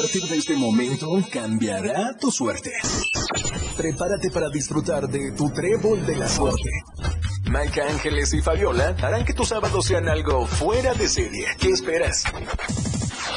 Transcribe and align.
partir 0.00 0.28
de 0.28 0.36
este 0.36 0.54
momento 0.56 1.08
cambiará 1.32 2.14
tu 2.20 2.30
suerte. 2.30 2.70
Prepárate 3.78 4.30
para 4.30 4.50
disfrutar 4.50 5.08
de 5.08 5.32
tu 5.32 5.48
trébol 5.50 6.04
de 6.04 6.16
la 6.16 6.28
suerte. 6.28 6.68
Maika 7.44 7.88
Ángeles 7.88 8.34
y 8.34 8.42
Fabiola 8.42 8.94
harán 9.00 9.24
que 9.24 9.32
tus 9.32 9.48
sábados 9.48 9.86
sean 9.86 10.06
algo 10.06 10.46
fuera 10.46 10.92
de 10.92 11.08
serie. 11.08 11.46
¿Qué 11.58 11.70
esperas? 11.70 12.24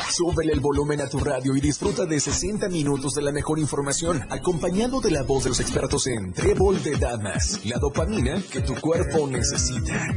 Súbele 0.10 0.52
el 0.52 0.60
volumen 0.60 1.00
a 1.00 1.08
tu 1.08 1.20
radio 1.20 1.56
y 1.56 1.62
disfruta 1.62 2.06
de 2.06 2.20
60 2.20 2.68
minutos 2.68 3.14
de 3.14 3.22
la 3.22 3.32
mejor 3.32 3.58
información, 3.58 4.28
acompañado 4.30 5.00
de 5.00 5.12
la 5.12 5.24
voz 5.24 5.46
de 5.46 5.52
los 5.52 5.62
expertos 5.62 6.08
en 6.08 6.34
Trébol 6.34 6.84
de 6.84 6.98
Damas, 6.98 7.62
la 7.64 7.78
dopamina 7.78 8.44
que 8.52 8.60
tu 8.60 8.76
cuerpo 8.76 9.28
necesita. 9.28 10.08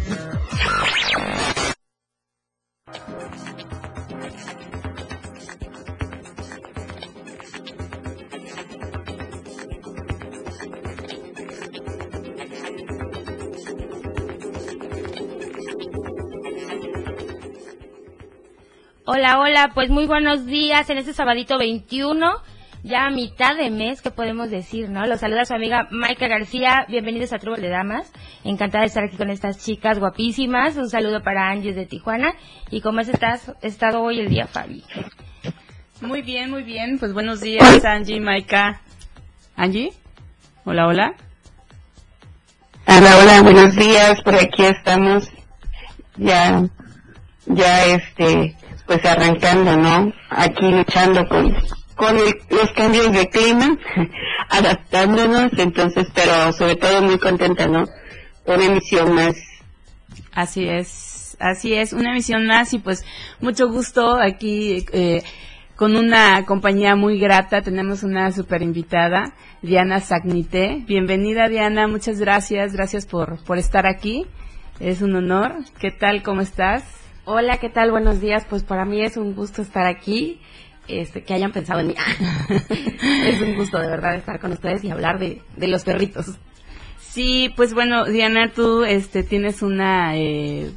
Hola, 19.34 19.44
hola, 19.44 19.70
pues 19.72 19.88
muy 19.88 20.04
buenos 20.04 20.44
días 20.44 20.90
en 20.90 20.98
este 20.98 21.14
sabadito 21.14 21.56
21, 21.56 22.32
ya 22.82 23.06
a 23.06 23.10
mitad 23.10 23.56
de 23.56 23.70
mes, 23.70 24.02
que 24.02 24.10
podemos 24.10 24.50
decir, 24.50 24.90
¿no? 24.90 25.06
Los 25.06 25.20
saluda 25.20 25.46
su 25.46 25.54
amiga 25.54 25.88
Maika 25.90 26.28
García, 26.28 26.84
bienvenidos 26.86 27.32
a 27.32 27.38
Trubal 27.38 27.62
de 27.62 27.70
Damas, 27.70 28.12
encantada 28.44 28.82
de 28.82 28.88
estar 28.88 29.04
aquí 29.04 29.16
con 29.16 29.30
estas 29.30 29.64
chicas 29.64 29.98
guapísimas, 29.98 30.76
un 30.76 30.90
saludo 30.90 31.22
para 31.22 31.48
Angie 31.48 31.72
de 31.72 31.86
Tijuana, 31.86 32.34
y 32.70 32.82
cómo 32.82 33.00
has 33.00 33.08
estás, 33.08 33.54
estado 33.62 34.02
hoy 34.02 34.20
el 34.20 34.28
día, 34.28 34.46
Fabi. 34.46 34.84
Muy 36.02 36.20
bien, 36.20 36.50
muy 36.50 36.62
bien, 36.62 36.98
pues 36.98 37.14
buenos 37.14 37.40
días, 37.40 37.82
Angie, 37.86 38.20
Maika. 38.20 38.82
Angie, 39.56 39.94
hola, 40.66 40.86
hola. 40.86 41.14
Hola, 42.86 43.16
hola, 43.18 43.42
buenos 43.42 43.76
días, 43.76 44.20
por 44.20 44.34
aquí 44.34 44.64
estamos, 44.64 45.30
ya, 46.18 46.68
ya 47.46 47.84
este, 47.86 48.56
pues 48.86 49.04
arrancando, 49.04 49.76
¿no? 49.76 50.12
Aquí 50.30 50.70
luchando 50.70 51.26
con, 51.28 51.54
con 51.94 52.16
los 52.16 52.72
cambios 52.74 53.12
de 53.12 53.28
clima, 53.28 53.76
adaptándonos, 54.48 55.52
entonces, 55.58 56.08
pero 56.14 56.52
sobre 56.52 56.76
todo 56.76 57.02
muy 57.02 57.18
contenta, 57.18 57.66
¿no? 57.66 57.84
Una 58.44 58.64
emisión 58.64 59.14
más. 59.14 59.34
Así 60.32 60.68
es, 60.68 61.36
así 61.40 61.74
es, 61.74 61.92
una 61.92 62.10
emisión 62.10 62.46
más 62.46 62.72
y 62.72 62.78
pues 62.78 63.04
mucho 63.40 63.68
gusto 63.68 64.16
aquí 64.16 64.84
eh, 64.92 65.22
con 65.76 65.96
una 65.96 66.44
compañía 66.46 66.96
muy 66.96 67.18
grata. 67.18 67.60
Tenemos 67.62 68.02
una 68.02 68.32
super 68.32 68.62
invitada, 68.62 69.34
Diana 69.62 70.00
Sagnité. 70.00 70.82
Bienvenida 70.86 71.48
Diana, 71.48 71.86
muchas 71.86 72.18
gracias, 72.18 72.72
gracias 72.72 73.06
por, 73.06 73.42
por 73.44 73.58
estar 73.58 73.86
aquí. 73.86 74.26
Es 74.80 75.02
un 75.02 75.14
honor. 75.14 75.56
¿Qué 75.78 75.90
tal? 75.90 76.22
¿Cómo 76.22 76.40
estás? 76.40 77.01
Hola, 77.24 77.58
¿qué 77.58 77.68
tal? 77.68 77.92
Buenos 77.92 78.20
días. 78.20 78.44
Pues 78.50 78.64
para 78.64 78.84
mí 78.84 79.00
es 79.00 79.16
un 79.16 79.36
gusto 79.36 79.62
estar 79.62 79.86
aquí, 79.86 80.40
este, 80.88 81.22
que 81.22 81.34
hayan 81.34 81.52
pensado 81.52 81.78
en 81.78 81.88
mí. 81.88 81.94
es 83.26 83.40
un 83.40 83.54
gusto 83.54 83.78
de 83.78 83.86
verdad 83.86 84.16
estar 84.16 84.40
con 84.40 84.50
ustedes 84.50 84.82
y 84.82 84.90
hablar 84.90 85.20
de, 85.20 85.40
de 85.56 85.68
los 85.68 85.84
perritos. 85.84 86.36
Sí, 86.98 87.52
pues 87.54 87.74
bueno, 87.74 88.06
Diana, 88.06 88.50
tú 88.52 88.82
este, 88.82 89.22
tienes 89.22 89.62
una 89.62 90.16
eh, 90.16 90.72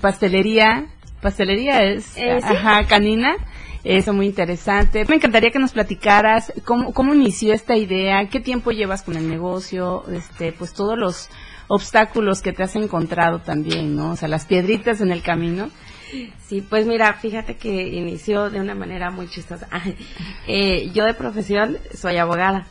pastelería, 0.00 0.86
pastelería 1.20 1.82
es, 1.82 2.16
eh, 2.16 2.38
¿sí? 2.40 2.54
ajá, 2.54 2.86
canina. 2.86 3.34
Eso 3.82 4.12
muy 4.12 4.26
interesante. 4.26 5.04
Me 5.08 5.16
encantaría 5.16 5.50
que 5.50 5.58
nos 5.58 5.72
platicaras 5.72 6.52
cómo, 6.64 6.92
cómo 6.92 7.12
inició 7.12 7.52
esta 7.52 7.76
idea, 7.76 8.28
qué 8.28 8.38
tiempo 8.38 8.70
llevas 8.70 9.02
con 9.02 9.16
el 9.16 9.28
negocio, 9.28 10.04
este, 10.12 10.52
pues 10.52 10.72
todos 10.72 10.96
los 10.96 11.28
obstáculos 11.72 12.42
que 12.42 12.52
te 12.52 12.62
has 12.62 12.76
encontrado 12.76 13.38
también, 13.38 13.96
¿no? 13.96 14.10
O 14.10 14.16
sea, 14.16 14.28
las 14.28 14.44
piedritas 14.44 15.00
en 15.00 15.10
el 15.10 15.22
camino. 15.22 15.70
Sí, 16.46 16.60
pues 16.60 16.86
mira, 16.86 17.14
fíjate 17.14 17.56
que 17.56 17.88
inició 17.88 18.50
de 18.50 18.60
una 18.60 18.74
manera 18.74 19.10
muy 19.10 19.26
chistosa. 19.26 19.68
eh, 20.46 20.90
yo 20.92 21.06
de 21.06 21.14
profesión 21.14 21.78
soy 21.94 22.18
abogada. 22.18 22.66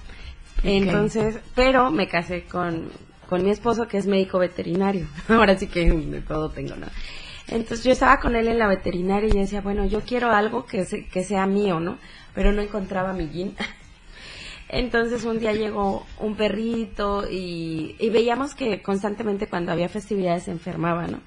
Okay. 0.60 0.78
Entonces, 0.78 1.40
pero 1.56 1.90
me 1.90 2.08
casé 2.08 2.44
con, 2.44 2.92
con 3.28 3.44
mi 3.44 3.50
esposo 3.50 3.88
que 3.88 3.98
es 3.98 4.06
médico 4.06 4.38
veterinario. 4.38 5.08
Ahora 5.30 5.58
sí 5.58 5.66
que 5.66 5.90
de 5.90 6.22
todo 6.22 6.50
tengo, 6.50 6.76
¿no? 6.76 6.86
Entonces 7.48 7.84
yo 7.84 7.94
estaba 7.94 8.20
con 8.20 8.36
él 8.36 8.48
en 8.48 8.60
la 8.60 8.68
veterinaria 8.68 9.30
y 9.34 9.40
decía, 9.40 9.62
bueno, 9.62 9.84
yo 9.84 10.02
quiero 10.02 10.30
algo 10.30 10.68
que, 10.68 10.86
se, 10.86 11.08
que 11.08 11.24
sea 11.24 11.48
mío, 11.48 11.80
¿no? 11.80 11.98
Pero 12.36 12.52
no 12.52 12.62
encontraba 12.62 13.14
mi 13.14 13.30
jean. 13.30 13.56
Entonces 14.74 15.26
un 15.26 15.38
día 15.38 15.52
llegó 15.52 16.06
un 16.18 16.36
perrito 16.36 17.26
y, 17.30 17.94
veíamos 18.10 18.56
que 18.56 18.82
constantemente 18.82 19.48
cuando 19.48 19.74
había 19.74 19.90
festividades 19.90 20.44
se 20.44 20.52
enfermaba, 20.52 21.08
¿no? 21.08 21.20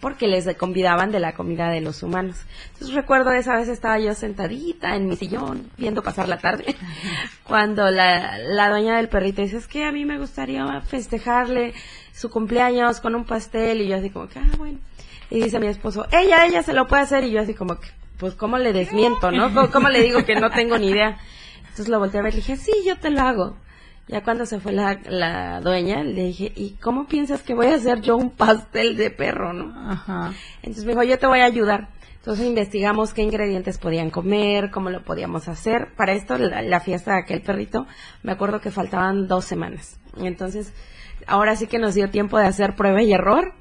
Porque 0.00 0.28
les 0.28 0.54
convidaban 0.54 1.10
de 1.10 1.18
la 1.18 1.32
comida 1.32 1.70
de 1.70 1.80
los 1.80 2.02
humanos. 2.02 2.36
Entonces 2.72 2.94
recuerdo 2.94 3.32
esa 3.32 3.56
vez 3.56 3.68
estaba 3.68 3.98
yo 3.98 4.12
sentadita 4.14 4.96
en 4.96 5.08
mi 5.08 5.16
sillón 5.16 5.70
viendo 5.78 6.02
pasar 6.02 6.28
la 6.28 6.38
tarde 6.38 6.76
cuando 7.42 7.90
la, 7.90 8.36
la 8.38 8.68
dueña 8.68 8.98
del 8.98 9.08
perrito 9.08 9.40
dice, 9.40 9.56
es 9.56 9.66
que 9.66 9.84
a 9.84 9.90
mí 9.90 10.04
me 10.04 10.18
gustaría 10.18 10.82
festejarle 10.82 11.72
su 12.12 12.28
cumpleaños 12.28 13.00
con 13.00 13.14
un 13.14 13.24
pastel 13.24 13.80
y 13.80 13.88
yo 13.88 13.96
así 13.96 14.10
como 14.10 14.28
que, 14.28 14.40
ah, 14.40 14.56
bueno. 14.58 14.78
Y 15.30 15.40
dice 15.40 15.58
mi 15.58 15.68
esposo, 15.68 16.06
ella, 16.12 16.44
ella 16.44 16.62
se 16.62 16.74
lo 16.74 16.86
puede 16.86 17.02
hacer 17.02 17.24
y 17.24 17.30
yo 17.30 17.40
así 17.40 17.54
como 17.54 17.80
que, 17.80 17.88
pues 18.18 18.34
cómo 18.34 18.58
le 18.58 18.74
desmiento, 18.74 19.30
¿no? 19.30 19.54
¿Cómo, 19.54 19.70
cómo 19.70 19.88
le 19.88 20.02
digo 20.02 20.24
que 20.26 20.34
no 20.34 20.50
tengo 20.50 20.76
ni 20.76 20.90
idea? 20.90 21.18
Entonces 21.78 21.92
lo 21.92 22.00
volteé 22.00 22.18
a 22.18 22.22
ver 22.24 22.32
y 22.32 22.38
le 22.38 22.42
dije, 22.42 22.56
sí, 22.56 22.72
yo 22.84 22.98
te 22.98 23.08
lo 23.08 23.20
hago. 23.20 23.56
Ya 24.08 24.24
cuando 24.24 24.46
se 24.46 24.58
fue 24.58 24.72
la, 24.72 24.98
la 25.06 25.60
dueña, 25.60 26.02
le 26.02 26.24
dije, 26.24 26.50
¿y 26.56 26.70
cómo 26.72 27.06
piensas 27.06 27.42
que 27.42 27.54
voy 27.54 27.68
a 27.68 27.76
hacer 27.76 28.00
yo 28.00 28.16
un 28.16 28.30
pastel 28.30 28.96
de 28.96 29.10
perro, 29.10 29.52
no? 29.52 29.72
Ajá. 29.88 30.32
Entonces 30.62 30.84
me 30.84 30.90
dijo, 30.90 31.04
yo 31.04 31.20
te 31.20 31.28
voy 31.28 31.38
a 31.38 31.44
ayudar. 31.44 31.90
Entonces 32.16 32.46
investigamos 32.46 33.14
qué 33.14 33.22
ingredientes 33.22 33.78
podían 33.78 34.10
comer, 34.10 34.72
cómo 34.72 34.90
lo 34.90 35.04
podíamos 35.04 35.46
hacer. 35.46 35.94
Para 35.96 36.14
esto, 36.14 36.36
la, 36.36 36.62
la 36.62 36.80
fiesta 36.80 37.12
de 37.12 37.20
aquel 37.20 37.42
perrito, 37.42 37.86
me 38.24 38.32
acuerdo 38.32 38.60
que 38.60 38.72
faltaban 38.72 39.28
dos 39.28 39.44
semanas. 39.44 40.00
Entonces, 40.16 40.72
ahora 41.28 41.54
sí 41.54 41.68
que 41.68 41.78
nos 41.78 41.94
dio 41.94 42.10
tiempo 42.10 42.38
de 42.38 42.46
hacer 42.46 42.74
prueba 42.74 43.04
y 43.04 43.12
error. 43.12 43.52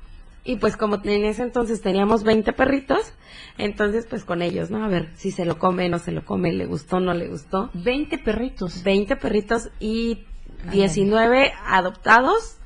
Y 0.47 0.55
pues 0.55 0.77
como 0.77 0.95
en 1.03 1.25
ese 1.25 1.43
entonces 1.43 1.81
teníamos 1.81 2.23
20 2.23 2.53
perritos, 2.53 3.13
entonces 3.57 4.07
pues 4.09 4.23
con 4.23 4.41
ellos, 4.41 4.71
¿no? 4.71 4.81
A 4.85 4.87
ver 4.87 5.09
si 5.15 5.29
se 5.29 5.43
lo 5.43 5.59
come, 5.59 5.89
no 5.89 5.99
se 5.99 6.13
lo 6.13 6.23
come, 6.23 6.53
le 6.53 6.65
gustó, 6.65 7.01
no 7.01 7.13
le 7.13 7.27
gustó. 7.27 7.69
20 7.73 8.17
perritos. 8.19 8.81
20 8.81 9.17
perritos 9.17 9.69
y 9.81 10.23
19 10.71 11.51
adoptados, 11.65 12.59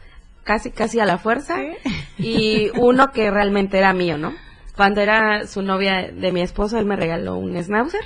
casi 0.44 0.70
casi 0.70 1.00
a 1.00 1.06
la 1.08 1.18
fuerza, 1.18 1.58
y 2.20 2.70
uno 2.78 3.12
que 3.12 3.32
realmente 3.32 3.80
era 3.80 3.94
mío, 3.94 4.16
¿no? 4.20 4.36
Cuando 4.76 5.02
era 5.02 5.48
su 5.48 5.64
novia 5.64 6.12
de 6.12 6.32
mi 6.32 6.42
esposo, 6.42 6.78
él 6.78 6.86
me 6.86 6.96
regaló 6.96 7.36
un 7.36 7.60
schnauzer. 7.62 8.06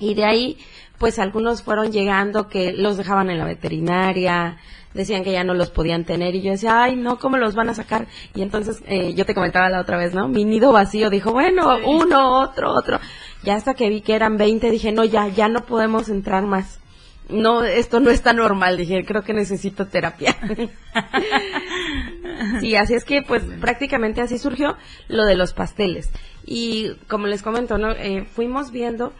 Y 0.00 0.14
de 0.14 0.24
ahí, 0.24 0.58
pues 0.98 1.18
algunos 1.18 1.62
fueron 1.62 1.92
llegando 1.92 2.48
que 2.48 2.72
los 2.72 2.96
dejaban 2.96 3.30
en 3.30 3.38
la 3.38 3.44
veterinaria, 3.44 4.58
decían 4.94 5.24
que 5.24 5.32
ya 5.32 5.44
no 5.44 5.54
los 5.54 5.70
podían 5.70 6.04
tener 6.04 6.34
y 6.34 6.42
yo 6.42 6.52
decía, 6.52 6.82
ay, 6.82 6.96
no, 6.96 7.18
¿cómo 7.18 7.36
los 7.36 7.54
van 7.54 7.68
a 7.68 7.74
sacar? 7.74 8.06
Y 8.34 8.42
entonces 8.42 8.82
eh, 8.86 9.12
yo 9.14 9.26
te 9.26 9.34
comentaba 9.34 9.68
la 9.68 9.80
otra 9.80 9.98
vez, 9.98 10.14
¿no? 10.14 10.28
Mi 10.28 10.44
nido 10.44 10.72
vacío 10.72 11.10
dijo, 11.10 11.32
bueno, 11.32 11.76
sí. 11.76 11.82
uno, 11.86 12.40
otro, 12.40 12.72
otro. 12.72 13.00
Ya 13.42 13.56
hasta 13.56 13.74
que 13.74 13.88
vi 13.88 14.00
que 14.00 14.14
eran 14.14 14.36
20 14.36 14.70
dije, 14.70 14.92
no, 14.92 15.04
ya, 15.04 15.28
ya 15.28 15.48
no 15.48 15.66
podemos 15.66 16.08
entrar 16.08 16.44
más. 16.44 16.80
No, 17.28 17.64
esto 17.64 18.00
no 18.00 18.10
está 18.10 18.34
normal, 18.34 18.76
dije, 18.76 19.04
creo 19.04 19.22
que 19.22 19.32
necesito 19.32 19.86
terapia. 19.86 20.36
sí, 22.60 22.76
así 22.76 22.94
es 22.94 23.04
que 23.04 23.22
pues 23.22 23.42
prácticamente 23.60 24.20
así 24.20 24.38
surgió 24.38 24.76
lo 25.08 25.24
de 25.24 25.34
los 25.34 25.54
pasteles. 25.54 26.10
Y 26.46 26.90
como 27.08 27.26
les 27.26 27.42
comento, 27.42 27.78
¿no? 27.78 27.92
Eh, 27.92 28.26
fuimos 28.30 28.70
viendo 28.70 29.14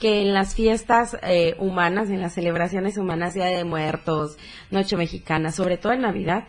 que 0.00 0.22
en 0.22 0.32
las 0.32 0.54
fiestas 0.54 1.18
eh, 1.22 1.54
humanas, 1.58 2.08
en 2.08 2.22
las 2.22 2.32
celebraciones 2.32 2.96
humanas, 2.96 3.34
Día 3.34 3.46
de 3.46 3.64
Muertos, 3.64 4.38
Noche 4.70 4.96
Mexicana, 4.96 5.52
sobre 5.52 5.76
todo 5.76 5.92
en 5.92 6.00
Navidad, 6.00 6.48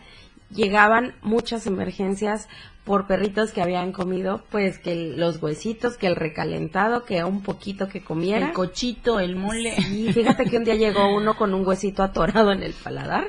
llegaban 0.50 1.14
muchas 1.22 1.66
emergencias 1.66 2.48
por 2.84 3.06
perritos 3.06 3.52
que 3.52 3.62
habían 3.62 3.92
comido, 3.92 4.42
pues 4.50 4.78
que 4.78 5.12
los 5.16 5.40
huesitos, 5.40 5.96
que 5.96 6.06
el 6.08 6.16
recalentado, 6.16 7.04
que 7.04 7.22
un 7.22 7.42
poquito 7.42 7.88
que 7.88 8.02
comiera. 8.02 8.48
El 8.48 8.52
cochito, 8.54 9.20
el 9.20 9.36
mole. 9.36 9.76
Sí, 9.76 10.12
fíjate 10.12 10.46
que 10.46 10.56
un 10.56 10.64
día 10.64 10.74
llegó 10.74 11.14
uno 11.14 11.36
con 11.36 11.54
un 11.54 11.66
huesito 11.66 12.02
atorado 12.02 12.52
en 12.52 12.62
el 12.62 12.72
paladar 12.72 13.28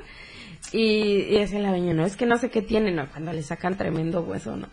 y, 0.72 0.80
y 0.80 1.38
decía 1.38 1.60
la 1.60 1.72
veña, 1.72 1.94
no, 1.94 2.06
es 2.06 2.16
que 2.16 2.26
no 2.26 2.38
sé 2.38 2.50
qué 2.50 2.62
tiene, 2.62 2.92
no, 2.92 3.10
cuando 3.10 3.34
le 3.34 3.44
sacan 3.44 3.78
tremendo 3.78 4.22
hueso, 4.22 4.56
no. 4.56 4.70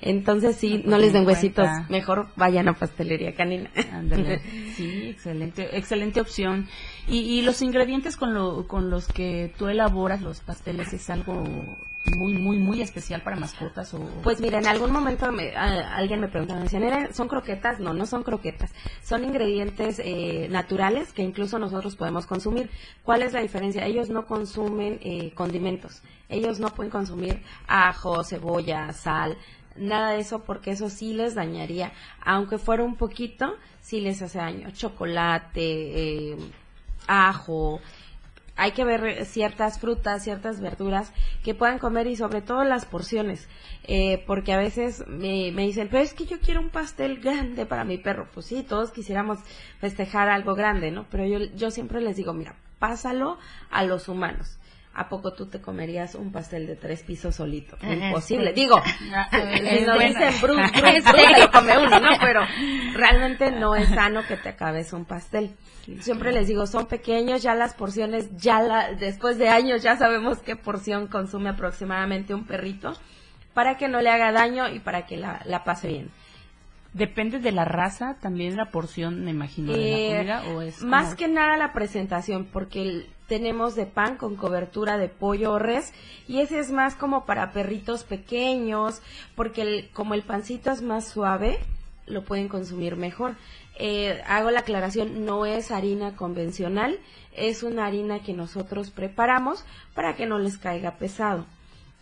Entonces 0.00 0.56
sí, 0.56 0.82
no, 0.84 0.92
no 0.92 0.98
les 0.98 1.12
den 1.12 1.26
huesitos, 1.26 1.68
mejor 1.88 2.28
vayan 2.36 2.68
a 2.68 2.74
pastelería 2.74 3.34
canina. 3.34 3.70
Ándale. 3.92 4.40
Sí, 4.78 5.08
excelente, 5.08 5.76
excelente 5.76 6.20
opción. 6.20 6.68
Y, 7.08 7.18
y 7.18 7.42
los 7.42 7.62
ingredientes 7.62 8.16
con, 8.16 8.32
lo, 8.32 8.68
con 8.68 8.90
los 8.90 9.08
que 9.08 9.52
tú 9.58 9.66
elaboras 9.66 10.22
los 10.22 10.38
pasteles 10.38 10.92
es 10.92 11.10
algo 11.10 11.44
muy, 12.16 12.34
muy, 12.34 12.58
muy 12.58 12.82
especial 12.82 13.22
para 13.22 13.36
mascotas? 13.36 13.92
O... 13.94 14.00
Pues 14.22 14.40
mira, 14.40 14.58
en 14.58 14.66
algún 14.66 14.92
momento 14.92 15.30
me, 15.32 15.54
alguien 15.56 16.20
me 16.20 16.28
preguntaba, 16.28 16.60
me 16.60 16.64
decían, 16.64 17.12
¿son 17.14 17.28
croquetas? 17.28 17.80
No, 17.80 17.92
no 17.92 18.06
son 18.06 18.22
croquetas. 18.22 18.72
Son 19.02 19.24
ingredientes 19.24 20.00
eh, 20.04 20.48
naturales 20.50 21.12
que 21.12 21.22
incluso 21.22 21.58
nosotros 21.58 21.96
podemos 21.96 22.26
consumir. 22.26 22.70
¿Cuál 23.02 23.22
es 23.22 23.32
la 23.32 23.40
diferencia? 23.40 23.84
Ellos 23.84 24.10
no 24.10 24.26
consumen 24.26 24.98
eh, 25.02 25.32
condimentos. 25.34 26.02
Ellos 26.28 26.60
no 26.60 26.68
pueden 26.68 26.90
consumir 26.90 27.42
ajo, 27.66 28.22
cebolla, 28.22 28.92
sal, 28.92 29.36
nada 29.78 30.12
de 30.12 30.20
eso 30.20 30.44
porque 30.44 30.72
eso 30.72 30.90
sí 30.90 31.12
les 31.14 31.34
dañaría. 31.34 31.92
Aunque 32.24 32.58
fuera 32.58 32.82
un 32.82 32.96
poquito, 32.96 33.56
sí 33.80 34.00
les 34.00 34.22
hace 34.22 34.38
daño. 34.38 34.70
Chocolate, 34.70 36.32
eh, 36.32 36.36
ajo, 37.06 37.80
hay 38.58 38.72
que 38.72 38.84
ver 38.84 39.24
ciertas 39.24 39.78
frutas, 39.78 40.24
ciertas 40.24 40.60
verduras 40.60 41.12
que 41.44 41.54
puedan 41.54 41.78
comer 41.78 42.08
y 42.08 42.16
sobre 42.16 42.42
todo 42.42 42.64
las 42.64 42.86
porciones, 42.86 43.48
eh, 43.84 44.24
porque 44.26 44.52
a 44.52 44.58
veces 44.58 45.06
me, 45.06 45.52
dicen, 45.52 45.88
pero 45.88 46.02
es 46.02 46.12
que 46.12 46.26
yo 46.26 46.40
quiero 46.40 46.60
un 46.60 46.70
pastel 46.70 47.20
grande 47.20 47.66
para 47.66 47.84
mi 47.84 47.98
perro. 47.98 48.28
Pues 48.34 48.46
sí, 48.46 48.64
todos 48.64 48.90
quisiéramos 48.90 49.38
festejar 49.80 50.28
algo 50.28 50.56
grande, 50.56 50.90
¿no? 50.90 51.06
Pero 51.08 51.24
yo, 51.24 51.38
yo 51.54 51.70
siempre 51.70 52.00
les 52.00 52.16
digo, 52.16 52.34
mira, 52.34 52.56
pásalo 52.80 53.38
a 53.70 53.84
los 53.84 54.08
humanos. 54.08 54.58
¿A 54.98 55.08
poco 55.08 55.32
tú 55.32 55.46
te 55.46 55.60
comerías 55.60 56.16
un 56.16 56.32
pastel 56.32 56.66
de 56.66 56.74
tres 56.74 57.04
pisos 57.04 57.36
solito? 57.36 57.78
Imposible. 57.82 58.52
Digo, 58.52 58.82
si 59.30 59.84
nos 59.86 59.96
dicen 59.96 60.34
Bruce, 60.42 60.72
Bruce, 60.72 61.02
Bruce, 61.02 61.40
lo 61.40 61.50
come 61.52 61.78
uno, 61.78 62.00
¿no? 62.00 62.10
Pero 62.20 62.40
realmente 62.94 63.52
no 63.52 63.76
es 63.76 63.88
sano 63.90 64.24
que 64.26 64.36
te 64.36 64.48
acabes 64.48 64.92
un 64.92 65.04
pastel. 65.04 65.54
Siempre 66.00 66.32
les 66.32 66.48
digo, 66.48 66.66
son 66.66 66.86
pequeños, 66.86 67.44
ya 67.44 67.54
las 67.54 67.74
porciones, 67.74 68.36
ya 68.36 68.60
la, 68.60 68.92
después 68.94 69.38
de 69.38 69.48
años 69.48 69.84
ya 69.84 69.96
sabemos 69.96 70.40
qué 70.40 70.56
porción 70.56 71.06
consume 71.06 71.50
aproximadamente 71.50 72.34
un 72.34 72.44
perrito 72.44 72.92
para 73.54 73.76
que 73.76 73.86
no 73.86 74.00
le 74.00 74.10
haga 74.10 74.32
daño 74.32 74.68
y 74.68 74.80
para 74.80 75.06
que 75.06 75.16
la, 75.16 75.42
la 75.44 75.62
pase 75.62 75.86
bien. 75.86 76.10
Depende 76.92 77.38
de 77.38 77.52
la 77.52 77.64
raza, 77.64 78.16
también 78.20 78.56
la 78.56 78.70
porción, 78.72 79.24
me 79.24 79.30
imagino, 79.30 79.72
de 79.72 79.78
la 79.78 79.86
eh, 79.86 80.16
comida, 80.16 80.42
o 80.48 80.62
es 80.62 80.82
Más 80.82 81.14
que 81.14 81.28
nada 81.28 81.56
la 81.56 81.72
presentación, 81.72 82.46
porque 82.46 83.06
tenemos 83.28 83.76
de 83.76 83.86
pan 83.86 84.16
con 84.16 84.36
cobertura 84.36 84.98
de 84.98 85.08
pollo 85.08 85.52
o 85.52 85.58
res, 85.58 85.92
y 86.26 86.40
ese 86.40 86.58
es 86.58 86.70
más 86.72 86.94
como 86.94 87.26
para 87.26 87.52
perritos 87.52 88.02
pequeños, 88.02 89.02
porque 89.36 89.90
como 89.92 90.14
el 90.14 90.22
pancito 90.22 90.70
es 90.70 90.82
más 90.82 91.06
suave, 91.06 91.58
lo 92.06 92.24
pueden 92.24 92.48
consumir 92.48 92.96
mejor. 92.96 93.36
Eh, 93.78 94.20
hago 94.26 94.50
la 94.50 94.60
aclaración, 94.60 95.24
no 95.24 95.46
es 95.46 95.70
harina 95.70 96.16
convencional, 96.16 96.98
es 97.36 97.62
una 97.62 97.86
harina 97.86 98.20
que 98.20 98.32
nosotros 98.32 98.90
preparamos 98.90 99.64
para 99.94 100.16
que 100.16 100.26
no 100.26 100.38
les 100.38 100.58
caiga 100.58 100.92
pesado. 100.92 101.46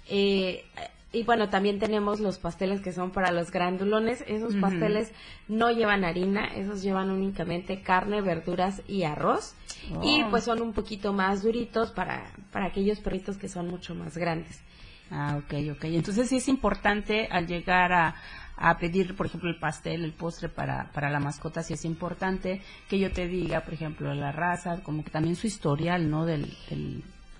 Eh, 0.09 0.65
y 1.13 1.23
bueno, 1.23 1.49
también 1.49 1.79
tenemos 1.79 2.21
los 2.21 2.39
pasteles 2.39 2.81
que 2.81 2.93
son 2.93 3.11
para 3.11 3.31
los 3.31 3.51
grandulones. 3.51 4.25
Esos 4.27 4.55
pasteles 4.57 5.13
no 5.49 5.71
llevan 5.71 6.05
harina, 6.05 6.47
esos 6.47 6.83
llevan 6.83 7.11
únicamente 7.11 7.81
carne, 7.81 8.21
verduras 8.21 8.83
y 8.89 9.05
arroz. 9.05 9.55
Y 10.03 10.23
oh. 10.23 10.31
pues 10.31 10.45
son 10.45 10.61
un 10.61 10.73
poquito 10.73 11.13
más 11.13 11.43
duritos 11.43 11.93
para, 11.93 12.31
para 12.51 12.67
aquellos 12.67 13.01
perritos 13.01 13.39
que 13.39 13.49
son 13.49 13.69
mucho 13.69 13.95
más 13.95 14.17
grandes. 14.17 14.61
Ah, 15.11 15.39
ok, 15.39 15.55
ok. 15.77 15.85
Entonces 15.85 16.29
sí 16.29 16.37
es 16.37 16.49
importante 16.49 17.29
al 17.31 17.47
llegar 17.47 17.93
a, 17.93 18.17
a 18.57 18.79
pedir, 18.79 19.15
por 19.15 19.27
ejemplo, 19.27 19.49
el 19.49 19.59
pastel, 19.59 20.05
el 20.05 20.13
postre 20.13 20.49
para, 20.49 20.91
para 20.93 21.11
la 21.11 21.21
mascota, 21.21 21.63
sí 21.63 21.75
es 21.75 21.85
importante 21.85 22.63
que 22.89 22.99
yo 22.99 23.13
te 23.13 23.29
diga, 23.29 23.61
por 23.61 23.75
ejemplo, 23.75 24.13
la 24.15 24.33
raza, 24.33 24.83
como 24.83 25.05
que 25.05 25.11
también 25.11 25.37
su 25.37 25.47
historial, 25.47 26.11
¿no? 26.11 26.27
del, 26.27 26.53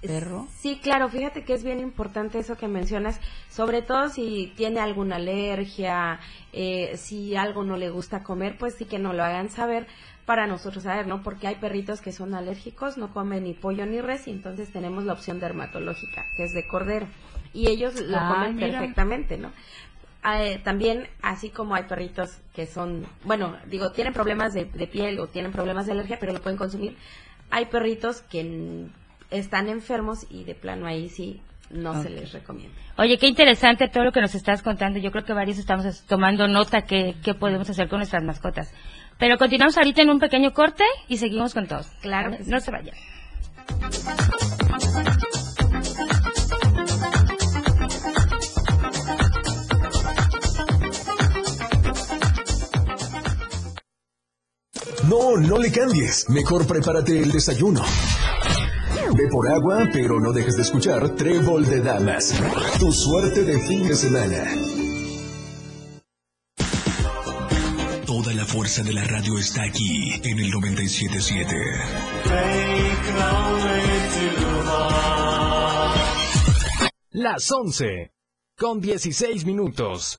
perro. 0.01 0.47
Sí, 0.59 0.81
claro, 0.83 1.09
fíjate 1.09 1.45
que 1.45 1.55
es 1.55 1.65
bien 1.65 1.81
importante 1.81 2.39
eso 2.39 2.57
que 2.57 2.69
mencionas, 2.69 3.21
sobre 3.49 3.83
todo 3.83 4.09
si 4.09 4.53
tiene 4.57 4.81
alguna 4.81 5.17
alergia, 5.17 6.21
eh, 6.53 6.97
si 6.97 7.37
algo 7.37 7.65
no 7.65 7.77
le 7.77 7.91
gusta 7.91 8.23
comer, 8.23 8.57
pues 8.59 8.75
sí 8.75 8.85
que 8.85 8.99
no 8.99 9.13
lo 9.13 9.25
hagan 9.25 9.51
saber 9.51 9.87
para 10.27 10.47
nosotros 10.47 10.83
saber, 10.83 11.07
¿no? 11.07 11.23
Porque 11.23 11.47
hay 11.47 11.55
perritos 11.55 12.01
que 12.01 12.13
son 12.13 12.35
alérgicos, 12.35 12.99
no 12.99 13.13
comen 13.13 13.45
ni 13.45 13.55
pollo 13.55 13.87
ni 13.87 14.01
res, 14.01 14.27
y 14.27 14.33
entonces 14.33 14.71
tenemos 14.73 15.05
la 15.05 15.13
opción 15.13 15.39
dermatológica, 15.39 16.25
que 16.37 16.45
es 16.45 16.53
de 16.53 16.67
cordero, 16.67 17.07
y 17.55 17.69
ellos 17.69 18.01
lo 18.01 18.19
ah, 18.19 18.35
comen 18.35 18.59
perfectamente, 18.59 19.39
¿no? 19.39 19.53
Ah, 20.23 20.43
eh, 20.43 20.59
también, 20.59 21.09
así 21.23 21.51
como 21.51 21.77
hay 21.77 21.85
perritos 21.85 22.41
que 22.53 22.67
son, 22.67 23.07
bueno, 23.23 23.57
digo, 23.67 23.93
tienen 23.93 24.13
problemas 24.13 24.53
de, 24.53 24.65
de 24.65 24.87
piel 24.89 25.21
o 25.21 25.29
tienen 25.29 25.53
problemas 25.53 25.87
de 25.87 25.93
alergia, 25.93 26.19
pero 26.19 26.33
lo 26.33 26.43
pueden 26.43 26.59
consumir, 26.59 26.97
hay 27.51 27.67
perritos 27.67 28.23
que 28.23 28.89
están 29.31 29.69
enfermos 29.69 30.27
y 30.31 30.45
de 30.45 30.55
plano 30.55 30.87
ahí 30.87 31.09
sí 31.09 31.41
no 31.71 32.01
se 32.03 32.11
les 32.11 32.33
recomienda. 32.33 32.77
Oye, 32.97 33.19
qué 33.19 33.27
interesante 33.27 33.89
todo 33.89 34.05
lo 34.05 34.13
que 34.13 34.21
nos 34.21 34.35
estás 34.35 34.63
contando. 34.63 34.99
Yo 34.99 35.11
creo 35.11 35.25
que 35.25 35.33
varios 35.33 35.59
estamos 35.59 36.03
tomando 36.07 36.49
nota 36.49 36.83
que, 36.83 37.17
qué 37.23 37.35
podemos 37.35 37.69
hacer 37.69 37.89
con 37.89 37.99
nuestras 37.99 38.23
mascotas. 38.23 38.73
Pero 39.19 39.39
continuamos 39.39 39.77
ahorita 39.77 40.03
en 40.03 40.11
un 40.11 40.21
pequeño 40.21 40.53
corte 40.53 40.85
y 41.09 41.17
seguimos 41.17 41.55
con 41.55 41.67
todos. 41.67 41.89
Claro. 42.03 42.37
No 42.47 42.61
se 42.61 42.71
vayan. 42.71 42.95
No, 55.09 55.37
no 55.37 55.59
le 55.59 55.71
cambies. 55.71 56.29
Mejor 56.29 56.67
prepárate 56.67 57.19
el 57.19 57.31
desayuno. 57.31 57.83
Ve 59.15 59.29
por 59.31 59.49
agua, 59.49 59.89
pero 59.93 60.19
no 60.21 60.33
dejes 60.33 60.57
de 60.57 60.63
escuchar 60.63 61.11
Trébol 61.11 61.65
de 61.67 61.81
Damas. 61.81 62.35
Tu 62.79 62.93
suerte 62.93 63.45
de 63.45 63.59
fin 63.61 63.87
de 63.87 63.95
semana. 63.95 64.45
Toda 68.07 68.35
la 68.35 68.45
fuerza 68.45 68.83
de 68.83 68.93
la 68.93 69.05
radio 69.05 69.39
está 69.39 69.63
aquí 69.63 70.21
en 70.23 70.39
el 70.39 70.51
977. 70.51 71.57
Las 77.13 77.51
11 77.51 78.13
con 78.59 78.81
16 78.81 79.45
minutos. 79.45 80.19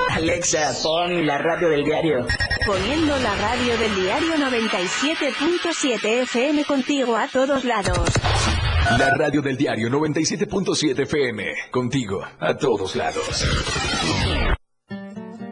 Alexa, 0.21 0.71
pon 0.83 1.25
la 1.25 1.39
radio 1.39 1.67
del 1.69 1.83
diario. 1.83 2.27
Poniendo 2.63 3.17
la 3.17 3.35
radio 3.37 3.75
del 3.75 3.95
diario 3.95 4.35
97.7 4.35 6.21
FM 6.21 6.63
contigo 6.65 7.17
a 7.17 7.27
todos 7.27 7.63
lados. 7.63 8.07
La 8.99 9.15
radio 9.15 9.41
del 9.41 9.57
diario 9.57 9.89
97.7 9.89 10.99
FM 10.99 11.43
contigo 11.71 12.21
a 12.39 12.55
todos 12.55 12.95
lados. 12.95 13.43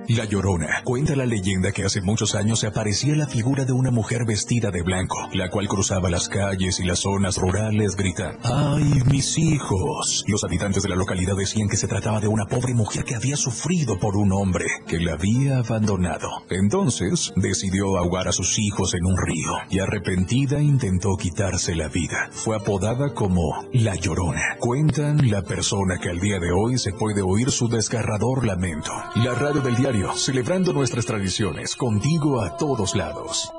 La 0.09 0.25
Llorona. 0.25 0.81
Cuenta 0.85 1.15
la 1.15 1.27
leyenda 1.27 1.71
que 1.71 1.83
hace 1.83 2.01
muchos 2.01 2.33
años 2.33 2.61
se 2.61 2.65
aparecía 2.65 3.15
la 3.15 3.27
figura 3.27 3.63
de 3.63 3.73
una 3.73 3.91
mujer 3.91 4.25
vestida 4.25 4.71
de 4.71 4.81
blanco, 4.81 5.29
la 5.33 5.51
cual 5.51 5.67
cruzaba 5.67 6.09
las 6.09 6.27
calles 6.27 6.79
y 6.79 6.83
las 6.83 7.01
zonas 7.01 7.37
rurales 7.37 7.95
gritando, 7.95 8.39
¡Ay, 8.43 9.03
mis 9.05 9.37
hijos! 9.37 10.23
Los 10.25 10.43
habitantes 10.43 10.81
de 10.81 10.89
la 10.89 10.95
localidad 10.95 11.35
decían 11.35 11.69
que 11.69 11.77
se 11.77 11.87
trataba 11.87 12.19
de 12.19 12.27
una 12.27 12.45
pobre 12.45 12.73
mujer 12.73 13.03
que 13.03 13.13
había 13.13 13.35
sufrido 13.35 13.99
por 13.99 14.17
un 14.17 14.31
hombre 14.31 14.65
que 14.87 14.99
la 14.99 15.13
había 15.13 15.59
abandonado. 15.59 16.27
Entonces 16.49 17.31
decidió 17.35 17.95
ahogar 17.95 18.27
a 18.27 18.31
sus 18.31 18.57
hijos 18.57 18.95
en 18.95 19.05
un 19.05 19.15
río 19.15 19.51
y 19.69 19.77
arrepentida 19.77 20.59
intentó 20.59 21.17
quitarse 21.17 21.75
la 21.75 21.87
vida. 21.87 22.29
Fue 22.31 22.55
apodada 22.55 23.13
como 23.13 23.63
La 23.73 23.93
Llorona. 23.93 24.57
Cuentan 24.59 25.29
la 25.29 25.43
persona 25.43 25.99
que 25.99 26.09
al 26.09 26.19
día 26.19 26.39
de 26.39 26.51
hoy 26.51 26.79
se 26.79 26.93
puede 26.93 27.21
oír 27.21 27.51
su 27.51 27.67
desgarrador 27.67 28.43
lamento. 28.43 28.91
La 29.15 29.35
radio 29.35 29.61
del 29.61 29.75
diario 29.75 29.98
celebrando 30.15 30.73
nuestras 30.73 31.05
tradiciones, 31.05 31.75
contigo 31.75 32.41
a 32.41 32.57
todos 32.57 32.95
lados. 32.95 33.51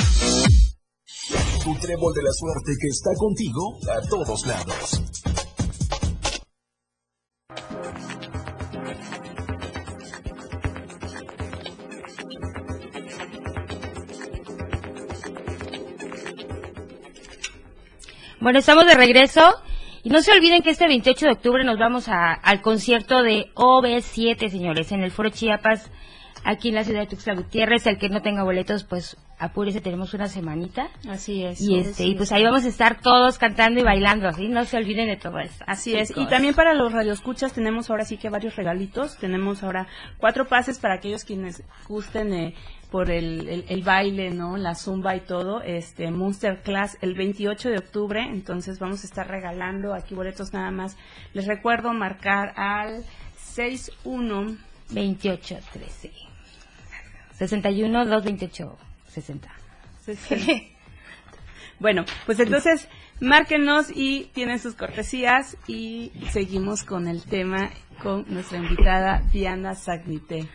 Tu 1.62 1.74
trébol 1.74 2.14
de 2.14 2.22
la 2.22 2.32
suerte 2.32 2.72
que 2.80 2.88
está 2.88 3.10
contigo 3.16 3.78
a 3.90 4.00
todos 4.08 4.46
lados. 4.46 5.02
Bueno, 18.40 18.58
estamos 18.58 18.86
de 18.86 18.94
regreso. 18.94 19.40
Y 20.02 20.10
no 20.10 20.22
se 20.22 20.30
olviden 20.30 20.62
que 20.62 20.70
este 20.70 20.86
28 20.86 21.26
de 21.26 21.32
octubre 21.32 21.64
nos 21.64 21.78
vamos 21.78 22.08
a, 22.08 22.32
al 22.32 22.60
concierto 22.60 23.22
de 23.22 23.50
OB7, 23.54 24.48
señores, 24.50 24.92
en 24.92 25.02
el 25.02 25.10
Foro 25.10 25.30
Chiapas, 25.30 25.90
aquí 26.44 26.68
en 26.68 26.76
la 26.76 26.84
ciudad 26.84 27.00
de 27.00 27.06
Tuxtla 27.08 27.34
Gutiérrez. 27.34 27.86
El 27.86 27.98
que 27.98 28.08
no 28.08 28.22
tenga 28.22 28.44
boletos, 28.44 28.84
pues 28.84 29.16
apúrese, 29.38 29.80
tenemos 29.80 30.14
una 30.14 30.28
semanita. 30.28 30.90
Así 31.08 31.44
es. 31.44 31.60
Y 31.60 31.78
este, 31.78 32.04
y 32.04 32.14
pues 32.14 32.30
ahí 32.30 32.44
vamos 32.44 32.64
a 32.64 32.68
estar 32.68 33.00
todos 33.00 33.38
cantando 33.38 33.80
y 33.80 33.82
bailando, 33.82 34.28
así 34.28 34.48
no 34.48 34.64
se 34.64 34.76
olviden 34.76 35.08
de 35.08 35.16
todo 35.16 35.40
esto. 35.40 35.64
Así 35.66 35.96
es. 35.96 36.12
Y 36.16 36.26
también 36.26 36.54
para 36.54 36.74
los 36.74 36.92
radioescuchas 36.92 37.52
tenemos 37.52 37.90
ahora 37.90 38.04
sí 38.04 38.16
que 38.16 38.30
varios 38.30 38.54
regalitos. 38.54 39.16
Tenemos 39.16 39.64
ahora 39.64 39.88
cuatro 40.18 40.46
pases 40.46 40.78
para 40.78 40.94
aquellos 40.94 41.24
quienes 41.24 41.64
gusten 41.88 42.32
eh, 42.32 42.54
por 42.90 43.10
el, 43.10 43.48
el, 43.48 43.64
el 43.68 43.82
baile, 43.82 44.30
¿no? 44.30 44.56
La 44.56 44.74
zumba 44.74 45.16
y 45.16 45.20
todo. 45.20 45.62
Este 45.62 46.10
Monster 46.10 46.62
Class 46.62 46.98
el 47.00 47.14
28 47.14 47.70
de 47.70 47.78
octubre. 47.78 48.22
Entonces 48.22 48.78
vamos 48.78 49.02
a 49.04 49.06
estar 49.06 49.28
regalando 49.28 49.94
aquí 49.94 50.14
boletos 50.14 50.52
nada 50.52 50.70
más. 50.70 50.96
Les 51.34 51.46
recuerdo 51.46 51.92
marcar 51.92 52.52
al 52.56 53.04
61 53.36 54.56
28 54.90 55.58
13 55.72 56.12
61 57.34 58.04
228 58.06 58.78
60. 59.08 59.50
Bueno, 61.78 62.06
pues 62.24 62.40
entonces 62.40 62.88
márquenos 63.20 63.88
y 63.94 64.30
tienen 64.32 64.58
sus 64.58 64.74
cortesías 64.74 65.58
y 65.66 66.10
seguimos 66.30 66.84
con 66.84 67.06
el 67.06 67.22
tema 67.24 67.70
con 68.02 68.24
nuestra 68.28 68.58
invitada 68.58 69.22
Diana 69.30 69.74
Sagnité. 69.74 70.48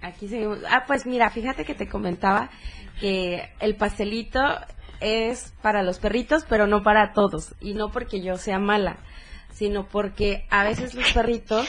Aquí 0.00 0.28
seguimos. 0.28 0.58
Ah, 0.68 0.84
pues 0.86 1.06
mira, 1.06 1.30
fíjate 1.30 1.64
que 1.64 1.74
te 1.74 1.88
comentaba 1.88 2.50
que 3.00 3.48
el 3.60 3.76
pastelito 3.76 4.40
es 5.00 5.52
para 5.62 5.82
los 5.82 5.98
perritos, 5.98 6.44
pero 6.48 6.66
no 6.66 6.82
para 6.82 7.12
todos. 7.12 7.54
Y 7.60 7.74
no 7.74 7.90
porque 7.90 8.20
yo 8.20 8.36
sea 8.36 8.58
mala, 8.58 8.98
sino 9.52 9.86
porque 9.86 10.46
a 10.50 10.64
veces 10.64 10.94
los 10.94 11.12
perritos 11.12 11.66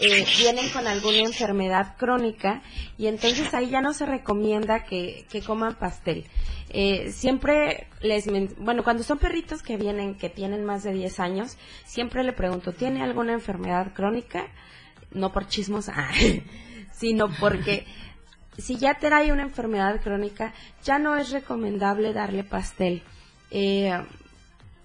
eh, 0.00 0.24
vienen 0.38 0.68
con 0.70 0.86
alguna 0.86 1.18
enfermedad 1.18 1.96
crónica 1.96 2.62
y 2.98 3.06
entonces 3.06 3.54
ahí 3.54 3.70
ya 3.70 3.80
no 3.80 3.92
se 3.92 4.06
recomienda 4.06 4.84
que, 4.84 5.26
que 5.30 5.42
coman 5.42 5.76
pastel. 5.76 6.26
Eh, 6.72 7.10
siempre 7.10 7.88
les, 8.00 8.26
bueno, 8.58 8.84
cuando 8.84 9.02
son 9.02 9.18
perritos 9.18 9.62
que 9.62 9.76
vienen, 9.76 10.14
que 10.14 10.28
tienen 10.28 10.64
más 10.64 10.84
de 10.84 10.92
10 10.92 11.20
años, 11.20 11.58
siempre 11.84 12.22
le 12.22 12.32
pregunto, 12.32 12.72
¿tiene 12.72 13.02
alguna 13.02 13.32
enfermedad 13.32 13.92
crónica? 13.92 14.46
No 15.12 15.32
por 15.32 15.48
chismos, 15.48 15.88
ah, 15.88 16.10
sino 17.00 17.30
porque 17.40 17.86
si 18.58 18.76
ya 18.76 18.98
trae 18.98 19.32
una 19.32 19.42
enfermedad 19.42 20.02
crónica, 20.02 20.52
ya 20.84 20.98
no 20.98 21.16
es 21.16 21.30
recomendable 21.30 22.12
darle 22.12 22.44
pastel. 22.44 23.02
Eh, 23.50 23.98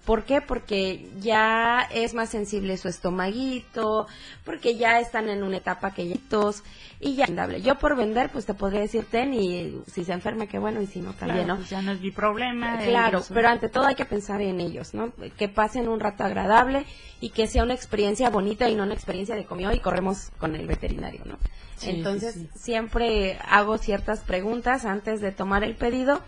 ¿Por 0.06 0.22
qué? 0.22 0.40
Porque 0.40 1.10
ya 1.20 1.82
es 1.92 2.14
más 2.14 2.30
sensible 2.30 2.76
su 2.76 2.86
estomaguito, 2.86 4.06
porque 4.44 4.76
ya 4.76 5.00
están 5.00 5.28
en 5.28 5.42
una 5.42 5.56
etapa 5.56 5.90
que 5.92 6.06
ya 6.06 6.16
tos 6.30 6.62
y 7.00 7.16
ya. 7.16 7.26
Yo 7.58 7.74
por 7.74 7.96
vender, 7.96 8.30
pues 8.30 8.46
te 8.46 8.54
podría 8.54 8.80
decir 8.80 9.04
ten 9.10 9.34
y 9.34 9.82
si 9.92 10.04
se 10.04 10.12
enferma, 10.12 10.46
qué 10.46 10.60
bueno, 10.60 10.80
y 10.80 10.86
si 10.86 11.00
no, 11.00 11.12
también, 11.12 11.44
Claro, 11.44 11.54
¿no? 11.54 11.56
pues 11.56 11.70
ya 11.70 11.82
no 11.82 11.90
es 11.90 12.00
mi 12.00 12.12
problema. 12.12 12.78
Claro, 12.78 13.18
ellos, 13.18 13.30
¿no? 13.30 13.34
pero 13.34 13.48
ante 13.48 13.68
todo 13.68 13.84
hay 13.86 13.96
que 13.96 14.04
pensar 14.04 14.40
en 14.40 14.60
ellos, 14.60 14.94
¿no? 14.94 15.12
Que 15.36 15.48
pasen 15.48 15.88
un 15.88 15.98
rato 15.98 16.22
agradable 16.22 16.84
y 17.20 17.30
que 17.30 17.48
sea 17.48 17.64
una 17.64 17.74
experiencia 17.74 18.30
bonita 18.30 18.68
y 18.68 18.76
no 18.76 18.84
una 18.84 18.94
experiencia 18.94 19.34
de 19.34 19.44
comió 19.44 19.72
y 19.72 19.80
corremos 19.80 20.30
con 20.38 20.54
el 20.54 20.68
veterinario, 20.68 21.22
¿no? 21.24 21.36
Sí, 21.78 21.90
Entonces, 21.90 22.34
sí, 22.34 22.48
sí. 22.54 22.58
siempre 22.60 23.38
hago 23.48 23.76
ciertas 23.76 24.20
preguntas 24.20 24.84
antes 24.84 25.20
de 25.20 25.32
tomar 25.32 25.64
el 25.64 25.74
pedido 25.74 26.22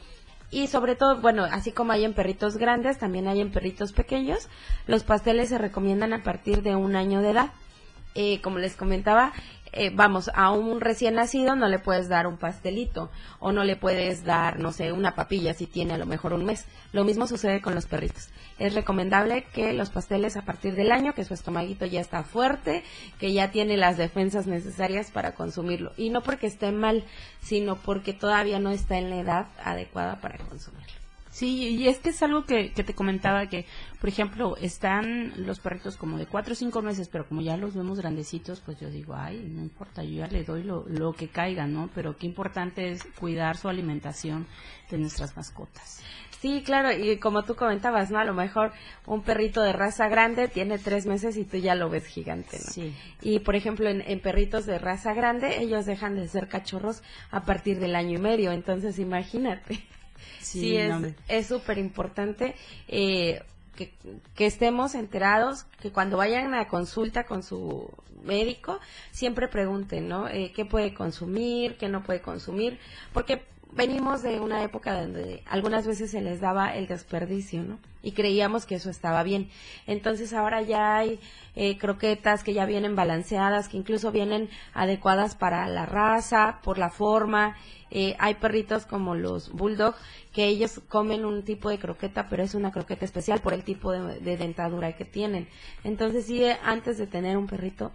y 0.50 0.68
sobre 0.68 0.96
todo, 0.96 1.20
bueno, 1.20 1.44
así 1.44 1.72
como 1.72 1.92
hay 1.92 2.04
en 2.04 2.14
perritos 2.14 2.56
grandes, 2.56 2.98
también 2.98 3.28
hay 3.28 3.40
en 3.40 3.50
perritos 3.50 3.92
pequeños. 3.92 4.48
Los 4.86 5.04
pasteles 5.04 5.50
se 5.50 5.58
recomiendan 5.58 6.12
a 6.12 6.22
partir 6.22 6.62
de 6.62 6.74
un 6.74 6.96
año 6.96 7.20
de 7.20 7.30
edad. 7.30 7.52
Eh, 8.14 8.40
como 8.40 8.58
les 8.58 8.74
comentaba, 8.74 9.32
eh, 9.72 9.90
vamos, 9.92 10.30
a 10.34 10.50
un 10.50 10.80
recién 10.80 11.14
nacido 11.14 11.56
no 11.56 11.68
le 11.68 11.78
puedes 11.78 12.08
dar 12.08 12.26
un 12.26 12.36
pastelito 12.36 13.10
o 13.38 13.52
no 13.52 13.64
le 13.64 13.76
puedes 13.76 14.24
dar, 14.24 14.58
no 14.58 14.72
sé, 14.72 14.92
una 14.92 15.14
papilla 15.14 15.54
si 15.54 15.66
tiene 15.66 15.94
a 15.94 15.98
lo 15.98 16.06
mejor 16.06 16.32
un 16.32 16.44
mes. 16.44 16.64
Lo 16.92 17.04
mismo 17.04 17.26
sucede 17.26 17.60
con 17.60 17.74
los 17.74 17.86
perritos. 17.86 18.28
Es 18.58 18.74
recomendable 18.74 19.44
que 19.52 19.72
los 19.72 19.90
pasteles 19.90 20.36
a 20.36 20.42
partir 20.42 20.74
del 20.74 20.92
año, 20.92 21.14
que 21.14 21.24
su 21.24 21.34
estomaguito 21.34 21.86
ya 21.86 22.00
está 22.00 22.22
fuerte, 22.22 22.82
que 23.18 23.32
ya 23.32 23.50
tiene 23.50 23.76
las 23.76 23.96
defensas 23.96 24.46
necesarias 24.46 25.10
para 25.10 25.34
consumirlo. 25.34 25.92
Y 25.96 26.10
no 26.10 26.22
porque 26.22 26.46
esté 26.46 26.72
mal, 26.72 27.04
sino 27.40 27.76
porque 27.76 28.12
todavía 28.12 28.58
no 28.58 28.70
está 28.70 28.98
en 28.98 29.10
la 29.10 29.16
edad 29.18 29.46
adecuada 29.62 30.20
para 30.20 30.38
consumirlo. 30.38 31.07
Sí, 31.38 31.68
y 31.68 31.86
es 31.86 32.00
que 32.00 32.08
es 32.08 32.20
algo 32.24 32.46
que, 32.46 32.72
que 32.72 32.82
te 32.82 32.94
comentaba 32.94 33.46
que, 33.46 33.64
por 34.00 34.08
ejemplo, 34.08 34.56
están 34.56 35.46
los 35.46 35.60
perritos 35.60 35.96
como 35.96 36.18
de 36.18 36.26
cuatro 36.26 36.54
o 36.54 36.56
cinco 36.56 36.82
meses, 36.82 37.08
pero 37.08 37.28
como 37.28 37.42
ya 37.42 37.56
los 37.56 37.76
vemos 37.76 38.00
grandecitos, 38.00 38.58
pues 38.58 38.80
yo 38.80 38.90
digo, 38.90 39.14
ay, 39.14 39.48
no 39.48 39.62
importa, 39.62 40.02
yo 40.02 40.18
ya 40.18 40.26
le 40.26 40.42
doy 40.42 40.64
lo, 40.64 40.84
lo 40.88 41.12
que 41.12 41.28
caiga, 41.28 41.68
¿no? 41.68 41.90
Pero 41.94 42.16
qué 42.16 42.26
importante 42.26 42.90
es 42.90 43.04
cuidar 43.20 43.56
su 43.56 43.68
alimentación 43.68 44.48
de 44.90 44.98
nuestras 44.98 45.36
mascotas. 45.36 46.02
Sí, 46.40 46.64
claro, 46.66 46.90
y 46.90 47.18
como 47.18 47.44
tú 47.44 47.54
comentabas, 47.54 48.10
¿no? 48.10 48.18
A 48.18 48.24
lo 48.24 48.34
mejor 48.34 48.72
un 49.06 49.22
perrito 49.22 49.62
de 49.62 49.72
raza 49.72 50.08
grande 50.08 50.48
tiene 50.48 50.78
tres 50.80 51.06
meses 51.06 51.36
y 51.36 51.44
tú 51.44 51.58
ya 51.58 51.76
lo 51.76 51.88
ves 51.88 52.06
gigante, 52.06 52.58
¿no? 52.58 52.72
Sí. 52.72 52.92
Y 53.22 53.38
por 53.38 53.54
ejemplo, 53.54 53.88
en, 53.88 54.00
en 54.00 54.18
perritos 54.18 54.66
de 54.66 54.80
raza 54.80 55.14
grande, 55.14 55.62
ellos 55.62 55.86
dejan 55.86 56.16
de 56.16 56.26
ser 56.26 56.48
cachorros 56.48 57.04
a 57.30 57.44
partir 57.44 57.78
del 57.78 57.94
año 57.94 58.18
y 58.18 58.20
medio, 58.20 58.50
entonces 58.50 58.98
imagínate. 58.98 59.86
Sí, 60.40 60.76
es 61.28 61.46
súper 61.46 61.78
importante 61.78 62.54
eh, 62.88 63.42
que, 63.76 63.92
que 64.34 64.46
estemos 64.46 64.94
enterados, 64.94 65.64
que 65.80 65.90
cuando 65.92 66.16
vayan 66.16 66.54
a 66.54 66.68
consulta 66.68 67.24
con 67.24 67.42
su 67.42 67.90
médico, 68.24 68.80
siempre 69.10 69.48
pregunten, 69.48 70.08
¿no? 70.08 70.28
Eh, 70.28 70.52
¿Qué 70.54 70.64
puede 70.64 70.94
consumir, 70.94 71.76
qué 71.76 71.88
no 71.88 72.02
puede 72.02 72.20
consumir? 72.20 72.78
Porque 73.12 73.44
venimos 73.72 74.22
de 74.22 74.40
una 74.40 74.62
época 74.62 75.00
donde 75.00 75.42
algunas 75.46 75.86
veces 75.86 76.10
se 76.10 76.20
les 76.20 76.40
daba 76.40 76.74
el 76.74 76.86
desperdicio, 76.86 77.62
¿no? 77.62 77.78
Y 78.02 78.12
creíamos 78.12 78.66
que 78.66 78.76
eso 78.76 78.90
estaba 78.90 79.22
bien. 79.22 79.50
Entonces 79.86 80.32
ahora 80.32 80.62
ya 80.62 80.96
hay 80.96 81.18
eh, 81.56 81.78
croquetas 81.78 82.44
que 82.44 82.54
ya 82.54 82.64
vienen 82.66 82.94
balanceadas, 82.94 83.68
que 83.68 83.76
incluso 83.76 84.12
vienen 84.12 84.48
adecuadas 84.74 85.34
para 85.34 85.66
la 85.68 85.86
raza, 85.86 86.60
por 86.62 86.78
la 86.78 86.90
forma. 86.90 87.56
Eh, 87.90 88.14
hay 88.18 88.34
perritos 88.34 88.86
como 88.86 89.14
los 89.14 89.50
bulldog 89.50 89.94
que 90.32 90.46
ellos 90.46 90.80
comen 90.88 91.24
un 91.24 91.42
tipo 91.42 91.70
de 91.70 91.78
croqueta, 91.78 92.28
pero 92.28 92.42
es 92.42 92.54
una 92.54 92.70
croqueta 92.70 93.04
especial 93.04 93.40
por 93.40 93.54
el 93.54 93.64
tipo 93.64 93.92
de, 93.92 94.20
de 94.20 94.36
dentadura 94.36 94.94
que 94.94 95.04
tienen. 95.04 95.48
Entonces 95.84 96.26
sí, 96.26 96.42
antes 96.62 96.98
de 96.98 97.06
tener 97.06 97.36
un 97.36 97.46
perrito, 97.46 97.92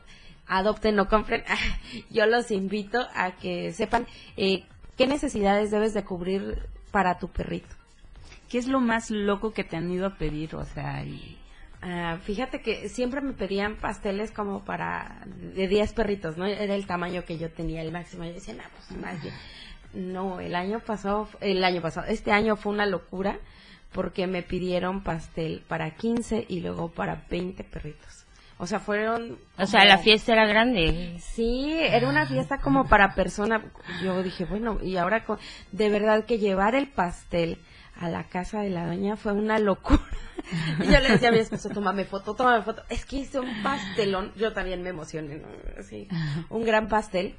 adopten 0.47 0.99
o 0.99 1.07
compren. 1.07 1.43
Yo 2.09 2.25
los 2.25 2.51
invito 2.51 2.99
a 3.13 3.31
que 3.37 3.71
sepan 3.73 4.07
eh, 4.37 4.63
qué 4.97 5.07
necesidades 5.07 5.71
debes 5.71 5.93
de 5.93 6.03
cubrir 6.03 6.69
para 6.91 7.17
tu 7.17 7.29
perrito. 7.29 7.82
¿Qué 8.53 8.59
es 8.59 8.67
lo 8.67 8.79
más 8.79 9.09
loco 9.09 9.51
que 9.51 9.63
te 9.63 9.77
han 9.77 9.89
ido 9.89 10.05
a 10.05 10.15
pedir? 10.15 10.53
O 10.53 10.63
sea, 10.63 11.03
y... 11.03 11.39
Ah, 11.81 12.19
fíjate 12.23 12.61
que 12.61 12.87
siempre 12.87 13.19
me 13.19 13.33
pedían 13.33 13.77
pasteles 13.77 14.29
como 14.31 14.63
para 14.63 15.23
de 15.55 15.67
10 15.67 15.91
perritos, 15.93 16.37
¿no? 16.37 16.45
Era 16.45 16.75
el 16.75 16.85
tamaño 16.85 17.25
que 17.25 17.39
yo 17.39 17.49
tenía, 17.49 17.81
el 17.81 17.91
máximo. 17.91 18.25
Yo 18.25 18.33
decía, 18.33 18.53
no, 18.53 18.61
pues 18.75 19.01
más 19.01 19.19
bien". 19.23 19.33
No, 19.95 20.39
el 20.39 20.53
año 20.53 20.81
pasado, 20.81 21.27
el 21.41 21.63
año 21.63 21.81
pasado, 21.81 22.05
este 22.05 22.31
año 22.31 22.55
fue 22.55 22.71
una 22.73 22.85
locura 22.85 23.39
porque 23.91 24.27
me 24.27 24.43
pidieron 24.43 25.01
pastel 25.01 25.63
para 25.67 25.95
15 25.95 26.45
y 26.47 26.59
luego 26.59 26.91
para 26.91 27.25
20 27.31 27.63
perritos. 27.63 28.25
O 28.59 28.67
sea, 28.67 28.79
fueron... 28.79 29.39
O 29.57 29.65
sea, 29.65 29.79
como- 29.79 29.89
la 29.89 29.97
fiesta 29.97 30.31
era 30.33 30.45
grande. 30.45 31.15
Sí, 31.19 31.73
era 31.75 32.07
una 32.07 32.27
fiesta 32.27 32.59
como 32.59 32.87
para 32.87 33.15
persona. 33.15 33.63
Yo 34.03 34.21
dije, 34.21 34.45
bueno, 34.45 34.77
y 34.79 34.97
ahora 34.97 35.23
con- 35.25 35.39
de 35.71 35.89
verdad 35.89 36.25
que 36.25 36.37
llevar 36.37 36.75
el 36.75 36.87
pastel 36.87 37.57
a 37.95 38.09
la 38.09 38.23
casa 38.23 38.61
de 38.61 38.69
la 38.69 38.87
doña 38.87 39.15
fue 39.15 39.33
una 39.33 39.59
locura. 39.59 40.01
Y 40.79 40.85
yo 40.85 40.99
le 40.99 41.09
decía 41.09 41.29
a 41.29 41.31
mi 41.31 41.39
esposo, 41.39 41.69
tómame 41.69 42.05
foto, 42.05 42.35
tómame 42.35 42.63
foto. 42.63 42.83
Es 42.89 43.05
que 43.05 43.17
hice 43.17 43.39
un 43.39 43.63
pastelón, 43.63 44.33
yo 44.35 44.53
también 44.53 44.81
me 44.81 44.89
emocioné, 44.89 45.37
¿no? 45.37 45.47
Así, 45.79 46.07
un 46.49 46.63
gran 46.63 46.87
pastel. 46.87 47.35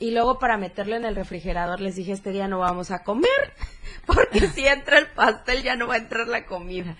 Y 0.00 0.12
luego 0.12 0.38
para 0.38 0.56
meterlo 0.56 0.94
en 0.94 1.04
el 1.04 1.16
refrigerador 1.16 1.80
les 1.80 1.96
dije, 1.96 2.12
este 2.12 2.30
día 2.30 2.46
no 2.46 2.60
vamos 2.60 2.92
a 2.92 3.02
comer, 3.02 3.52
porque 4.06 4.46
si 4.46 4.64
entra 4.64 4.98
el 4.98 5.08
pastel 5.08 5.64
ya 5.64 5.74
no 5.74 5.88
va 5.88 5.94
a 5.94 5.98
entrar 5.98 6.28
la 6.28 6.46
comida. 6.46 6.96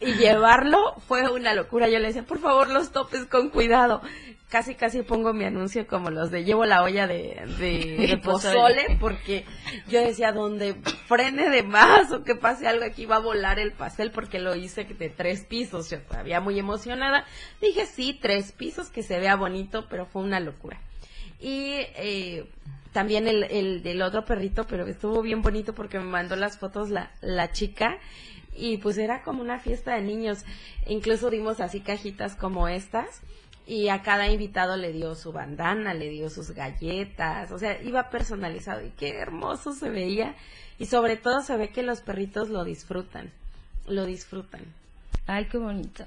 Y 0.00 0.12
llevarlo 0.14 0.94
fue 1.06 1.30
una 1.30 1.54
locura. 1.54 1.88
Yo 1.88 1.98
le 1.98 2.08
decía, 2.08 2.24
por 2.24 2.38
favor, 2.38 2.68
los 2.68 2.92
topes 2.92 3.24
con 3.24 3.48
cuidado. 3.48 4.02
Casi, 4.48 4.74
casi 4.74 5.02
pongo 5.02 5.34
mi 5.34 5.44
anuncio 5.44 5.86
como 5.86 6.08
los 6.10 6.30
de 6.30 6.42
llevo 6.42 6.64
la 6.64 6.82
olla 6.82 7.06
de, 7.06 7.42
de, 7.58 8.06
De 8.08 8.16
pozole, 8.16 8.54
pozole. 8.54 8.96
porque 8.98 9.44
yo 9.88 10.00
decía, 10.00 10.32
donde 10.32 10.74
frene 11.06 11.50
de 11.50 11.62
más 11.62 12.10
o 12.12 12.24
que 12.24 12.34
pase 12.34 12.66
algo 12.66 12.84
aquí 12.84 13.04
va 13.04 13.16
a 13.16 13.20
volar 13.20 13.58
el 13.58 13.72
pastel, 13.72 14.10
porque 14.10 14.38
lo 14.38 14.54
hice 14.56 14.84
de 14.84 15.10
tres 15.10 15.44
pisos. 15.44 15.90
Yo 15.90 16.00
todavía 16.00 16.40
muy 16.40 16.58
emocionada. 16.58 17.26
Dije, 17.60 17.84
sí, 17.84 18.18
tres 18.20 18.52
pisos, 18.52 18.88
que 18.88 19.02
se 19.02 19.18
vea 19.20 19.36
bonito, 19.36 19.86
pero 19.90 20.06
fue 20.06 20.22
una 20.22 20.40
locura. 20.40 20.80
Y 21.40 21.72
eh, 21.96 22.46
también 22.92 23.28
el, 23.28 23.44
el 23.44 23.82
del 23.82 24.00
otro 24.00 24.24
perrito, 24.24 24.66
pero 24.66 24.86
estuvo 24.86 25.20
bien 25.20 25.42
bonito 25.42 25.74
porque 25.74 25.98
me 25.98 26.06
mandó 26.06 26.36
las 26.36 26.58
fotos 26.58 26.88
la, 26.88 27.12
la 27.20 27.52
chica 27.52 27.98
y 28.56 28.78
pues 28.78 28.98
era 28.98 29.22
como 29.22 29.42
una 29.42 29.58
fiesta 29.58 29.94
de 29.94 30.02
niños. 30.02 30.44
Incluso 30.86 31.28
dimos 31.30 31.60
así 31.60 31.80
cajitas 31.80 32.34
como 32.34 32.66
estas 32.66 33.20
y 33.68 33.90
a 33.90 34.00
cada 34.00 34.28
invitado 34.28 34.78
le 34.78 34.92
dio 34.92 35.14
su 35.14 35.30
bandana, 35.30 35.92
le 35.92 36.08
dio 36.08 36.30
sus 36.30 36.52
galletas, 36.52 37.52
o 37.52 37.58
sea, 37.58 37.82
iba 37.82 38.08
personalizado 38.08 38.82
y 38.82 38.88
qué 38.92 39.18
hermoso 39.18 39.74
se 39.74 39.90
veía 39.90 40.34
y 40.78 40.86
sobre 40.86 41.18
todo 41.18 41.42
se 41.42 41.54
ve 41.58 41.68
que 41.68 41.82
los 41.82 42.00
perritos 42.00 42.48
lo 42.48 42.64
disfrutan, 42.64 43.30
lo 43.86 44.06
disfrutan. 44.06 44.62
Ay, 45.26 45.48
qué 45.50 45.58
bonito. 45.58 46.04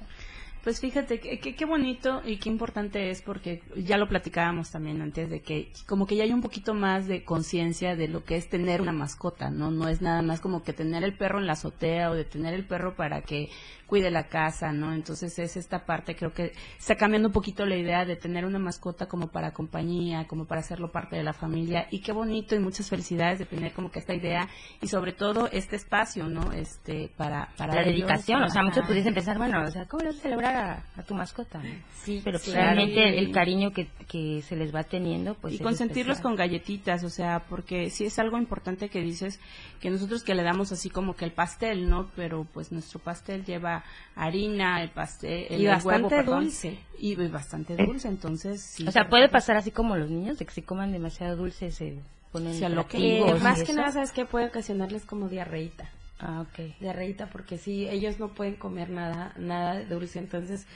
Pues 0.64 0.80
fíjate, 0.80 1.20
qué 1.20 1.66
bonito 1.66 2.22
y 2.24 2.38
qué 2.38 2.48
importante 2.48 3.10
es 3.10 3.24
porque 3.24 3.64
ya 3.76 3.98
lo 3.98 4.08
platicábamos 4.08 4.70
también 4.70 5.02
antes 5.02 5.28
de 5.28 5.42
que 5.42 5.72
como 5.88 6.06
que 6.06 6.16
ya 6.16 6.24
hay 6.24 6.34
un 6.34 6.42
poquito 6.42 6.76
más 6.76 7.08
de 7.08 7.24
conciencia 7.24 7.96
de 7.96 8.08
lo 8.08 8.24
que 8.24 8.36
es 8.36 8.48
tener 8.48 8.80
una 8.80 8.92
mascota, 8.92 9.50
¿no? 9.50 9.72
No 9.72 9.88
es 9.88 10.04
nada 10.04 10.22
más 10.22 10.40
como 10.40 10.62
que 10.62 10.74
tener 10.74 11.04
el 11.04 11.18
perro 11.18 11.40
en 11.40 11.48
la 11.48 11.54
azotea 11.54 12.12
o 12.12 12.14
de 12.14 12.26
tener 12.26 12.54
el 12.54 12.68
perro 12.68 12.96
para 12.96 13.24
que 13.24 13.50
cuide 13.92 14.10
la 14.10 14.30
casa, 14.30 14.72
¿no? 14.72 14.94
Entonces 14.94 15.38
es 15.38 15.58
esta 15.58 15.86
parte, 15.86 16.16
creo 16.16 16.32
que 16.32 16.54
está 16.78 16.96
cambiando 16.96 17.28
un 17.28 17.34
poquito 17.34 17.66
la 17.66 17.76
idea 17.76 18.06
de 18.06 18.16
tener 18.16 18.46
una 18.46 18.58
mascota 18.58 19.08
como 19.08 19.28
para 19.28 19.52
compañía, 19.52 20.28
como 20.28 20.46
para 20.46 20.62
hacerlo 20.62 20.94
parte 20.94 21.18
de 21.18 21.24
la 21.24 21.34
familia 21.34 21.88
y 21.92 22.00
qué 22.00 22.14
bonito 22.14 22.56
y 22.56 22.60
muchas 22.60 22.88
felicidades 22.88 23.40
de 23.40 23.46
tener 23.46 23.74
como 23.74 23.92
que 23.92 24.00
esta 24.00 24.14
idea 24.14 24.48
y 24.80 24.88
sobre 24.88 25.12
todo 25.12 25.50
este 25.52 25.76
espacio, 25.76 26.30
¿no? 26.30 26.54
Este, 26.54 27.12
para, 27.18 27.50
para 27.58 27.76
la 27.76 27.84
dedicación, 27.84 28.44
o 28.44 28.50
sea, 28.50 28.64
muchos 28.64 28.88
pudiesen 28.88 29.14
pensar, 29.14 29.38
bueno, 29.38 29.62
o 29.62 29.68
sea, 29.72 29.86
¿cómo 29.88 30.04
le 30.04 30.38
a 30.52 31.04
tu 31.04 31.14
mascota? 31.14 31.62
Sí, 32.04 32.22
pero 32.24 32.40
realmente 32.46 33.20
el 33.20 33.32
cariño 33.32 33.72
que, 33.72 33.88
que 34.08 34.42
se 34.42 34.56
les 34.56 34.74
va 34.74 34.84
teniendo, 34.84 35.36
pues. 35.36 35.56
Y 35.56 35.60
consentirlos 35.60 36.20
con 36.20 36.36
galletitas, 36.36 37.04
o 37.04 37.10
sea, 37.10 37.44
porque 37.48 37.90
sí 37.90 38.06
es 38.06 38.18
algo 38.20 38.38
importante 38.38 38.90
que 38.90 39.02
dices 39.02 39.40
que 39.80 39.90
nosotros 39.90 40.24
que 40.24 40.36
le 40.36 40.44
damos 40.44 40.72
así 40.72 40.90
como 40.90 41.16
que 41.16 41.26
el 41.26 41.32
pastel, 41.32 41.90
¿no? 41.90 42.10
Pero 42.16 42.46
pues 42.52 42.72
nuestro 42.72 43.00
pastel 43.00 43.46
lleva 43.46 43.84
harina, 44.16 44.82
el 44.82 44.90
pastel, 44.90 45.48
el 45.50 45.62
y 45.62 45.68
bastante 45.68 46.16
huevo, 46.16 46.36
dulce. 46.36 46.80
Y 47.00 47.16
bastante 47.16 47.76
dulce, 47.76 48.08
entonces 48.08 48.62
sí. 48.62 48.88
O 48.88 48.92
sea, 48.92 49.10
puede 49.10 49.30
pasar 49.30 49.58
así 49.58 49.72
como 49.72 49.96
los 49.96 50.10
niños, 50.10 50.40
de 50.40 50.46
que 50.46 50.52
si 50.52 50.62
coman 50.62 50.92
demasiado 50.92 51.36
dulce 51.36 51.72
se 51.72 52.00
ponen 52.32 52.62
eh, 52.94 53.36
Más 53.42 53.64
que 53.64 53.74
nada, 53.74 53.92
¿sabes 53.92 54.12
qué? 54.12 54.26
Puede 54.26 54.48
ocasionarles 54.48 55.06
como 55.06 55.28
diarreíta. 55.30 55.90
Ah, 56.22 56.42
ok. 56.42 56.80
Diarreíta, 56.80 57.28
porque 57.28 57.58
sí, 57.58 57.88
ellos 57.90 58.20
no 58.20 58.30
pueden 58.30 58.56
comer 58.56 58.92
nada, 58.92 59.34
nada 59.38 59.76
de 59.76 59.86
dulce. 59.86 60.20
Entonces, 60.20 60.68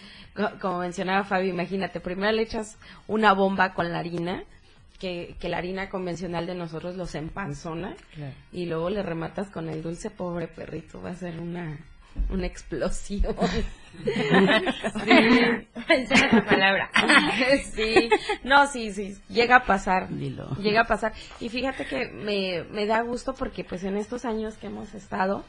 como 0.60 0.80
mencionaba 0.80 1.24
Fabi, 1.24 1.50
imagínate, 1.50 2.00
primero 2.00 2.32
le 2.32 2.42
echas 2.42 2.78
una 3.08 3.34
bomba 3.34 3.76
con 3.76 3.92
la 3.92 4.00
harina, 4.00 4.44
que, 5.00 5.36
que, 5.40 5.50
la 5.50 5.58
harina 5.58 5.90
convencional 5.90 6.48
de 6.48 6.56
nosotros 6.56 6.96
los 6.96 7.14
empanzona 7.16 7.96
y 8.54 8.66
luego 8.66 8.90
le 8.90 9.04
rematas 9.04 9.50
con 9.50 9.70
el 9.70 9.84
dulce, 9.84 10.10
pobre 10.10 10.48
perrito, 10.48 11.02
va 11.02 11.10
a 11.12 11.16
ser 11.16 11.40
una 11.40 11.78
una 12.30 12.46
explosión. 12.46 13.36
sí, 15.06 16.16
palabra. 16.48 16.90
sí, 17.74 18.10
no, 18.44 18.68
sí, 18.68 18.92
sí, 18.92 19.18
llega 19.30 19.58
a 19.58 19.66
pasar. 19.66 20.10
Llega 20.10 20.82
a 20.82 20.86
pasar. 20.86 21.14
Y 21.40 21.50
fíjate 21.50 21.86
que 21.86 22.08
me, 22.08 22.64
me 22.72 22.86
da 22.86 23.02
gusto 23.02 23.34
porque 23.34 23.64
pues 23.64 23.84
en 23.84 23.98
estos 23.98 24.26
años 24.26 24.56
que 24.56 24.68
hemos 24.68 24.94
estado, 24.94 25.46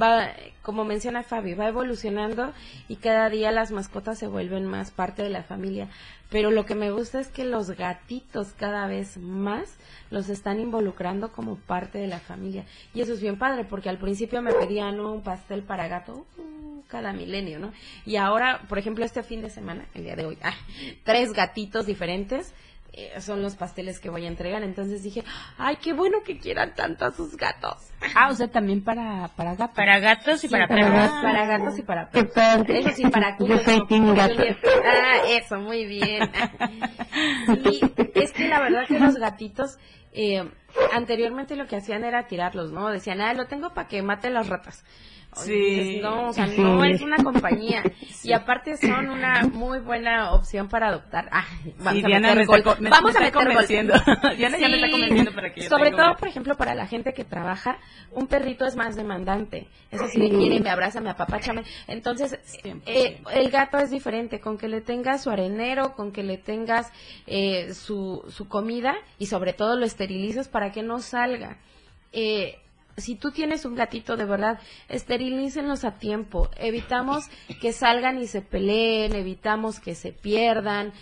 va, 0.00 0.30
como 0.62 0.84
menciona 0.84 1.22
Fabi, 1.22 1.54
va 1.54 1.68
evolucionando 1.68 2.52
y 2.88 2.96
cada 2.96 3.28
día 3.30 3.50
las 3.52 3.70
mascotas 3.70 4.18
se 4.18 4.26
vuelven 4.26 4.66
más 4.66 4.90
parte 4.90 5.22
de 5.22 5.30
la 5.30 5.42
familia. 5.42 5.88
Pero 6.30 6.50
lo 6.50 6.66
que 6.66 6.74
me 6.74 6.90
gusta 6.90 7.20
es 7.20 7.28
que 7.28 7.44
los 7.44 7.70
gatitos 7.70 8.52
cada 8.56 8.86
vez 8.86 9.18
más 9.18 9.76
los 10.10 10.28
están 10.28 10.60
involucrando 10.60 11.32
como 11.32 11.56
parte 11.56 11.98
de 11.98 12.08
la 12.08 12.18
familia. 12.18 12.64
Y 12.92 13.00
eso 13.00 13.12
es 13.12 13.20
bien 13.20 13.38
padre, 13.38 13.64
porque 13.64 13.88
al 13.88 13.98
principio 13.98 14.42
me 14.42 14.52
pedían 14.52 15.00
un 15.00 15.22
pastel 15.22 15.62
para 15.62 15.88
gato 15.88 16.26
uh, 16.38 16.82
cada 16.88 17.12
milenio, 17.12 17.58
¿no? 17.58 17.72
Y 18.04 18.16
ahora, 18.16 18.62
por 18.68 18.78
ejemplo, 18.78 19.04
este 19.04 19.22
fin 19.22 19.42
de 19.42 19.50
semana, 19.50 19.86
el 19.94 20.04
día 20.04 20.16
de 20.16 20.24
hoy, 20.24 20.38
ah, 20.42 20.54
tres 21.04 21.32
gatitos 21.32 21.86
diferentes 21.86 22.52
eh, 22.96 23.20
son 23.20 23.42
los 23.42 23.56
pasteles 23.56 23.98
que 23.98 24.08
voy 24.08 24.24
a 24.24 24.28
entregar. 24.28 24.62
Entonces 24.62 25.02
dije, 25.02 25.24
ay, 25.58 25.76
qué 25.82 25.92
bueno 25.92 26.18
que 26.24 26.38
quieran 26.38 26.74
tanto 26.74 27.04
a 27.04 27.10
sus 27.10 27.36
gatos. 27.36 27.90
Ah, 28.14 28.28
o 28.30 28.34
sea, 28.34 28.48
también 28.48 28.84
para, 28.84 29.28
para 29.36 29.56
gatos. 29.56 29.76
Para 29.76 29.98
gatos 29.98 30.44
y 30.44 30.48
para 30.48 30.68
perros. 30.68 31.10
Para 31.22 31.46
gatos 31.46 31.78
y 31.78 31.82
para 31.82 32.10
perros. 32.10 32.32
Eso 32.68 32.90
sí, 32.94 33.04
para 33.10 33.36
Yo 33.38 33.58
soy 33.58 33.82
Ah, 34.84 35.16
eso, 35.28 35.58
muy 35.58 35.86
bien. 35.86 36.22
y 37.64 37.80
es 38.14 38.32
que 38.32 38.48
la 38.48 38.60
verdad 38.60 38.86
que 38.86 39.00
los 39.00 39.16
gatitos, 39.16 39.78
eh, 40.12 40.48
anteriormente 40.92 41.56
lo 41.56 41.66
que 41.66 41.76
hacían 41.76 42.04
era 42.04 42.28
tirarlos, 42.28 42.70
¿no? 42.70 42.90
Decían, 42.90 43.20
ah, 43.20 43.34
lo 43.34 43.46
tengo 43.46 43.74
para 43.74 43.88
que 43.88 44.02
mate 44.02 44.30
las 44.30 44.48
ratas. 44.48 44.84
Sí. 45.36 46.00
no, 46.02 46.28
o 46.28 46.32
sea, 46.32 46.46
no 46.46 46.84
es 46.84 47.00
una 47.00 47.16
compañía. 47.16 47.82
Y 48.22 48.32
aparte 48.32 48.76
son 48.76 49.10
una 49.10 49.42
muy 49.42 49.80
buena 49.80 50.32
opción 50.32 50.68
para 50.68 50.88
adoptar. 50.88 51.28
Ah, 51.30 51.44
vamos 51.78 52.04
a 52.04 52.06
Diana 52.06 52.34
meter. 52.34 52.64
Me, 52.80 52.90
vamos 52.90 53.16
a 53.16 53.20
meter. 53.20 53.34
Diana 54.36 54.58
ya 54.58 54.68
me 54.68 54.76
está 54.76 54.90
convenciendo 54.90 55.32
para 55.32 55.52
que 55.52 55.62
Sobre 55.62 55.90
todo, 55.90 56.16
por 56.16 56.28
ejemplo, 56.28 56.56
para 56.56 56.74
la 56.74 56.86
gente 56.86 57.12
que 57.12 57.24
trabaja, 57.24 57.78
un 58.12 58.26
perrito 58.26 58.64
es 58.64 58.76
más 58.76 58.96
demandante. 58.96 59.68
Eso 59.90 60.06
sí, 60.08 60.18
le 60.18 60.30
quiere, 60.30 60.60
me 60.60 60.70
abraza, 60.70 61.00
me 61.00 61.10
apapáchame. 61.10 61.62
Entonces, 61.86 62.38
eh, 62.86 63.20
el 63.32 63.50
gato 63.50 63.78
es 63.78 63.90
diferente. 63.90 64.40
Con 64.40 64.58
que 64.58 64.68
le 64.68 64.80
tengas 64.80 65.22
su 65.22 65.30
arenero, 65.30 65.94
con 65.94 66.12
que 66.12 66.22
le 66.22 66.38
tengas 66.38 66.92
eh, 67.26 67.74
su, 67.74 68.24
su 68.28 68.48
comida 68.48 68.94
y 69.18 69.26
sobre 69.26 69.52
todo 69.52 69.76
lo 69.76 69.84
esterilizas 69.84 70.48
para 70.48 70.72
que 70.72 70.82
no 70.82 70.98
salga. 71.00 71.58
Eh, 72.12 72.58
si 72.96 73.16
tú 73.16 73.30
tienes 73.30 73.64
un 73.64 73.74
gatito 73.74 74.16
de 74.16 74.24
verdad, 74.24 74.60
esterilícenlos 74.88 75.84
a 75.84 75.98
tiempo. 75.98 76.48
Evitamos 76.56 77.28
que 77.60 77.72
salgan 77.72 78.18
y 78.18 78.26
se 78.26 78.40
peleen, 78.40 79.14
evitamos 79.14 79.80
que 79.80 79.94
se 79.94 80.12
pierdan. 80.12 80.92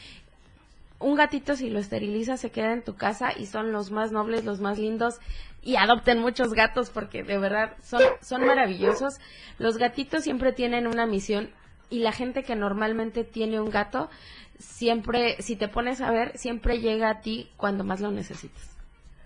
Un 0.99 1.17
gatito 1.17 1.57
si 1.57 1.69
lo 1.69 1.81
esterilizas 1.81 2.41
se 2.41 2.51
queda 2.51 2.73
en 2.73 2.83
tu 2.83 2.95
casa 2.95 3.33
y 3.37 3.47
son 3.47 3.73
los 3.73 3.91
más 3.91 4.13
nobles, 4.13 4.45
los 4.45 4.61
más 4.61 4.79
lindos 4.79 5.19
y 5.63 5.77
adopten 5.77 6.21
muchos 6.21 6.55
gatos 6.55 6.91
porque 6.91 7.23
de 7.23 7.39
verdad 7.39 7.77
son, 7.83 8.03
son 8.21 8.47
maravillosos. 8.47 9.19
Los 9.59 9.79
gatitos 9.79 10.25
siempre 10.25 10.53
tienen 10.53 10.87
una 10.87 11.07
misión 11.07 11.51
y 11.91 11.99
la 11.99 12.13
gente 12.13 12.43
que 12.43 12.57
normalmente 12.57 13.25
tiene 13.25 13.61
un 13.61 13.71
gato 13.71 14.09
siempre, 14.59 15.41
si 15.43 15.57
te 15.57 15.69
pones 15.69 16.01
a 16.01 16.11
ver, 16.11 16.39
siempre 16.39 16.81
llega 16.81 17.11
a 17.11 17.21
ti 17.21 17.51
cuando 17.57 17.85
más 17.85 18.01
lo 18.01 18.11
necesitas. 18.11 18.72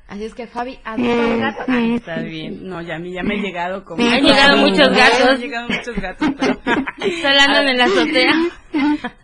Así 0.08 0.24
es 0.24 0.34
que 0.34 0.46
Fabi, 0.46 0.78
adopta 0.84 1.26
un 1.26 1.40
gato. 1.40 1.64
Ah, 1.66 1.80
está 1.80 2.20
bien. 2.20 2.68
No, 2.68 2.80
ya 2.80 2.94
a 2.94 2.98
mí 3.00 3.12
ya 3.12 3.24
me 3.24 3.34
he 3.34 3.40
llegado 3.40 3.84
como... 3.84 4.04
Han 4.04 4.22
llegado 4.22 4.56
muchos 4.58 4.88
gatos. 4.88 5.30
Han 5.30 5.40
llegado 5.40 5.68
muchos 5.68 5.96
gatos, 5.96 6.30
pero... 6.38 6.54
Solo 7.22 7.68
en 7.68 7.76
la 7.78 7.84
azotea. 7.84 8.34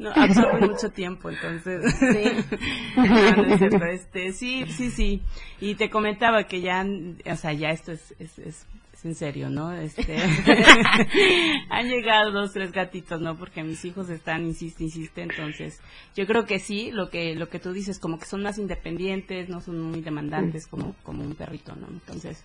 No, 0.01 0.11
absorben 0.11 0.71
mucho 0.71 0.91
tiempo, 0.91 1.31
entonces... 1.31 1.95
Sí. 1.95 2.57
no, 2.97 3.45
es 3.45 3.59
cierto, 3.59 3.85
este, 3.85 4.33
sí, 4.33 4.65
sí, 4.67 4.91
sí. 4.91 5.23
Y 5.61 5.77
te 5.77 5.89
comentaba 5.89 6.45
que 6.45 6.61
ya, 6.61 6.85
o 7.31 7.37
sea, 7.37 7.53
ya 7.53 7.71
esto 7.71 7.93
es, 7.93 8.15
es, 8.19 8.39
es 8.41 8.67
en 9.05 9.15
serio, 9.15 9.51
¿no? 9.51 9.73
Este, 9.73 10.17
han 11.71 11.89
llegado 11.89 12.31
dos, 12.33 12.53
tres 12.53 12.73
gatitos, 12.73 13.21
¿no? 13.21 13.37
Porque 13.37 13.63
mis 13.63 13.85
hijos 13.85 14.09
están, 14.11 14.45
insiste, 14.45 14.85
insiste, 14.85 15.23
entonces 15.23 15.81
yo 16.15 16.27
creo 16.27 16.45
que 16.45 16.59
sí, 16.59 16.91
lo 16.93 17.11
que, 17.11 17.35
lo 17.35 17.49
que 17.49 17.59
tú 17.59 17.73
dices, 17.73 17.99
como 17.99 18.19
que 18.19 18.27
son 18.27 18.43
más 18.43 18.59
independientes, 18.59 19.49
no 19.49 19.61
son 19.61 19.81
muy 19.81 20.01
demandantes 20.01 20.67
como, 20.67 20.95
como 21.03 21.23
un 21.23 21.35
perrito, 21.35 21.75
¿no? 21.75 21.89
Entonces, 21.89 22.45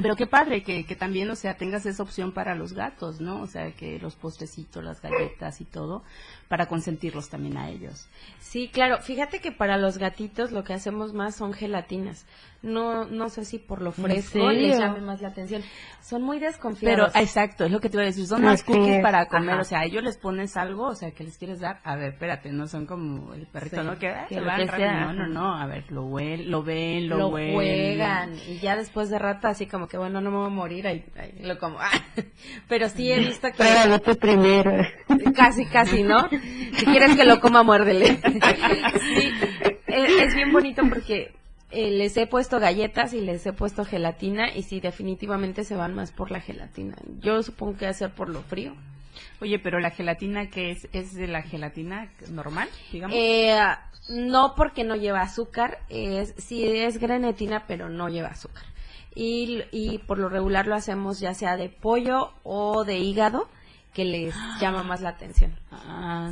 pero 0.00 0.14
qué 0.14 0.26
padre 0.26 0.62
que, 0.62 0.84
que 0.84 0.94
también, 0.94 1.28
o 1.30 1.34
sea, 1.34 1.56
tengas 1.56 1.84
esa 1.84 2.02
opción 2.02 2.32
para 2.32 2.54
los 2.54 2.72
gatos, 2.72 3.20
¿no? 3.20 3.40
O 3.42 3.46
sea, 3.46 3.72
que 3.72 3.98
los 3.98 4.14
postrecitos, 4.14 4.84
las 4.84 5.02
galletas 5.02 5.60
y 5.60 5.64
todo, 5.64 6.04
para 6.48 6.66
consentirlos 6.66 7.28
también 7.28 7.56
a 7.58 7.68
ellos. 7.68 8.08
Sí, 8.40 8.68
claro. 8.72 8.98
Fíjate 8.98 9.40
que 9.40 9.52
para 9.52 9.76
los 9.76 9.98
gatitos 9.98 10.50
lo 10.50 10.64
que 10.64 10.72
hacemos 10.72 11.12
más 11.12 11.36
son 11.36 11.52
gelatinas. 11.52 12.26
No, 12.60 13.04
no 13.04 13.28
sé 13.28 13.44
si 13.44 13.58
por 13.58 13.80
lo 13.82 13.92
fresco 13.92 14.50
les 14.50 14.76
llame 14.76 15.00
más 15.00 15.20
la 15.20 15.28
atención. 15.28 15.62
Son 16.00 16.22
muy 16.22 16.40
desconfiados. 16.40 17.12
Pero, 17.12 17.22
exacto, 17.22 17.66
es 17.66 17.70
lo 17.70 17.78
que 17.78 17.88
te 17.88 17.96
iba 17.96 18.02
a 18.02 18.06
decir. 18.06 18.26
Son 18.26 18.42
más 18.42 18.64
cookies 18.64 19.00
para 19.00 19.26
comer. 19.26 19.60
O 19.60 19.64
sea, 19.64 19.80
a 19.80 19.84
ellos 19.84 20.02
les 20.02 20.16
pones 20.16 20.56
algo, 20.56 20.86
o 20.86 20.94
sea, 20.96 21.12
que 21.12 21.22
les 21.22 21.38
quieres 21.38 21.60
dar. 21.60 21.78
A 21.84 21.94
ver, 21.94 22.14
espérate, 22.14 22.50
no 22.50 22.66
son 22.66 22.86
como 22.86 23.32
el 23.32 23.46
perrito, 23.46 23.84
¿no? 23.84 23.96
Que, 23.96 24.12
se 24.28 24.40
van 24.40 24.66
No, 24.66 25.12
no, 25.12 25.26
no. 25.28 25.54
A 25.54 25.66
ver, 25.66 25.84
lo, 25.92 26.06
huel, 26.06 26.50
lo 26.50 26.64
ven, 26.64 27.08
lo, 27.08 27.18
lo 27.18 27.30
juegan. 27.30 28.34
Y 28.48 28.58
ya 28.58 28.74
después 28.74 29.08
de 29.08 29.20
rato, 29.20 29.46
así 29.46 29.66
como 29.66 29.86
que, 29.86 29.96
bueno, 29.96 30.20
no 30.20 30.32
me 30.32 30.38
voy 30.38 30.46
a 30.46 30.50
morir. 30.50 30.88
Ahí, 30.88 31.04
lo 31.40 31.58
como. 31.58 31.78
Pero 32.68 32.88
sí 32.88 33.12
he 33.12 33.20
visto 33.20 33.46
que. 33.52 33.58
Pero 33.58 34.00
primero. 34.18 34.72
Casi, 35.36 35.64
casi, 35.66 36.02
¿no? 36.02 36.28
Si 36.76 36.84
quieres 36.86 37.16
que 37.16 37.24
lo 37.24 37.40
coma, 37.40 37.62
muérdele. 37.62 38.16
sí, 39.00 39.32
es, 39.86 40.34
bien 40.34 40.52
bonito 40.52 40.82
porque 40.88 41.32
eh, 41.70 41.90
les 41.90 42.16
he 42.16 42.26
puesto 42.26 42.60
galletas 42.60 43.12
y 43.12 43.20
les 43.20 43.44
he 43.46 43.52
puesto 43.52 43.84
gelatina 43.84 44.54
y 44.54 44.62
sí, 44.62 44.80
definitivamente 44.80 45.64
se 45.64 45.76
van 45.76 45.94
más 45.94 46.12
por 46.12 46.30
la 46.30 46.40
gelatina. 46.40 46.96
Yo 47.20 47.42
supongo 47.42 47.78
que 47.78 47.84
va 47.86 47.90
a 47.90 47.94
ser 47.94 48.10
por 48.10 48.28
lo 48.28 48.42
frío. 48.42 48.74
Oye, 49.40 49.58
pero 49.58 49.80
la 49.80 49.90
gelatina 49.90 50.50
que 50.50 50.70
es 50.70 50.88
es 50.92 51.14
de 51.14 51.26
la 51.26 51.42
gelatina 51.42 52.10
normal, 52.30 52.68
digamos. 52.92 53.16
Eh, 53.18 53.58
no 54.08 54.54
porque 54.56 54.84
no 54.84 54.96
lleva 54.96 55.20
azúcar, 55.20 55.78
es 55.88 56.34
sí 56.38 56.64
es 56.64 56.98
grenetina, 56.98 57.64
pero 57.66 57.88
no 57.88 58.08
lleva 58.08 58.28
azúcar. 58.28 58.64
y, 59.14 59.62
y 59.72 59.98
por 59.98 60.18
lo 60.18 60.28
regular 60.28 60.66
lo 60.66 60.74
hacemos 60.74 61.18
ya 61.18 61.34
sea 61.34 61.56
de 61.56 61.68
pollo 61.68 62.32
o 62.44 62.84
de 62.84 62.98
hígado 62.98 63.48
que 63.94 64.04
les 64.04 64.34
llama 64.60 64.82
más 64.82 65.00
la 65.00 65.10
atención. 65.10 65.52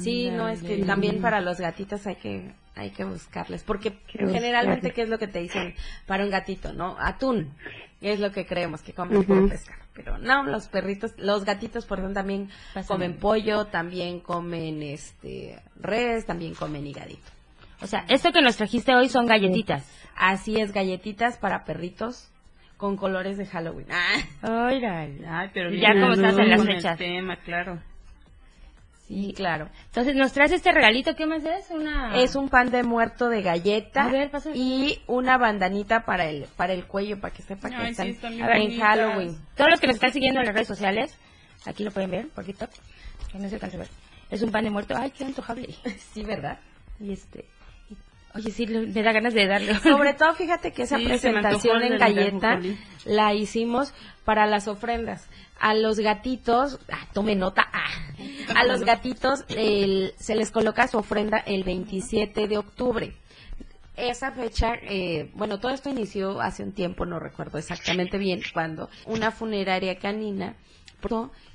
Sí, 0.00 0.30
no 0.30 0.48
es 0.48 0.62
que 0.62 0.78
también 0.84 1.20
para 1.20 1.40
los 1.40 1.58
gatitos 1.58 2.06
hay 2.06 2.16
que 2.16 2.52
hay 2.74 2.90
que 2.90 3.04
buscarles 3.04 3.62
porque 3.64 3.92
Que 4.06 4.18
generalmente 4.18 4.88
buscarles. 4.88 4.92
qué 4.94 5.02
es 5.02 5.08
lo 5.08 5.18
que 5.18 5.28
te 5.28 5.40
dicen 5.40 5.74
para 6.06 6.24
un 6.24 6.30
gatito, 6.30 6.72
¿no? 6.74 6.96
Atún. 6.98 7.54
Es 8.02 8.20
lo 8.20 8.30
que 8.32 8.44
creemos 8.46 8.82
que 8.82 8.92
comen 8.92 9.16
Ujú. 9.18 9.26
puro 9.26 9.48
pescado, 9.48 9.82
pero 9.94 10.18
no, 10.18 10.42
los 10.42 10.68
perritos, 10.68 11.12
los 11.16 11.44
gatitos 11.46 11.86
por 11.86 11.98
ejemplo 11.98 12.14
también 12.20 12.50
comen 12.86 13.16
pollo, 13.16 13.64
también 13.66 14.20
comen 14.20 14.82
este 14.82 15.58
res, 15.76 16.26
también 16.26 16.54
comen 16.54 16.86
higadito. 16.86 17.22
O 17.80 17.86
sea, 17.86 18.04
esto 18.08 18.32
que 18.32 18.42
nos 18.42 18.56
trajiste 18.56 18.94
hoy 18.94 19.08
son 19.08 19.24
galletitas. 19.26 19.90
Así 20.14 20.60
es, 20.60 20.72
galletitas 20.72 21.38
para 21.38 21.64
perritos 21.64 22.28
con 22.76 22.96
colores 22.96 23.38
de 23.38 23.46
Halloween. 23.46 23.86
Ah, 23.90 24.18
Órale. 24.42 25.26
Ay, 25.28 25.50
pero 25.54 25.70
Ya 25.72 25.92
como 25.94 26.12
estás 26.12 26.36
en 26.38 26.50
las 26.50 26.64
fechas. 26.64 26.98
tema, 26.98 27.36
claro. 27.36 27.80
sí, 29.08 29.32
claro. 29.36 29.68
Entonces, 29.86 30.14
nos 30.14 30.32
traes 30.32 30.52
este 30.52 30.72
regalito, 30.72 31.14
¿qué 31.14 31.26
más 31.26 31.44
es? 31.44 31.70
Una... 31.70 32.16
Es 32.20 32.34
un 32.36 32.48
pan 32.48 32.70
de 32.70 32.82
muerto 32.82 33.28
de 33.28 33.40
galleta 33.42 34.04
A 34.04 34.08
ver, 34.10 34.30
y 34.54 35.00
una 35.06 35.38
bandanita 35.38 36.04
para 36.04 36.26
el 36.26 36.46
para 36.56 36.72
el 36.74 36.86
cuello 36.86 37.20
para 37.20 37.32
que 37.32 37.42
sepa 37.42 37.70
que 37.70 37.76
Ay, 37.76 37.90
están 37.92 38.06
sí, 38.06 38.12
están 38.12 38.32
bien 38.32 38.42
a 38.44 38.46
ver, 38.48 38.56
en 38.56 38.62
bonitas. 38.64 38.88
Halloween. 38.88 39.38
Todos 39.56 39.70
los 39.70 39.80
que 39.80 39.86
nos 39.86 39.96
están 39.96 40.12
siguiendo 40.12 40.40
en 40.40 40.46
las 40.46 40.54
redes 40.54 40.68
sociales, 40.68 41.18
aquí 41.66 41.84
lo 41.84 41.90
pueden 41.92 42.10
ver 42.10 42.28
por 42.28 42.44
TikTok, 42.44 42.70
que 43.32 43.38
no 43.38 43.48
se 43.48 43.54
alcanza 43.54 43.76
a 43.76 43.80
ver. 43.80 43.88
Es 44.30 44.42
un 44.42 44.50
pan 44.50 44.64
de 44.64 44.70
muerto. 44.70 44.94
Ay, 44.96 45.12
qué 45.12 45.24
antojable. 45.24 45.68
Sí, 46.12 46.24
¿verdad? 46.24 46.58
Y 47.00 47.12
este... 47.12 47.44
Oye, 48.36 48.50
sí, 48.50 48.66
me 48.66 49.02
da 49.02 49.12
ganas 49.12 49.34
de 49.34 49.46
darle. 49.46 49.78
Sobre 49.80 50.14
todo, 50.14 50.34
fíjate 50.34 50.72
que 50.72 50.82
esa 50.82 50.98
Sí, 50.98 51.04
presentación 51.04 51.82
en 51.82 51.98
galleta 51.98 52.60
la 53.04 53.34
hicimos 53.34 53.92
para 54.24 54.46
las 54.46 54.68
ofrendas. 54.68 55.26
A 55.58 55.74
los 55.74 55.98
gatitos, 55.98 56.78
ah, 56.92 57.06
tome 57.14 57.34
nota, 57.34 57.66
ah, 57.72 57.88
a 58.54 58.64
los 58.64 58.82
gatitos 58.82 59.44
el- 59.48 60.12
se 60.18 60.34
les 60.34 60.50
coloca 60.50 60.86
su 60.86 60.98
ofrenda 60.98 61.38
el 61.38 61.64
27 61.64 62.46
de 62.46 62.58
octubre. 62.58 63.14
Esa 63.96 64.30
fecha, 64.32 64.74
eh, 64.82 65.30
bueno, 65.34 65.58
todo 65.58 65.72
esto 65.72 65.88
inició 65.88 66.40
hace 66.42 66.62
un 66.62 66.72
tiempo, 66.72 67.06
no 67.06 67.18
recuerdo 67.18 67.56
exactamente 67.56 68.18
bien 68.18 68.42
cuándo, 68.52 68.90
una 69.06 69.30
funeraria 69.30 69.98
canina 69.98 70.54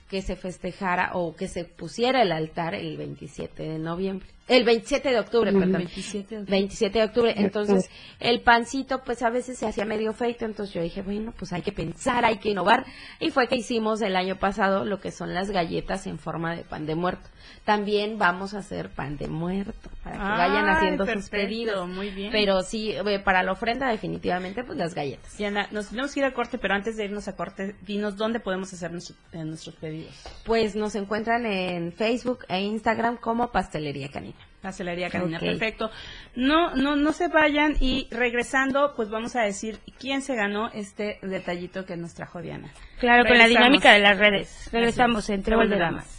que 0.09 0.21
se 0.21 0.35
festejara 0.35 1.11
o 1.13 1.35
que 1.35 1.47
se 1.47 1.65
pusiera 1.65 2.21
el 2.21 2.31
altar 2.31 2.73
el 2.73 2.97
27 2.97 3.63
de 3.63 3.77
noviembre. 3.79 4.27
El 4.51 4.63
27 4.65 5.09
de 5.09 5.19
octubre, 5.19 5.51
perdón. 5.51 5.71
27 5.73 6.37
de 6.39 6.43
27 6.43 6.99
de 6.99 7.05
octubre. 7.05 7.33
Entonces, 7.37 7.89
el 8.19 8.41
pancito, 8.41 9.01
pues 9.03 9.21
a 9.23 9.29
veces 9.29 9.57
se 9.57 9.65
hacía 9.67 9.85
medio 9.85 10.13
feito. 10.13 10.45
Entonces 10.45 10.73
yo 10.75 10.81
dije, 10.81 11.01
bueno, 11.01 11.33
pues 11.37 11.53
hay 11.53 11.61
que 11.61 11.71
pensar, 11.71 12.25
hay 12.25 12.37
que 12.37 12.49
innovar. 12.49 12.85
Y 13.19 13.31
fue 13.31 13.47
que 13.47 13.55
hicimos 13.55 14.01
el 14.01 14.15
año 14.15 14.37
pasado 14.37 14.85
lo 14.85 14.99
que 14.99 15.11
son 15.11 15.33
las 15.33 15.49
galletas 15.51 16.05
en 16.07 16.19
forma 16.19 16.55
de 16.55 16.63
pan 16.63 16.85
de 16.85 16.95
muerto. 16.95 17.27
También 17.65 18.17
vamos 18.17 18.53
a 18.53 18.59
hacer 18.59 18.89
pan 18.89 19.17
de 19.17 19.27
muerto 19.27 19.89
para 20.03 20.15
que 20.17 20.21
vayan 20.23 20.67
Ay, 20.67 20.75
haciendo 20.75 21.05
sus 21.07 21.29
pedidos. 21.29 21.87
muy 21.87 22.09
bien. 22.09 22.31
Pero 22.31 22.61
sí, 22.63 22.91
eh, 22.91 23.19
para 23.19 23.43
la 23.43 23.51
ofrenda, 23.51 23.89
definitivamente, 23.89 24.63
pues 24.63 24.77
las 24.77 24.93
galletas. 24.95 25.37
Diana, 25.37 25.67
nos 25.71 25.89
tenemos 25.89 26.13
que 26.13 26.19
ir 26.21 26.25
a 26.25 26.33
corte, 26.33 26.57
pero 26.57 26.73
antes 26.73 26.97
de 26.97 27.05
irnos 27.05 27.27
a 27.27 27.35
corte, 27.35 27.75
dinos 27.83 28.17
dónde 28.17 28.39
podemos 28.39 28.71
hacer 28.73 28.91
nuestro- 28.91 29.15
eh, 29.31 29.43
nuestros 29.43 29.75
pedidos. 29.75 30.13
Pues 30.43 30.75
nos 30.75 30.95
encuentran 30.95 31.45
en 31.45 31.91
Facebook 31.93 32.45
e 32.49 32.61
Instagram 32.61 33.17
como 33.17 33.51
Pastelería 33.51 34.09
Canina. 34.09 34.35
Pastelería 34.61 35.09
Canina, 35.09 35.37
Ok. 35.37 35.43
perfecto. 35.43 35.89
No, 36.35 36.75
no, 36.75 36.95
no 36.95 37.13
se 37.13 37.27
vayan 37.27 37.75
y 37.79 38.07
regresando, 38.11 38.93
pues 38.95 39.09
vamos 39.09 39.35
a 39.35 39.41
decir 39.41 39.79
quién 39.99 40.21
se 40.21 40.35
ganó 40.35 40.69
este 40.73 41.17
detallito 41.23 41.85
que 41.85 41.97
nos 41.97 42.13
trajo 42.13 42.41
Diana. 42.41 42.71
Claro, 42.99 43.25
con 43.27 43.37
la 43.37 43.47
dinámica 43.47 43.91
de 43.93 43.99
las 43.99 44.17
redes. 44.17 44.69
Regresamos 44.71 45.29
en 45.29 45.41
Trébol 45.43 45.69
de 45.69 45.77
Damas. 45.79 46.17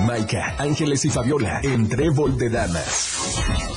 Maika, 0.00 0.56
Ángeles 0.58 1.04
y 1.04 1.10
Fabiola 1.10 1.60
en 1.62 1.88
Trébol 1.88 2.36
de 2.36 2.50
Damas. 2.50 3.73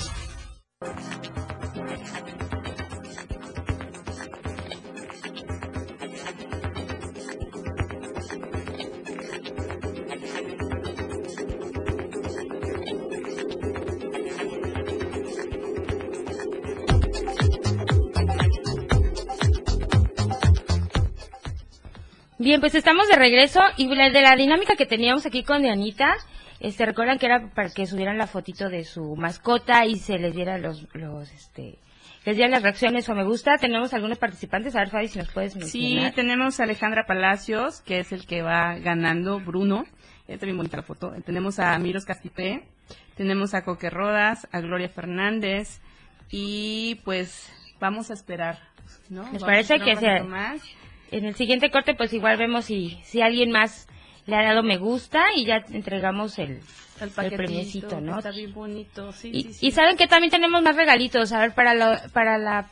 Bien, 22.58 22.62
pues 22.64 22.74
estamos 22.74 23.08
de 23.08 23.16
regreso 23.16 23.60
y 23.78 23.88
de 23.88 24.22
la 24.24 24.36
dinámica 24.36 24.76
que 24.76 24.88
teníamos 24.88 25.28
aquí 25.28 25.44
con 25.44 25.62
Dianita, 25.62 26.16
este, 26.60 26.88
recuerdan 26.88 27.20
que 27.20 27.28
era 27.28 27.52
para 27.54 27.70
que 27.70 27.86
subieran 27.86 28.18
la 28.18 28.26
fotito 28.26 28.68
de 28.68 28.84
su 28.84 29.16
mascota 29.16 29.86
y 29.86 29.98
se 29.98 30.18
les 30.18 30.34
diera 30.34 30.58
los, 30.58 30.88
los, 30.96 31.32
este, 31.34 31.78
les 32.26 32.36
dieran 32.36 32.50
las 32.50 32.64
reacciones 32.64 33.08
o 33.10 33.14
me 33.14 33.24
gusta. 33.24 33.58
Tenemos 33.60 33.94
algunos 33.94 34.18
participantes, 34.18 34.76
a 34.76 34.80
ver 34.80 34.90
Fabi 34.90 35.08
si 35.08 35.20
nos 35.20 35.30
puedes 35.32 35.54
Sí, 35.54 35.60
mencionar. 35.60 36.14
tenemos 36.16 36.60
a 36.60 36.64
Alejandra 36.64 37.06
Palacios, 37.06 37.82
que 37.82 38.00
es 38.00 38.12
el 38.12 38.26
que 38.26 38.42
va 38.42 38.80
ganando, 38.80 39.40
Bruno. 39.40 39.84
Está 40.28 40.48
bien 40.48 40.58
bonita 40.58 40.78
la 40.78 40.84
foto. 40.84 41.12
Tenemos 41.28 41.60
a 41.60 41.78
Miros 41.78 42.06
Castipé, 42.06 42.64
tenemos 43.16 43.54
a 43.54 43.64
Coque 43.66 43.92
Rodas, 43.92 44.48
a 44.52 44.62
Gloria 44.62 44.90
Fernández 44.90 45.80
y 46.32 46.96
pues 47.06 47.54
vamos 47.80 48.10
a 48.10 48.16
esperar. 48.16 48.58
¿no? 49.12 49.22
¿Les 49.32 49.34
Vamos 49.34 49.44
parece 49.44 49.78
que 49.80 49.94
ratito 49.94 50.26
más. 50.28 50.60
En 51.12 51.26
el 51.26 51.36
siguiente 51.36 51.70
corte 51.72 51.94
pues 51.96 52.12
igual 52.14 52.38
vemos 52.38 52.66
si, 52.66 53.00
si 53.04 53.22
alguien 53.22 53.52
más 53.52 53.88
le 54.26 54.36
ha 54.36 54.44
dado 54.44 54.62
me 54.64 54.78
gusta 54.78 55.24
y 55.36 55.46
ya 55.46 55.64
entregamos 55.72 56.38
el, 56.40 56.60
El 57.00 57.12
el 57.26 57.32
premiecito, 57.36 58.02
¿no? 58.02 58.18
Está 58.18 58.32
bien 58.32 58.54
bonito, 58.54 59.14
sí, 59.14 59.30
Y, 59.34 59.44
sí, 59.44 59.54
sí. 59.54 59.68
y 59.68 59.72
saben 59.72 59.96
que 59.96 60.08
también 60.08 60.32
tenemos 60.32 60.62
más 60.62 60.76
regalitos, 60.76 61.32
a 61.32 61.40
ver, 61.40 61.54
para, 61.54 61.74
lo, 61.74 61.96
para 62.12 62.38
la... 62.38 62.68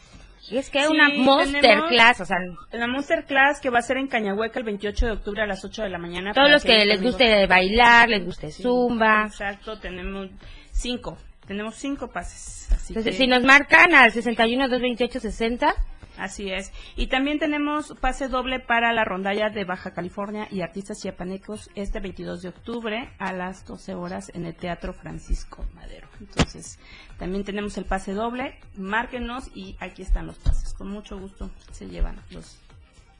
Es 0.51 0.69
que 0.69 0.87
una 0.87 1.09
Monster 1.09 1.61
tenemos- 1.61 1.89
Class, 1.89 2.21
o 2.21 2.25
sea, 2.25 2.37
La 2.71 2.87
Monster 2.87 3.25
Class 3.25 3.59
que 3.61 3.69
va 3.71 3.79
a 3.79 3.81
ser 3.81 3.97
en 3.97 4.07
Cañahueca 4.07 4.59
el 4.59 4.65
28 4.65 5.05
de 5.07 5.11
octubre 5.13 5.41
a 5.41 5.47
las 5.47 5.63
8 5.65 5.81
de 5.83 5.89
la 5.89 5.97
mañana. 5.97 6.33
todos 6.33 6.51
los 6.51 6.63
que 6.63 6.85
les 6.85 6.97
amigos- 6.99 7.13
guste 7.13 7.47
bailar, 7.47 8.09
les 8.09 8.23
guste 8.25 8.51
zumba. 8.51 9.23
Exacto, 9.27 9.79
tenemos 9.79 10.29
cinco. 10.71 11.17
Tenemos 11.47 11.75
cinco 11.75 12.09
pases. 12.11 12.71
Así 12.71 12.93
Entonces, 12.93 13.13
que- 13.13 13.17
si 13.23 13.27
nos 13.27 13.43
marcan 13.43 13.93
al 13.95 14.11
61 14.11 14.67
228 14.67 15.19
60, 15.19 15.73
Así 16.17 16.51
es. 16.51 16.71
Y 16.95 17.07
también 17.07 17.39
tenemos 17.39 17.93
pase 17.99 18.27
doble 18.27 18.59
para 18.59 18.93
la 18.93 19.03
rondalla 19.03 19.49
de 19.49 19.65
Baja 19.65 19.93
California 19.93 20.47
y 20.49 20.61
artistas 20.61 21.01
chiapanecos 21.01 21.69
este 21.75 21.99
22 21.99 22.41
de 22.41 22.49
octubre 22.49 23.09
a 23.19 23.33
las 23.33 23.65
12 23.65 23.95
horas 23.95 24.31
en 24.33 24.45
el 24.45 24.55
Teatro 24.55 24.93
Francisco 24.93 25.65
Madero. 25.73 26.07
Entonces, 26.19 26.79
también 27.17 27.43
tenemos 27.43 27.77
el 27.77 27.85
pase 27.85 28.13
doble. 28.13 28.57
Márquenos 28.77 29.49
y 29.53 29.75
aquí 29.79 30.01
están 30.01 30.27
los 30.27 30.37
pases. 30.37 30.73
Con 30.73 30.89
mucho 30.89 31.19
gusto 31.19 31.51
se 31.71 31.87
llevan 31.87 32.19
los 32.31 32.59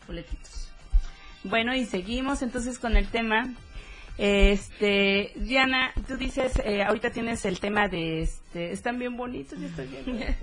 boletitos. 0.08 0.72
Bueno, 1.44 1.76
y 1.76 1.86
seguimos 1.86 2.42
entonces 2.42 2.80
con 2.80 2.98
el 2.98 3.08
tema. 3.08 3.54
Este, 4.18 5.34
Diana, 5.36 5.92
tú 6.08 6.16
dices, 6.16 6.54
eh, 6.64 6.84
ahorita 6.84 7.10
tienes 7.10 7.44
el 7.46 7.60
tema 7.60 7.90
de, 7.90 8.22
este, 8.22 8.72
están 8.72 8.98
bien 8.98 9.18
bonitos, 9.18 9.60
yo 9.60 9.68
estoy 9.68 9.88
viendo. 9.88 10.26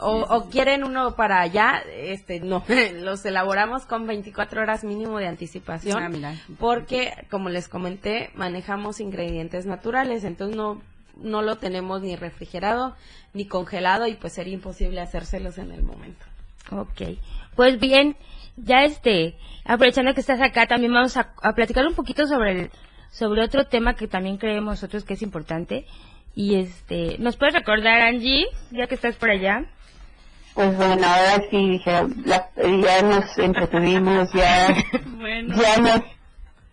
O, 0.00 0.20
o 0.20 0.48
quieren 0.48 0.84
uno 0.84 1.16
para 1.16 1.40
allá, 1.40 1.82
este, 1.92 2.38
no, 2.40 2.64
los 3.00 3.24
elaboramos 3.26 3.84
con 3.84 4.06
24 4.06 4.62
horas 4.62 4.84
mínimo 4.84 5.18
de 5.18 5.26
anticipación. 5.26 6.24
Ah. 6.24 6.34
Porque, 6.58 7.12
como 7.30 7.48
les 7.48 7.68
comenté, 7.68 8.30
manejamos 8.34 9.00
ingredientes 9.00 9.66
naturales, 9.66 10.22
entonces 10.24 10.56
no, 10.56 10.80
no 11.18 11.42
lo 11.42 11.56
tenemos 11.56 12.02
ni 12.02 12.16
refrigerado 12.16 12.94
ni 13.34 13.46
congelado 13.46 14.06
y 14.06 14.14
pues 14.14 14.32
sería 14.34 14.54
imposible 14.54 15.00
hacérselos 15.00 15.58
en 15.58 15.72
el 15.72 15.82
momento. 15.82 16.24
Ok, 16.70 17.18
pues 17.56 17.78
bien, 17.80 18.16
ya 18.56 18.84
este, 18.84 19.36
aprovechando 19.64 20.14
que 20.14 20.20
estás 20.20 20.40
acá, 20.40 20.66
también 20.66 20.92
vamos 20.92 21.16
a, 21.16 21.32
a 21.42 21.54
platicar 21.54 21.86
un 21.86 21.94
poquito 21.94 22.26
sobre 22.26 22.52
el, 22.52 22.70
sobre 23.10 23.42
otro 23.42 23.66
tema 23.66 23.94
que 23.94 24.06
también 24.08 24.36
creemos 24.38 24.72
nosotros 24.72 25.04
que 25.04 25.14
es 25.14 25.22
importante. 25.22 25.86
Y 26.34 26.56
este, 26.56 27.16
¿nos 27.18 27.36
puedes 27.36 27.54
recordar, 27.54 28.00
Angie, 28.02 28.46
ya 28.70 28.86
que 28.86 28.94
estás 28.94 29.16
por 29.16 29.30
allá? 29.30 29.64
Pues 30.54 30.76
bueno, 30.76 31.06
ahora 31.06 31.42
sí, 31.50 31.80
la- 32.24 32.50
ya 32.56 33.02
nos 33.02 33.38
entretuvimos, 33.38 34.28
ya, 34.32 34.74
Bueno. 35.16 35.56
ya 35.56 35.76
nos, 35.78 36.00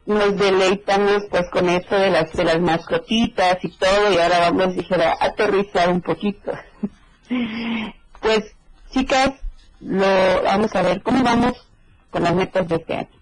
nos 0.05 0.37
deleitamos 0.37 1.23
pues 1.29 1.49
con 1.51 1.69
esto 1.69 1.95
de 1.95 2.11
las, 2.11 2.31
de 2.33 2.43
las 2.43 2.59
mascotitas 2.59 3.57
y 3.63 3.69
todo, 3.69 4.13
y 4.13 4.17
ahora 4.17 4.51
vamos, 4.51 4.75
dijera, 4.75 5.15
a 5.19 5.25
aterrizar 5.25 5.89
un 5.89 6.01
poquito. 6.01 6.51
Pues, 8.21 8.55
chicas, 8.89 9.33
lo, 9.81 10.41
vamos 10.43 10.75
a 10.75 10.81
ver 10.81 11.03
cómo 11.03 11.23
vamos 11.23 11.53
con 12.09 12.23
las 12.23 12.33
metas 12.33 12.67
de 12.67 12.77
este 12.77 12.95
año. 12.95 13.14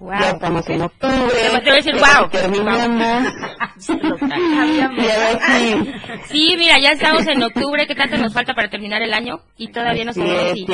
Ya 0.00 0.30
estamos 0.30 0.68
en 0.68 0.82
octubre. 0.82 1.28
Te 1.32 1.60
voy 1.60 1.70
a 1.70 1.74
decir, 1.76 1.94
wow. 1.94 2.28
Terminamos. 2.30 3.32
y 3.88 5.08
a 5.08 5.18
ver 5.18 5.38
si, 5.40 5.92
Sí, 6.28 6.54
mira, 6.58 6.78
ya 6.78 6.90
estamos 6.92 7.26
en 7.26 7.42
octubre, 7.42 7.86
¿qué 7.86 7.94
tanto 7.94 8.16
nos 8.18 8.34
falta 8.34 8.54
para 8.54 8.68
terminar 8.68 9.00
el 9.02 9.14
año? 9.14 9.40
Y 9.56 9.68
todavía 9.68 10.04
no 10.04 10.12
sabemos 10.12 10.52
si, 10.54 10.66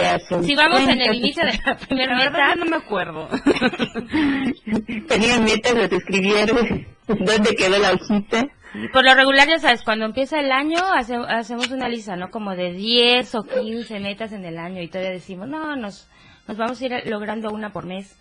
si 0.46 0.54
vamos 0.54 0.80
en 0.82 1.00
el 1.00 1.14
inicio 1.14 1.44
de 1.44 1.58
la 1.64 1.76
primera 1.76 2.16
meta. 2.16 2.54
no 2.56 2.64
me 2.66 2.76
acuerdo. 2.76 3.28
tenían 5.08 5.44
metas, 5.44 5.74
las 5.74 5.92
escribieron. 5.92 6.86
¿Dónde 7.06 7.54
quedó 7.56 7.78
la 7.78 7.92
hojita? 7.92 8.46
Por 8.92 9.04
lo 9.04 9.14
regular, 9.14 9.48
ya 9.48 9.58
sabes, 9.58 9.82
cuando 9.82 10.04
empieza 10.04 10.38
el 10.38 10.52
año 10.52 10.78
hace- 10.94 11.16
hacemos 11.28 11.70
una 11.70 11.88
lista, 11.88 12.14
¿no? 12.16 12.30
Como 12.30 12.54
de 12.54 12.72
10 12.72 13.34
o 13.34 13.42
15 13.42 13.98
metas 13.98 14.32
en 14.32 14.44
el 14.44 14.58
año 14.58 14.80
y 14.80 14.86
todavía 14.88 15.10
decimos, 15.10 15.48
no, 15.48 15.74
nos, 15.74 16.08
nos 16.46 16.56
vamos 16.56 16.80
a 16.80 16.86
ir 16.86 17.02
logrando 17.06 17.50
una 17.50 17.70
por 17.72 17.84
mes. 17.86 18.16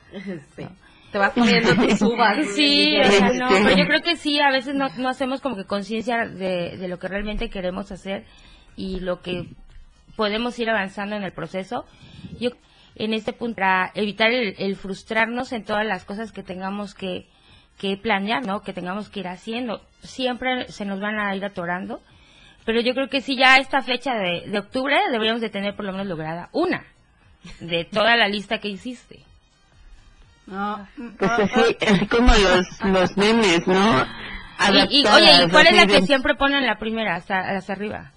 Sí. 0.55 0.65
Te 1.11 1.17
vas 1.17 1.33
poniendo 1.33 1.73
tus 1.75 2.01
uvas. 2.01 2.37
Sí, 2.55 2.95
o 2.97 3.01
Este. 3.01 3.17
sea, 3.17 3.31
no, 3.33 3.47
pero 3.49 3.75
yo 3.75 3.85
creo 3.85 4.01
que 4.01 4.15
sí, 4.15 4.39
a 4.39 4.51
veces 4.51 4.75
no, 4.75 4.89
no 4.97 5.09
hacemos 5.09 5.41
como 5.41 5.55
que 5.55 5.65
conciencia 5.65 6.25
de, 6.27 6.77
de 6.77 6.87
lo 6.87 6.99
que 6.99 7.07
realmente 7.07 7.49
queremos 7.49 7.91
hacer 7.91 8.25
y 8.75 8.99
lo 8.99 9.21
que 9.21 9.47
podemos 10.15 10.57
ir 10.59 10.69
avanzando 10.69 11.15
en 11.15 11.23
el 11.23 11.31
proceso. 11.33 11.85
Yo, 12.39 12.51
en 12.95 13.13
este 13.13 13.33
punto, 13.33 13.55
para 13.55 13.91
evitar 13.95 14.31
el, 14.31 14.55
el 14.59 14.75
frustrarnos 14.75 15.51
en 15.51 15.63
todas 15.63 15.85
las 15.85 16.05
cosas 16.05 16.31
que 16.31 16.43
tengamos 16.43 16.93
que, 16.93 17.27
que 17.79 17.97
planear, 17.97 18.45
¿no? 18.45 18.61
Que 18.61 18.73
tengamos 18.73 19.09
que 19.09 19.21
ir 19.21 19.27
haciendo. 19.27 19.81
Siempre 20.01 20.67
se 20.71 20.85
nos 20.85 20.99
van 20.99 21.19
a 21.19 21.35
ir 21.35 21.43
atorando. 21.45 22.01
Pero 22.65 22.81
yo 22.81 22.93
creo 22.93 23.07
que 23.09 23.21
sí, 23.21 23.35
ya 23.35 23.57
esta 23.57 23.81
fecha 23.81 24.13
de, 24.15 24.43
de 24.47 24.59
octubre 24.59 24.95
deberíamos 25.11 25.41
de 25.41 25.49
tener 25.49 25.75
por 25.75 25.85
lo 25.85 25.91
menos 25.93 26.05
lograda 26.07 26.49
una 26.51 26.83
de 27.61 27.85
toda 27.85 28.15
la 28.15 28.27
lista 28.27 28.59
que 28.59 28.67
hiciste. 28.67 29.21
No. 30.49 30.87
Pues 31.17 31.31
así, 31.31 31.77
así 31.87 32.07
como 32.07 32.31
los, 32.33 32.81
los 32.85 33.17
memes, 33.17 33.67
¿no? 33.67 34.05
Y, 34.89 35.01
y, 35.01 35.07
oye, 35.07 35.43
¿y 35.45 35.49
cuál 35.49 35.67
es 35.67 35.75
la 35.75 35.87
que 35.87 36.01
siempre 36.01 36.35
ponen 36.35 36.65
la 36.65 36.77
primera, 36.77 37.15
hasta, 37.15 37.39
hasta 37.39 37.73
arriba? 37.73 38.11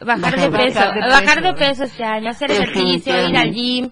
Bajar 0.00 0.20
Bajar- 0.36 0.40
de 0.40 0.50
peso, 0.58 0.80
bajar 0.80 0.94
de 0.94 1.08
bajar 1.10 1.42
de 1.42 1.52
peso. 1.54 1.84
este 1.84 2.02
año, 2.04 2.30
hacer 2.30 2.50
ejercicio, 2.50 3.28
ir 3.28 3.36
al 3.36 3.52
gym. 3.52 3.90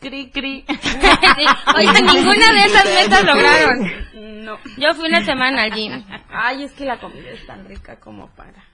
Cri, 0.00 0.30
cri. 0.30 0.64
Sí, 0.68 1.46
Oye, 1.76 2.02
ninguna 2.02 2.52
de 2.52 2.64
esas 2.66 2.84
metas 2.84 3.24
lograron. 3.24 4.44
No. 4.44 4.58
Yo 4.78 4.94
fui 4.94 5.08
una 5.08 5.24
semana 5.24 5.62
al 5.62 5.72
gym. 5.72 6.02
Ay, 6.30 6.64
es 6.64 6.72
que 6.72 6.84
la 6.84 6.98
comida 6.98 7.30
es 7.30 7.46
tan 7.46 7.64
rica 7.66 7.96
como 7.96 8.26
para. 8.28 8.64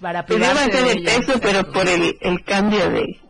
Para 0.00 0.24
Pues 0.26 0.38
yo 0.40 0.46
privarse 0.52 0.82
de 0.82 1.02
peso, 1.02 1.40
pero 1.40 1.72
por 1.72 1.88
el, 1.88 2.16
el 2.20 2.44
cambio 2.44 2.90
de, 2.90 3.20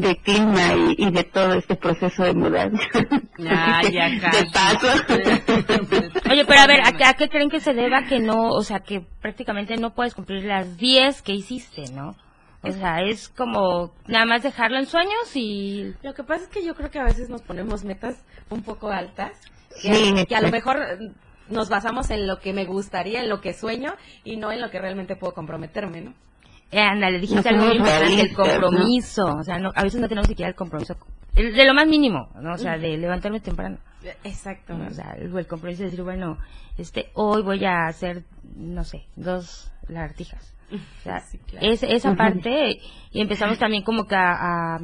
de 0.00 0.16
clima 0.16 0.74
y, 0.74 1.06
y 1.06 1.10
de 1.10 1.24
todo 1.24 1.54
este 1.54 1.76
proceso 1.76 2.24
de 2.24 2.34
mudanza. 2.34 2.82
Ya, 3.38 3.80
ya, 3.92 4.08
de 4.08 4.46
paso. 4.52 4.88
Oye, 6.30 6.44
pero 6.44 6.60
a 6.60 6.66
ver, 6.66 6.80
¿a 6.84 6.92
qué, 6.92 7.04
a 7.04 7.14
qué 7.14 7.28
creen 7.28 7.50
que 7.50 7.60
se 7.60 7.74
deba 7.74 8.04
que 8.04 8.18
no, 8.18 8.50
o 8.50 8.62
sea, 8.62 8.80
que 8.80 9.00
prácticamente 9.20 9.76
no 9.76 9.94
puedes 9.94 10.14
cumplir 10.14 10.44
las 10.44 10.76
10 10.76 11.22
que 11.22 11.32
hiciste, 11.32 11.84
¿no? 11.92 12.16
O 12.62 12.72
sea, 12.72 13.02
es 13.02 13.28
como 13.28 13.92
nada 14.06 14.24
más 14.24 14.42
dejarlo 14.42 14.78
en 14.78 14.86
sueños 14.86 15.34
y... 15.34 15.94
Lo 16.02 16.14
que 16.14 16.24
pasa 16.24 16.44
es 16.44 16.48
que 16.48 16.64
yo 16.64 16.74
creo 16.74 16.90
que 16.90 16.98
a 16.98 17.04
veces 17.04 17.28
nos 17.28 17.42
ponemos 17.42 17.84
metas 17.84 18.24
un 18.48 18.62
poco 18.62 18.88
altas, 18.88 19.32
que, 19.82 19.94
Sí, 19.94 20.24
que 20.26 20.34
a 20.34 20.40
lo 20.40 20.50
mejor 20.50 20.78
nos 21.48 21.68
basamos 21.68 22.10
en 22.10 22.26
lo 22.26 22.38
que 22.38 22.54
me 22.54 22.64
gustaría, 22.64 23.20
en 23.20 23.28
lo 23.28 23.42
que 23.42 23.52
sueño 23.52 23.94
y 24.24 24.36
no 24.36 24.50
en 24.50 24.62
lo 24.62 24.70
que 24.70 24.80
realmente 24.80 25.14
puedo 25.14 25.34
comprometerme, 25.34 26.00
¿no? 26.00 26.14
Eh, 26.76 26.80
ándale, 26.80 27.20
dijiste 27.20 27.48
algo 27.48 27.66
muy 27.66 27.76
importante, 27.76 28.20
el 28.20 28.34
compromiso. 28.34 29.26
O 29.36 29.42
sea, 29.44 29.58
no, 29.58 29.70
a 29.74 29.82
veces 29.84 30.00
no 30.00 30.08
tenemos 30.08 30.26
siquiera 30.26 30.48
el 30.48 30.56
compromiso. 30.56 30.96
el- 31.36 31.54
de 31.54 31.64
lo 31.64 31.74
más 31.74 31.86
mínimo, 31.86 32.28
¿no? 32.40 32.54
O 32.54 32.58
sea, 32.58 32.76
de 32.78 32.96
levantarme 32.96 33.40
temprano. 33.40 33.78
Exacto. 34.24 34.74
O 34.76 34.90
sea, 34.90 35.12
el, 35.18 35.36
el 35.36 35.46
compromiso 35.46 35.82
de 35.82 35.90
decir, 35.90 36.02
bueno, 36.02 36.38
este, 36.76 37.10
hoy 37.14 37.42
voy 37.42 37.64
a 37.64 37.86
hacer, 37.86 38.24
no 38.56 38.82
sé, 38.84 39.04
dos 39.16 39.70
lagartijas. 39.88 40.54
O 40.72 41.02
sea, 41.02 41.20
Sí, 41.30 41.38
claro. 41.38 41.66
es- 41.66 41.82
esa 41.84 42.14
parte, 42.16 42.80
y 43.12 43.20
empezamos 43.20 43.58
también 43.58 43.82
como 43.84 44.06
que 44.06 44.16
a, 44.16 44.32
a, 44.76 44.80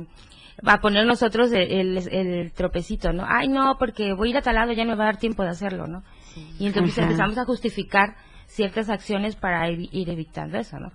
a 0.67 0.81
poner 0.81 1.07
nosotros 1.07 1.51
el, 1.53 1.73
el, 1.73 2.09
el 2.13 2.53
tropecito, 2.53 3.13
¿no? 3.13 3.25
Ay, 3.29 3.49
no, 3.49 3.77
porque 3.79 4.13
voy 4.13 4.29
a 4.29 4.31
ir 4.31 4.37
a 4.39 4.43
tal 4.43 4.55
lado, 4.55 4.73
ya 4.73 4.85
no 4.85 4.91
me 4.93 4.97
va 4.97 5.05
a 5.05 5.07
dar 5.13 5.17
tiempo 5.19 5.43
de 5.43 5.49
hacerlo, 5.51 5.87
¿no? 5.87 6.03
Y 6.61 6.67
entonces 6.67 6.97
Ajá. 6.99 7.07
empezamos 7.07 7.37
a 7.39 7.45
justificar 7.45 8.15
ciertas 8.47 8.89
acciones 8.91 9.35
para 9.37 9.69
ir, 9.71 9.89
ir 9.93 10.09
evitando 10.11 10.59
eso, 10.59 10.79
¿no? 10.79 10.91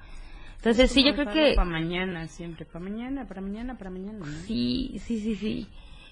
Entonces, 0.65 0.91
sí, 0.91 1.05
yo 1.05 1.13
creo 1.13 1.31
que... 1.31 1.53
Para 1.55 1.69
mañana, 1.69 2.27
siempre. 2.27 2.65
Para 2.65 2.83
mañana, 2.83 3.27
para 3.27 3.39
mañana, 3.39 3.77
para 3.77 3.91
mañana. 3.91 4.17
¿no? 4.17 4.25
Sí, 4.47 4.99
sí, 5.05 5.19
sí, 5.19 5.35
sí. 5.35 5.67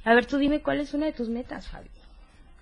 A 0.05 0.13
ver, 0.13 0.27
tú 0.27 0.37
dime 0.37 0.61
cuál 0.61 0.79
es 0.79 0.93
una 0.93 1.07
de 1.07 1.11
tus 1.11 1.27
metas, 1.27 1.67
Fabi. 1.67 1.89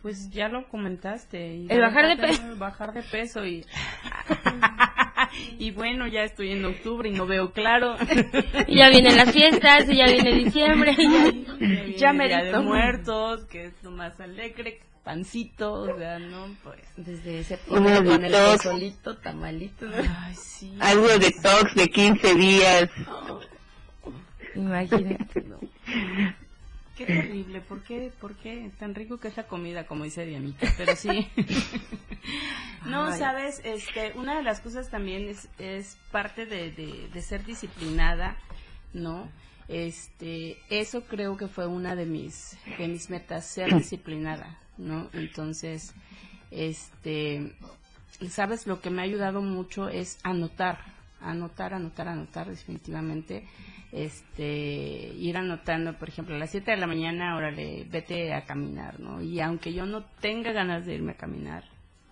Pues 0.02 0.32
ya 0.32 0.48
lo 0.48 0.70
comentaste. 0.70 1.54
y 1.58 1.68
El 1.70 1.82
bajar 1.82 2.08
de 2.08 2.16
peso. 2.16 2.42
Bajar 2.56 2.94
de 2.94 3.04
peso 3.04 3.46
y... 3.46 3.66
y 5.60 5.72
bueno, 5.72 6.08
ya 6.08 6.24
estoy 6.24 6.52
en 6.52 6.64
octubre 6.66 7.10
y 7.10 7.12
no 7.14 7.26
veo 7.26 7.52
claro. 7.52 7.96
Y 8.68 8.76
ya 8.78 8.90
vienen 8.90 9.16
las 9.18 9.32
fiestas, 9.32 9.90
y 9.90 9.98
ya 9.98 10.06
viene 10.06 10.34
diciembre. 10.36 10.96
y 10.98 11.94
ya- 11.98 12.12
Día 12.14 12.44
de 12.44 12.52
muertos, 12.60 13.46
que 13.46 13.66
es 13.66 13.74
lo 13.84 13.92
más 13.92 14.20
alegre, 14.20 14.80
pancito, 15.04 15.74
o 15.74 15.98
sea, 15.98 16.20
no, 16.20 16.48
pues... 16.64 16.80
Desde 16.98 17.40
ese 17.40 17.60
Una 17.68 17.96
punto 17.96 18.12
con 18.12 18.26
el 18.26 18.32
pozolito, 18.32 19.18
tamalito. 19.18 19.86
¿no? 19.88 19.94
Ay, 20.20 20.36
sí. 20.36 20.74
Algo 20.80 21.08
de 21.08 21.32
tox 21.32 21.74
de 21.76 21.88
15 21.90 22.36
días. 22.36 22.90
Imagínate. 24.56 25.44
Qué 26.96 27.06
terrible, 27.06 27.62
¿por 27.62 27.84
qué, 27.84 28.12
¿por 28.20 28.36
qué? 28.36 28.70
Tan 28.78 28.94
rico 28.94 29.20
que 29.20 29.30
es 29.30 29.38
la 29.38 29.48
comida, 29.48 29.86
como 29.86 30.04
dice 30.04 30.26
Dianita, 30.26 30.68
pero 30.78 30.96
sí. 30.96 31.28
no, 32.86 33.06
Ay. 33.08 33.20
sabes, 33.20 33.62
este, 33.64 34.12
una 34.16 34.38
de 34.38 34.44
las 34.44 34.60
cosas 34.60 34.90
también 34.90 35.28
es, 35.30 35.48
es 35.58 35.98
parte 36.12 36.46
de, 36.46 36.72
de, 36.72 37.08
de 37.08 37.22
ser 37.22 37.46
disciplinada, 37.46 38.38
¿no? 38.94 39.30
Este, 39.68 40.58
eso 40.70 41.04
creo 41.04 41.38
que 41.38 41.48
fue 41.48 41.66
una 41.66 41.96
de 41.96 42.06
mis, 42.06 42.58
de 42.78 42.90
mis 42.90 43.10
metas, 43.10 43.46
ser 43.46 43.74
disciplinada, 43.78 44.60
¿no? 44.78 45.10
Entonces, 45.14 45.94
este, 46.52 47.56
sabes, 48.30 48.68
lo 48.68 48.82
que 48.82 48.90
me 48.90 49.02
ha 49.02 49.06
ayudado 49.06 49.42
mucho 49.42 49.88
es 49.88 50.20
anotar, 50.24 50.80
anotar, 51.22 51.74
anotar, 51.74 52.10
anotar 52.10 52.50
definitivamente, 52.50 53.48
este, 53.92 55.14
ir 55.18 55.38
anotando, 55.38 55.94
por 55.94 56.10
ejemplo, 56.10 56.36
a 56.36 56.40
las 56.40 56.52
7 56.52 56.72
de 56.72 56.78
la 56.78 56.88
mañana, 56.88 57.36
órale, 57.36 57.86
vete 57.90 58.34
a 58.34 58.46
caminar, 58.46 59.00
¿no? 59.00 59.22
Y 59.22 59.40
aunque 59.42 59.74
yo 59.74 59.86
no 59.86 60.04
tenga 60.22 60.52
ganas 60.52 60.86
de 60.86 60.96
irme 60.96 61.12
a 61.14 61.18
caminar, 61.18 61.64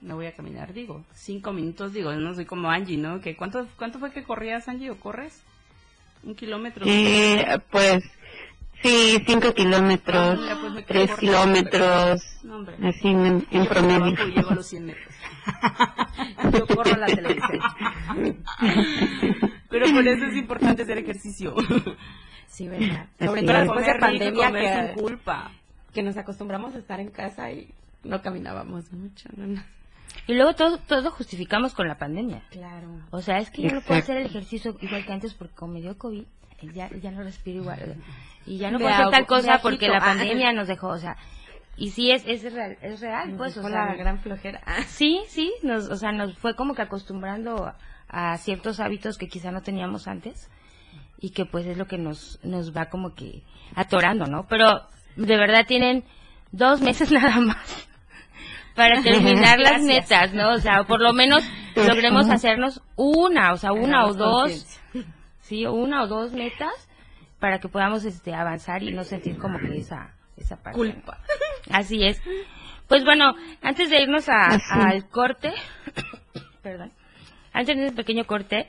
me 0.01 0.13
voy 0.13 0.25
a 0.27 0.33
caminar, 0.33 0.73
digo, 0.73 1.03
cinco 1.13 1.51
minutos, 1.53 1.91
digo, 1.93 2.11
no 2.13 2.33
soy 2.33 2.45
como 2.45 2.69
Angie, 2.69 2.97
¿no? 2.97 3.19
Que 3.21 3.35
cuánto, 3.35 3.67
¿Cuánto 3.77 3.99
fue 3.99 4.11
que 4.11 4.23
corrías, 4.23 4.67
Angie, 4.67 4.91
o 4.91 4.97
corres? 4.99 5.41
Un 6.23 6.35
kilómetro. 6.35 6.85
Sí, 6.85 7.37
pues, 7.71 8.03
sí, 8.83 9.23
5 9.25 9.53
kilómetros, 9.53 10.39
Ah, 10.49 10.57
pues 10.59 10.73
me 10.73 10.83
quedo 10.83 10.87
3 10.87 11.07
corta. 11.11 11.21
kilómetros, 11.21 12.21
No, 12.43 12.65
así 12.89 13.07
en, 13.07 13.45
promedio. 13.67 13.67
trabajo 14.15 14.27
y 14.27 14.31
llego 14.31 14.49
a 14.49 14.55
los 14.55 14.67
100 14.67 14.85
metros. 14.85 15.15
Yo 16.53 16.67
corro 16.67 16.93
a 16.93 16.97
la 16.97 17.05
televisión. 17.07 17.59
Por 19.99 20.07
eso 20.07 20.25
es 20.25 20.35
importante 20.35 20.83
hacer 20.83 20.97
ejercicio. 20.97 21.55
Sí, 22.47 22.67
¿verdad? 22.67 23.05
Sobre 23.19 23.43
todo 23.43 23.59
después 23.59 23.85
de 23.85 23.95
pandemia 23.99 24.51
que, 24.51 24.87
sin 24.93 25.03
culpa. 25.03 25.51
que 25.93 26.01
nos 26.01 26.17
acostumbramos 26.17 26.73
a 26.73 26.79
estar 26.79 26.99
en 26.99 27.11
casa 27.11 27.51
y 27.51 27.71
no 28.03 28.23
caminábamos 28.23 28.91
mucho. 28.91 29.29
No, 29.37 29.45
no. 29.45 29.61
Y 30.25 30.33
luego 30.33 30.55
todo, 30.55 30.79
todo 30.79 31.11
justificamos 31.11 31.75
con 31.75 31.87
la 31.87 31.99
pandemia. 31.99 32.41
Claro. 32.49 32.87
O 33.11 33.21
sea, 33.21 33.37
es 33.37 33.51
que 33.51 33.61
yo 33.61 33.71
no 33.71 33.81
puedo 33.81 33.99
hacer 33.99 34.17
el 34.17 34.25
ejercicio 34.25 34.75
igual 34.81 35.05
que 35.05 35.13
antes 35.13 35.35
porque 35.35 35.53
como 35.53 35.73
me 35.73 35.81
dio 35.81 35.95
COVID, 35.95 36.21
eh, 36.21 36.67
ya, 36.73 36.89
ya 36.89 37.11
no 37.11 37.21
respiro 37.23 37.59
igual. 37.61 37.95
Y 38.47 38.57
ya 38.57 38.71
no 38.71 38.79
Me 38.79 38.85
puedo 38.85 38.95
hacer 38.95 39.11
tal 39.11 39.27
cosa 39.27 39.59
porque 39.61 39.87
la 39.87 39.97
Ah. 39.97 40.05
pandemia 40.05 40.51
nos 40.51 40.67
dejó, 40.67 40.87
o 40.87 40.97
sea, 40.97 41.17
y 41.77 41.91
sí 41.91 42.09
es, 42.11 42.25
es 42.25 42.51
real, 42.51 42.77
es 42.81 42.99
real, 42.99 43.35
pues, 43.37 43.55
o 43.57 43.61
sea, 43.61 43.85
la 43.85 43.95
gran 43.95 44.19
flojera. 44.19 44.59
Sí, 44.87 45.21
sí, 45.27 45.53
nos, 45.61 45.87
o 45.87 45.95
sea, 45.95 46.11
nos 46.11 46.35
fue 46.39 46.55
como 46.55 46.73
que 46.73 46.81
acostumbrando 46.81 47.67
a, 47.67 47.77
a 48.09 48.37
ciertos 48.37 48.79
hábitos 48.79 49.17
que 49.17 49.27
quizá 49.27 49.51
no 49.51 49.61
teníamos 49.61 50.07
antes 50.07 50.49
y 51.19 51.31
que 51.31 51.45
pues 51.45 51.65
es 51.65 51.77
lo 51.77 51.85
que 51.87 51.97
nos, 51.97 52.39
nos 52.43 52.75
va 52.75 52.85
como 52.89 53.13
que 53.15 53.43
atorando, 53.75 54.25
¿no? 54.25 54.47
Pero 54.47 54.83
de 55.15 55.37
verdad 55.37 55.65
tienen 55.67 56.03
dos 56.51 56.81
meses 56.81 57.11
nada 57.13 57.39
más 57.39 57.87
para 58.75 59.01
terminar 59.01 59.59
las 59.59 59.81
metas, 59.81 60.33
¿no? 60.33 60.53
O 60.53 60.57
sea, 60.59 60.83
por 60.83 61.01
lo 61.01 61.13
menos 61.13 61.43
logremos 61.75 62.29
hacernos 62.29 62.81
una, 62.95 63.53
o 63.53 63.57
sea, 63.57 63.73
una 63.73 64.05
o 64.05 64.13
dos, 64.13 64.79
sí, 65.41 65.65
una 65.65 66.03
o 66.03 66.07
dos 66.07 66.31
metas 66.33 66.73
para 67.39 67.59
que 67.59 67.67
podamos 67.69 68.05
este 68.05 68.33
avanzar 68.33 68.83
y 68.83 68.91
no 68.91 69.03
sentir 69.03 69.37
como 69.37 69.59
que 69.59 69.77
esa 69.77 70.13
esa 70.37 70.55
parte. 70.55 70.77
Culpa. 70.79 71.17
Así 71.71 72.03
es. 72.05 72.21
Pues 72.87 73.03
bueno, 73.03 73.35
antes 73.61 73.89
de 73.89 74.01
irnos 74.01 74.29
a- 74.29 74.57
al 74.71 75.07
corte, 75.09 75.53
perdón, 76.63 76.91
antes 77.59 77.77
de 77.77 77.85
ese 77.87 77.95
pequeño 77.95 78.25
corte, 78.25 78.67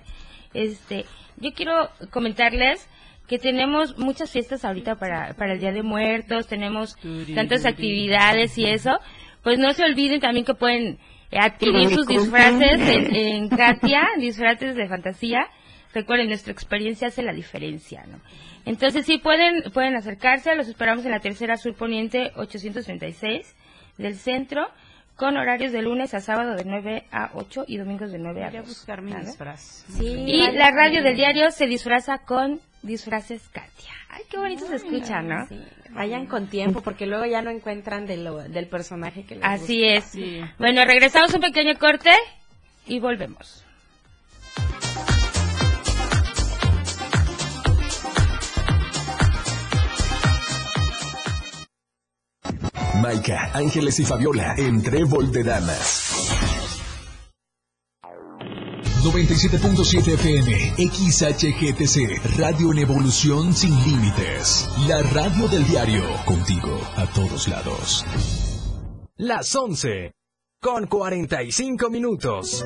este, 0.52 1.04
yo 1.36 1.52
quiero 1.52 1.90
comentarles 2.10 2.88
que 3.28 3.38
tenemos 3.38 3.96
muchas 3.96 4.30
fiestas 4.32 4.64
ahorita 4.64 4.96
para, 4.96 5.34
para 5.34 5.52
el 5.52 5.60
Día 5.60 5.72
de 5.72 5.82
Muertos, 5.82 6.48
tenemos 6.48 6.96
tantas 7.34 7.64
actividades 7.64 8.58
y 8.58 8.64
eso, 8.64 8.98
pues 9.42 9.58
no 9.58 9.72
se 9.72 9.84
olviden 9.84 10.20
también 10.20 10.44
que 10.44 10.54
pueden 10.54 10.98
adquirir 11.30 11.90
sus 11.90 12.08
disfraces 12.08 12.80
en, 12.80 13.14
en 13.14 13.48
Katia, 13.48 14.08
disfraces 14.18 14.74
de 14.74 14.88
fantasía. 14.88 15.46
Recuerden, 15.94 16.28
nuestra 16.28 16.52
experiencia 16.52 17.08
hace 17.08 17.22
la 17.22 17.32
diferencia, 17.32 18.04
¿no? 18.06 18.20
Entonces 18.66 19.06
sí 19.06 19.18
pueden, 19.18 19.70
pueden 19.72 19.94
acercarse, 19.94 20.54
los 20.54 20.68
esperamos 20.68 21.04
en 21.04 21.12
la 21.12 21.20
tercera 21.20 21.56
sur 21.56 21.74
poniente 21.74 22.32
836 22.36 23.56
del 23.96 24.16
centro, 24.16 24.66
con 25.20 25.36
horarios 25.36 25.70
de 25.70 25.82
lunes 25.82 26.14
a 26.14 26.20
sábado 26.20 26.56
de 26.56 26.64
9 26.64 27.04
a 27.12 27.30
8 27.34 27.64
y 27.68 27.76
domingos 27.76 28.10
de 28.10 28.18
9 28.18 28.42
a 28.42 28.48
Voy 28.48 28.56
a 28.56 28.60
2. 28.62 28.68
buscar 28.68 29.02
mi 29.02 29.12
disfraz. 29.12 29.60
Sí, 29.90 30.06
Y 30.06 30.40
vale 30.40 30.58
la 30.58 30.70
radio 30.70 31.02
del 31.02 31.14
diario 31.14 31.50
se 31.50 31.66
disfraza 31.66 32.18
con 32.18 32.58
disfraces 32.82 33.42
Katia. 33.52 33.92
Ay, 34.08 34.22
qué 34.30 34.38
bonito 34.38 34.66
se 34.66 34.76
escucha, 34.76 35.20
¿no? 35.20 35.46
Sí, 35.46 35.60
Vayan 35.90 36.24
con 36.26 36.46
tiempo 36.48 36.80
porque 36.80 37.04
luego 37.06 37.26
ya 37.26 37.42
no 37.42 37.50
encuentran 37.50 38.06
de 38.06 38.16
lo, 38.16 38.38
del 38.38 38.66
personaje 38.66 39.24
que 39.24 39.34
les 39.36 39.44
Así 39.44 39.80
gusta. 39.82 39.94
es. 39.98 40.04
Sí. 40.04 40.40
Bueno, 40.58 40.84
regresamos 40.86 41.34
un 41.34 41.42
pequeño 41.42 41.78
corte 41.78 42.10
y 42.86 42.98
volvemos. 42.98 43.64
Maika, 53.00 53.50
Ángeles 53.54 53.98
y 54.00 54.04
Fabiola 54.04 54.54
en 54.56 54.82
Trébol 54.82 55.32
de 55.32 55.42
Damas. 55.42 56.10
97.7 59.02 60.12
FM, 60.12 60.74
XHGTC, 60.76 62.38
Radio 62.38 62.72
en 62.72 62.78
Evolución 62.80 63.54
Sin 63.54 63.74
Límites. 63.84 64.68
La 64.86 65.02
radio 65.02 65.48
del 65.48 65.66
diario, 65.66 66.04
contigo 66.26 66.78
a 66.96 67.06
todos 67.06 67.48
lados. 67.48 68.04
Las 69.16 69.54
11 69.54 70.12
con 70.60 70.86
45 70.86 71.88
minutos. 71.88 72.62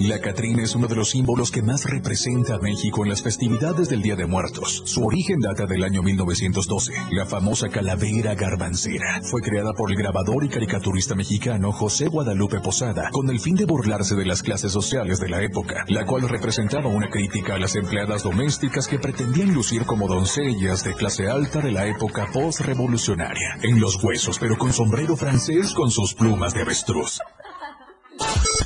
La 0.00 0.20
Catrina 0.20 0.62
es 0.62 0.76
uno 0.76 0.86
de 0.86 0.94
los 0.94 1.10
símbolos 1.10 1.50
que 1.50 1.60
más 1.60 1.84
representa 1.84 2.54
a 2.54 2.58
México 2.58 3.02
en 3.02 3.08
las 3.10 3.20
festividades 3.20 3.88
del 3.88 4.00
Día 4.00 4.14
de 4.14 4.26
Muertos. 4.26 4.82
Su 4.86 5.04
origen 5.04 5.40
data 5.40 5.66
del 5.66 5.82
año 5.82 6.04
1912. 6.04 6.92
La 7.10 7.26
famosa 7.26 7.68
calavera 7.68 8.36
garbancera 8.36 9.20
fue 9.22 9.42
creada 9.42 9.72
por 9.72 9.90
el 9.90 9.96
grabador 9.96 10.44
y 10.44 10.50
caricaturista 10.50 11.16
mexicano 11.16 11.72
José 11.72 12.06
Guadalupe 12.06 12.60
Posada 12.60 13.10
con 13.10 13.28
el 13.28 13.40
fin 13.40 13.56
de 13.56 13.64
burlarse 13.64 14.14
de 14.14 14.24
las 14.24 14.42
clases 14.42 14.70
sociales 14.70 15.18
de 15.18 15.30
la 15.30 15.42
época, 15.42 15.84
la 15.88 16.06
cual 16.06 16.28
representaba 16.28 16.88
una 16.88 17.10
crítica 17.10 17.56
a 17.56 17.58
las 17.58 17.74
empleadas 17.74 18.22
domésticas 18.22 18.86
que 18.86 19.00
pretendían 19.00 19.52
lucir 19.52 19.84
como 19.84 20.06
doncellas 20.06 20.84
de 20.84 20.94
clase 20.94 21.28
alta 21.28 21.60
de 21.60 21.72
la 21.72 21.88
época 21.88 22.28
post-revolucionaria. 22.32 23.58
En 23.62 23.80
los 23.80 24.02
huesos, 24.04 24.38
pero 24.38 24.56
con 24.58 24.72
sombrero 24.72 25.16
francés 25.16 25.74
con 25.74 25.90
sus 25.90 26.14
plumas 26.14 26.54
de 26.54 26.62
avestruz. 26.62 27.18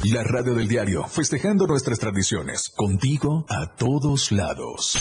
La 0.05 0.23
radio 0.25 0.55
del 0.55 0.69
diario, 0.69 1.05
festejando 1.05 1.67
nuestras 1.67 1.99
tradiciones, 1.99 2.71
contigo 2.77 3.47
a 3.49 3.75
todos 3.77 4.33
lados. 4.33 4.99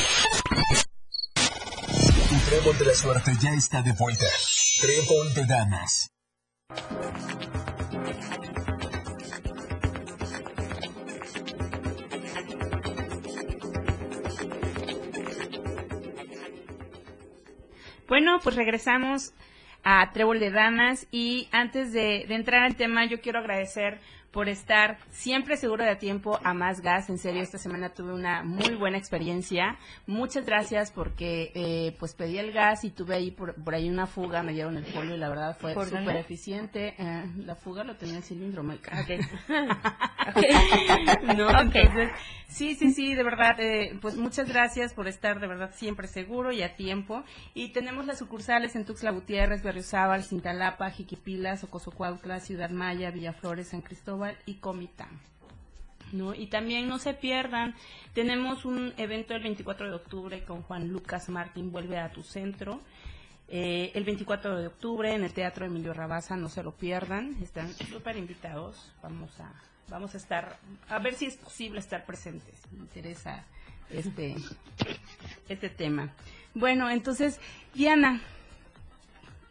Tu 1.36 2.50
trébol 2.50 2.78
de 2.78 2.86
la 2.86 2.94
suerte 2.94 3.32
ya 3.42 3.54
está 3.54 3.82
de 3.82 3.94
vuelta. 3.94 4.26
Trébol 4.82 5.34
de 5.34 5.46
damas. 5.46 6.12
Bueno, 18.08 18.40
pues 18.44 18.56
regresamos 18.56 19.34
a 19.84 20.12
Trébol 20.12 20.40
de 20.40 20.52
Damas 20.52 21.08
y 21.12 21.48
antes 21.52 21.92
de, 21.92 22.26
de 22.28 22.36
entrar 22.36 22.64
al 22.64 22.76
tema 22.76 23.06
yo 23.06 23.22
quiero 23.22 23.40
agradecer 23.40 24.00
por 24.32 24.48
estar 24.48 24.98
siempre 25.10 25.58
seguro 25.58 25.84
de 25.84 25.92
a 25.92 25.98
tiempo 25.98 26.40
a 26.44 26.54
Más 26.54 26.82
Gas. 26.82 27.10
En 27.10 27.18
serio, 27.18 27.42
esta 27.42 27.58
semana 27.58 27.90
tuve 27.90 28.14
una 28.14 28.44
muy 28.44 28.76
buena 28.76 28.98
experiencia. 28.98 29.78
Muchas 30.08 30.46
gracias 30.46 30.92
porque 30.92 31.52
eh, 31.54 31.96
pues 32.00 32.14
pedí 32.16 32.38
el 32.38 32.54
gas 32.54 32.86
y 32.86 32.92
tuve 32.92 33.16
ahí 33.16 33.32
por, 33.32 33.56
por 33.62 33.76
ahí 33.76 33.90
una 33.90 34.08
fuga, 34.08 34.42
me 34.42 34.54
dieron 34.54 34.78
el 34.78 34.86
polio 34.86 35.16
y 35.16 35.18
la 35.18 35.30
verdad 35.30 35.58
fue 35.60 35.74
¿Por 35.74 35.86
súper 35.90 36.16
eficiente. 36.16 36.96
Eh, 36.98 37.26
la 37.46 37.56
fuga 37.56 37.84
lo 37.84 37.98
tenía 37.98 38.18
el 38.18 38.24
cilindro, 38.24 38.64
Maika. 38.64 39.06
Ok. 40.22 41.36
no, 41.36 41.48
Ok. 41.48 41.76
entonces, 41.76 42.12
sí, 42.48 42.76
sí, 42.76 42.92
sí, 42.94 43.16
de 43.16 43.24
verdad, 43.24 43.60
eh, 43.60 43.98
pues 44.02 44.16
muchas 44.18 44.48
gracias 44.48 44.94
por 44.94 45.08
estar 45.08 45.40
de 45.40 45.48
verdad 45.48 45.72
siempre 45.74 46.08
seguro 46.08 46.52
y 46.52 46.62
a 46.62 46.76
tiempo. 46.76 47.24
Y 47.56 47.70
tenemos 47.70 48.06
las 48.06 48.20
sucursales 48.20 48.76
en 48.76 48.86
Tuxtla 48.86 49.10
Gutiérrez, 49.12 49.64
Berriozábal, 49.64 50.24
Cintalapa, 50.24 50.92
Jiquipilas, 50.92 51.64
Ocosocuautla, 51.64 52.40
Ciudad 52.40 52.70
Maya, 52.70 53.10
Villaflores, 53.10 53.70
San 53.70 53.82
Cristóbal 53.82 54.21
y 54.46 54.56
Comitán. 54.56 55.20
¿no? 56.12 56.34
Y 56.34 56.48
también 56.48 56.88
no 56.88 57.00
se 57.00 57.14
pierdan, 57.14 57.76
tenemos 58.14 58.66
un 58.66 58.94
evento 58.98 59.34
el 59.34 59.44
24 59.44 59.90
de 59.90 59.96
octubre 59.96 60.44
con 60.44 60.62
Juan 60.64 60.90
Lucas 60.90 61.30
Martín, 61.30 61.72
vuelve 61.72 61.98
a 61.98 62.12
tu 62.12 62.24
centro. 62.24 62.82
Eh, 63.48 63.92
el 63.96 64.06
24 64.06 64.58
de 64.58 64.68
octubre 64.68 65.14
en 65.14 65.24
el 65.24 65.34
Teatro 65.34 65.66
Emilio 65.66 65.94
Rabaza, 65.94 66.38
no 66.38 66.48
se 66.48 66.64
lo 66.64 66.72
pierdan, 66.72 67.36
están 67.42 67.74
súper 67.74 68.16
invitados, 68.16 68.94
vamos 69.04 69.38
a, 69.42 69.52
vamos 69.90 70.14
a 70.14 70.18
estar, 70.18 70.58
a 70.88 71.00
ver 71.00 71.16
si 71.16 71.26
es 71.26 71.36
posible 71.36 71.80
estar 71.80 72.06
presentes, 72.06 72.56
me 72.72 72.80
interesa 72.80 73.46
este, 73.90 74.36
este 75.50 75.70
tema. 75.70 76.14
Bueno, 76.54 76.90
entonces, 76.90 77.42
Diana, 77.74 78.22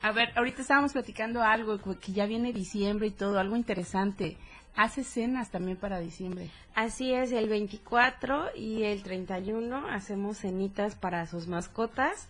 a 0.00 0.12
ver, 0.12 0.32
ahorita 0.34 0.62
estábamos 0.62 0.94
platicando 0.94 1.42
algo, 1.42 1.78
que 1.78 2.12
ya 2.12 2.24
viene 2.24 2.54
diciembre 2.54 3.08
y 3.08 3.10
todo, 3.10 3.38
algo 3.38 3.54
interesante. 3.54 4.38
Hace 4.80 5.04
cenas 5.04 5.50
también 5.50 5.76
para 5.76 6.00
diciembre. 6.00 6.48
Así 6.74 7.12
es, 7.12 7.32
el 7.32 7.50
24 7.50 8.56
y 8.56 8.84
el 8.84 9.02
31 9.02 9.86
hacemos 9.90 10.38
cenitas 10.38 10.94
para 10.94 11.26
sus 11.26 11.48
mascotas, 11.48 12.28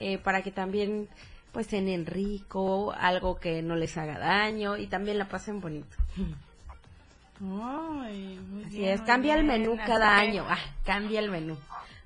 eh, 0.00 0.18
para 0.18 0.42
que 0.42 0.50
también 0.50 1.08
pues 1.52 1.68
cenen 1.68 2.06
rico, 2.06 2.92
algo 2.98 3.38
que 3.38 3.62
no 3.62 3.76
les 3.76 3.96
haga 3.98 4.18
daño 4.18 4.76
y 4.78 4.88
también 4.88 5.16
la 5.16 5.28
pasen 5.28 5.60
bonito. 5.60 5.96
Ay, 7.40 8.40
muy 8.50 8.64
Así 8.64 8.78
bien, 8.78 8.94
es, 8.94 9.00
cambia 9.02 9.36
el 9.36 9.44
menú 9.44 9.76
cada 9.76 10.16
año, 10.16 10.44
ah, 10.48 10.58
cambia 10.84 11.20
el 11.20 11.30
menú, 11.30 11.56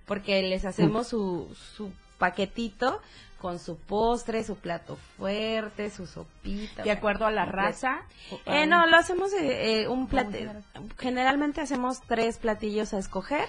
porque 0.05 0.43
les 0.43 0.67
hacemos 0.67 1.09
su, 1.09 1.57
su 1.75 1.91
paquetito 2.19 3.01
con 3.41 3.59
su 3.59 3.77
postre, 3.77 4.43
su 4.45 4.57
plato 4.57 4.97
fuerte, 5.17 5.91
su 5.91 6.07
sopita. 6.07 6.83
De 6.83 6.91
acuerdo 6.91 7.27
a 7.27 7.31
la 7.31 7.45
completo. 7.45 7.67
raza. 7.67 8.03
Eh, 8.47 8.67
no, 8.67 8.87
lo 8.87 8.97
hacemos 8.97 9.33
eh, 9.35 9.83
eh, 9.83 9.89
un 9.89 10.07
plate. 10.07 10.51
Generalmente 10.99 11.61
hacemos 11.61 12.01
tres 12.03 12.39
platillos 12.39 12.95
a 12.95 12.99
escoger, 12.99 13.49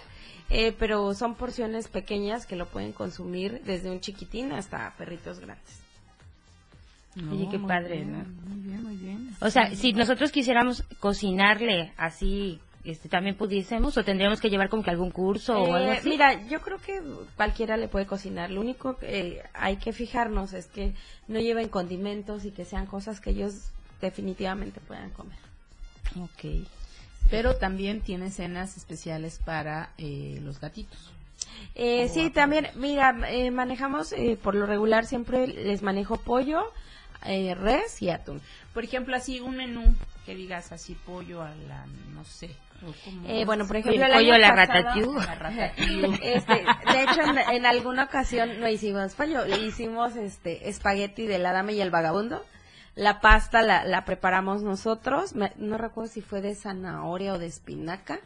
eh, 0.49 0.73
pero 0.77 1.13
son 1.13 1.35
porciones 1.35 1.87
pequeñas 1.87 2.45
que 2.45 2.55
lo 2.55 2.65
pueden 2.67 2.91
consumir 2.91 3.61
desde 3.63 3.89
un 3.89 3.99
chiquitín 4.01 4.51
hasta 4.51 4.93
perritos 4.97 5.39
grandes. 5.39 5.81
Oye, 7.31 7.47
qué 7.49 7.57
padre, 7.57 7.95
bien, 7.95 8.11
¿no? 8.11 8.49
Muy 8.49 8.59
bien, 8.61 8.83
muy 8.83 8.95
bien. 8.95 9.35
O 9.41 9.49
sea, 9.49 9.73
si 9.73 9.91
nosotros 9.93 10.31
quisiéramos 10.31 10.83
cocinarle 10.99 11.91
así 11.97 12.59
este, 12.91 13.09
también 13.09 13.35
pudiésemos 13.35 13.97
o 13.97 14.03
tendríamos 14.03 14.39
que 14.41 14.49
llevar 14.49 14.69
como 14.69 14.83
que 14.83 14.89
algún 14.89 15.11
curso 15.11 15.57
o 15.61 15.73
algo 15.75 15.91
Eh, 15.91 15.97
así? 15.97 16.09
mira, 16.09 16.47
yo 16.47 16.61
creo 16.61 16.77
que 16.79 17.01
cualquiera 17.35 17.77
le 17.77 17.87
puede 17.87 18.05
cocinar. 18.05 18.49
Lo 18.51 18.61
único 18.61 18.97
que 18.97 19.19
eh, 19.19 19.43
hay 19.53 19.77
que 19.77 19.93
fijarnos 19.93 20.53
es 20.53 20.67
que 20.67 20.93
no 21.27 21.39
lleven 21.39 21.69
condimentos 21.69 22.45
y 22.45 22.51
que 22.51 22.65
sean 22.65 22.85
cosas 22.85 23.19
que 23.19 23.31
ellos 23.31 23.71
definitivamente 24.01 24.79
puedan 24.79 25.09
comer. 25.11 25.37
Ok. 26.21 26.67
Pero 27.29 27.55
también 27.57 28.01
tiene 28.01 28.31
cenas 28.31 28.77
especiales 28.77 29.39
para 29.43 29.89
eh, 29.97 30.39
los 30.43 30.59
gatitos. 30.61 31.11
Eh, 31.75 32.07
sí, 32.09 32.29
también, 32.29 32.67
mira, 32.75 33.15
eh, 33.29 33.51
manejamos 33.51 34.13
eh, 34.13 34.37
por 34.41 34.55
lo 34.55 34.65
regular 34.65 35.05
siempre 35.05 35.47
les 35.47 35.81
manejo 35.81 36.17
pollo, 36.17 36.63
eh, 37.25 37.53
res 37.55 38.01
y 38.01 38.09
atún. 38.09 38.41
Por 38.73 38.83
ejemplo, 38.83 39.15
así 39.15 39.39
un 39.41 39.57
menú 39.57 39.83
que 40.27 40.35
digas 40.35 40.71
así 40.73 40.93
pollo 40.93 41.41
a 41.41 41.55
la, 41.55 41.85
no 42.13 42.23
sé. 42.25 42.51
Eh, 43.25 43.45
bueno, 43.45 43.65
por 43.65 43.77
ejemplo, 43.77 44.03
el 44.05 44.11
pollo 44.17 44.33
a 44.33 44.37
la 44.39 44.55
ratatouille. 44.67 46.19
Este, 46.21 46.53
de 46.91 47.03
hecho, 47.03 47.21
en, 47.21 47.37
en 47.55 47.65
alguna 47.65 48.03
ocasión 48.03 48.59
no 48.59 48.67
hicimos 48.67 49.15
pollo, 49.15 49.45
le 49.45 49.57
hicimos 49.65 50.15
este 50.17 50.67
espagueti 50.69 51.25
de 51.27 51.39
la 51.39 51.53
dama 51.53 51.71
y 51.71 51.79
el 51.81 51.89
vagabundo. 51.91 52.45
La 52.95 53.21
pasta 53.21 53.61
la, 53.61 53.85
la 53.85 54.03
preparamos 54.05 54.63
nosotros, 54.63 55.33
me- 55.33 55.53
no 55.57 55.77
recuerdo 55.77 56.11
si 56.11 56.21
fue 56.21 56.41
de 56.41 56.55
zanahoria 56.55 57.33
o 57.33 57.39
de 57.39 57.45
espinaca, 57.47 58.19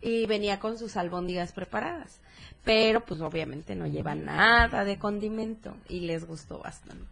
y 0.00 0.24
venía 0.26 0.58
con 0.60 0.78
sus 0.78 0.96
albóndigas 0.96 1.52
preparadas. 1.52 2.20
Pero 2.64 3.00
pues 3.04 3.20
obviamente 3.20 3.74
no 3.74 3.86
lleva 3.86 4.14
nada 4.14 4.84
de 4.84 4.98
condimento 4.98 5.76
y 5.88 6.00
les 6.00 6.26
gustó 6.26 6.58
bastante. 6.60 7.04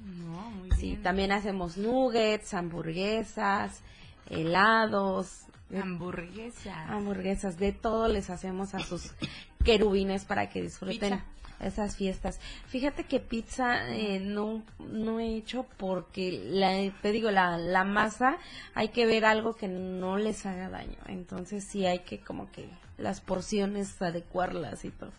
No, 0.00 0.50
muy 0.50 0.70
Sí, 0.72 0.90
bien. 0.90 1.02
también 1.02 1.32
hacemos 1.32 1.76
nuggets, 1.76 2.54
hamburguesas, 2.54 3.82
helados, 4.28 5.42
de- 5.68 5.78
Hamburguesa. 5.80 6.84
hamburguesas, 6.92 7.58
de 7.58 7.72
todo 7.72 8.08
les 8.08 8.30
hacemos 8.30 8.74
a 8.74 8.80
sus 8.80 9.12
querubines 9.64 10.24
para 10.24 10.48
que 10.48 10.62
disfruten 10.62 10.98
Pizza. 11.20 11.24
esas 11.60 11.96
fiestas. 11.96 12.40
Fíjate 12.66 13.04
que 13.04 13.20
pizza 13.20 13.88
eh, 13.94 14.18
no, 14.20 14.62
no 14.78 15.20
he 15.20 15.36
hecho 15.36 15.66
porque, 15.76 16.40
la, 16.44 16.70
te 17.02 17.12
digo, 17.12 17.30
la, 17.30 17.58
la 17.58 17.84
masa 17.84 18.38
hay 18.74 18.88
que 18.88 19.06
ver 19.06 19.24
algo 19.24 19.54
que 19.54 19.68
no 19.68 20.16
les 20.16 20.46
haga 20.46 20.70
daño. 20.70 20.96
Entonces 21.06 21.62
sí 21.64 21.84
hay 21.86 22.00
que 22.00 22.18
como 22.20 22.50
que 22.50 22.68
las 22.98 23.20
porciones 23.20 24.00
adecuarlas 24.02 24.84
y 24.84 24.90
todo. 24.90 25.12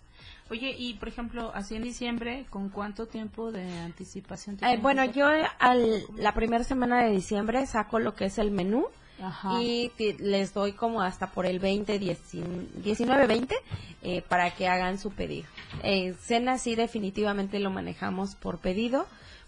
Oye, 0.51 0.75
y 0.77 0.95
por 0.95 1.07
ejemplo, 1.07 1.49
así 1.55 1.77
en 1.77 1.83
diciembre, 1.83 2.45
¿con 2.49 2.67
cuánto 2.67 3.05
tiempo 3.05 3.53
de 3.53 3.79
anticipación? 3.79 4.57
Eh, 4.61 4.77
bueno, 4.81 5.05
yo 5.05 5.25
al, 5.59 6.03
la 6.17 6.33
primera 6.33 6.65
semana 6.65 7.05
de 7.05 7.11
diciembre 7.11 7.65
saco 7.65 7.99
lo 7.99 8.15
que 8.15 8.25
es 8.25 8.37
el 8.37 8.51
menú. 8.51 8.85
Ajá. 9.23 9.61
y 9.61 9.91
les 10.17 10.51
doy 10.51 10.73
como 10.73 11.03
hasta 11.03 11.29
por 11.29 11.45
el 11.45 11.59
20, 11.59 11.99
19, 11.99 13.27
20 13.27 13.55
eh, 14.01 14.23
para 14.27 14.49
que 14.49 14.67
hagan 14.67 14.97
su 14.97 15.11
pedido. 15.11 15.47
Eh, 15.83 16.15
cena 16.19 16.57
sí 16.57 16.73
definitivamente 16.73 17.59
lo 17.59 17.69
manejamos 17.69 18.33
por 18.33 18.57
pedido 18.57 19.05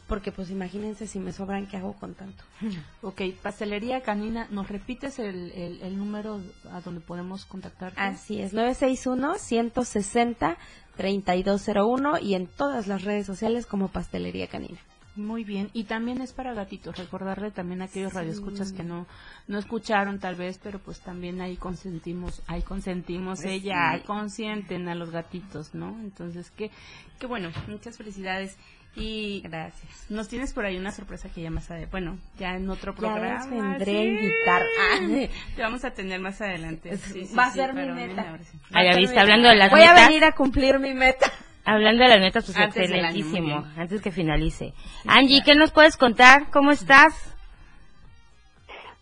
porque 0.07 0.31
pues 0.31 0.49
imagínense 0.49 1.07
si 1.07 1.19
me 1.19 1.31
sobran 1.31 1.67
qué 1.67 1.77
hago 1.77 1.93
con 1.93 2.13
tanto. 2.13 2.43
Ok, 3.01 3.21
pastelería 3.41 4.01
canina, 4.01 4.47
¿nos 4.49 4.69
repites 4.69 5.19
el, 5.19 5.51
el, 5.51 5.81
el 5.81 5.97
número 5.97 6.41
a 6.71 6.81
donde 6.81 7.01
podemos 7.01 7.45
contactarte? 7.45 7.99
Así 7.99 8.41
es, 8.41 8.53
961 8.53 9.35
160 9.37 10.57
3201 10.95 12.19
y 12.19 12.35
en 12.35 12.47
todas 12.47 12.87
las 12.87 13.03
redes 13.03 13.25
sociales 13.25 13.65
como 13.65 13.87
Pastelería 13.87 14.47
Canina. 14.47 14.79
Muy 15.15 15.43
bien, 15.43 15.69
y 15.73 15.83
también 15.83 16.21
es 16.21 16.33
para 16.33 16.55
gatitos, 16.55 16.97
recordarle 16.97 17.51
también 17.51 17.83
a 17.83 17.85
aquellos 17.85 18.13
radioescuchas 18.13 18.71
que 18.71 18.83
no 18.83 19.05
no 19.47 19.59
escucharon 19.59 20.19
tal 20.19 20.33
vez, 20.33 20.59
pero 20.61 20.79
pues 20.79 21.01
también 21.01 21.39
ahí 21.39 21.55
consentimos, 21.55 22.41
ahí 22.47 22.63
consentimos 22.63 23.43
ella, 23.43 23.91
ahí 23.91 24.01
consienten 24.01 24.87
a 24.89 24.95
los 24.95 25.11
gatitos, 25.11 25.75
¿no? 25.75 25.89
Entonces, 25.99 26.49
qué 26.57 26.71
qué 27.19 27.27
bueno, 27.27 27.51
muchas 27.67 27.95
felicidades. 27.97 28.57
Y 28.95 29.41
Gracias. 29.41 30.05
nos 30.09 30.27
tienes 30.27 30.53
por 30.53 30.65
ahí 30.65 30.77
una 30.77 30.91
sorpresa 30.91 31.27
que 31.33 31.41
ya 31.41 31.49
más 31.49 31.69
adelante, 31.71 31.89
bueno, 31.91 32.19
ya 32.37 32.55
en 32.55 32.69
otro 32.69 32.91
Ya 32.93 32.97
programa. 32.99 33.39
les 33.39 33.49
vendré 33.49 33.91
a 33.97 34.01
sí. 34.01 34.07
invitar. 34.07 34.63
Ah. 34.79 35.27
Te 35.55 35.61
vamos 35.63 35.83
a 35.83 35.91
tener 35.91 36.19
más 36.19 36.39
adelante. 36.41 36.97
Sí, 36.97 37.25
sí, 37.25 37.35
Va 37.35 37.45
a 37.45 37.51
sí, 37.51 37.57
ser 37.57 37.73
mi 37.73 37.87
meta. 37.91 38.29
ahora 38.29 38.43
sí. 38.43 38.57
Ah, 38.71 38.83
ya 38.83 38.95
viste, 38.95 39.19
hablando 39.19 39.49
de 39.49 39.55
las 39.55 39.71
Voy 39.71 39.81
a 39.81 39.93
metas. 39.93 40.07
venir 40.07 40.23
a 40.25 40.31
cumplir 40.33 40.77
mi 40.79 40.93
meta. 40.93 41.31
Hablando 41.65 42.03
de 42.03 42.09
las 42.09 42.19
metas, 42.19 42.45
pues 42.45 42.57
Antes 42.57 42.75
año, 42.77 42.83
excelentísimo, 43.07 43.61
bien. 43.63 43.79
antes 43.79 44.01
que 44.01 44.11
finalice. 44.11 44.73
Angie, 45.07 45.41
¿qué 45.43 45.55
nos 45.55 45.71
puedes 45.71 45.97
contar? 45.97 46.51
¿Cómo 46.51 46.71
estás? 46.71 47.13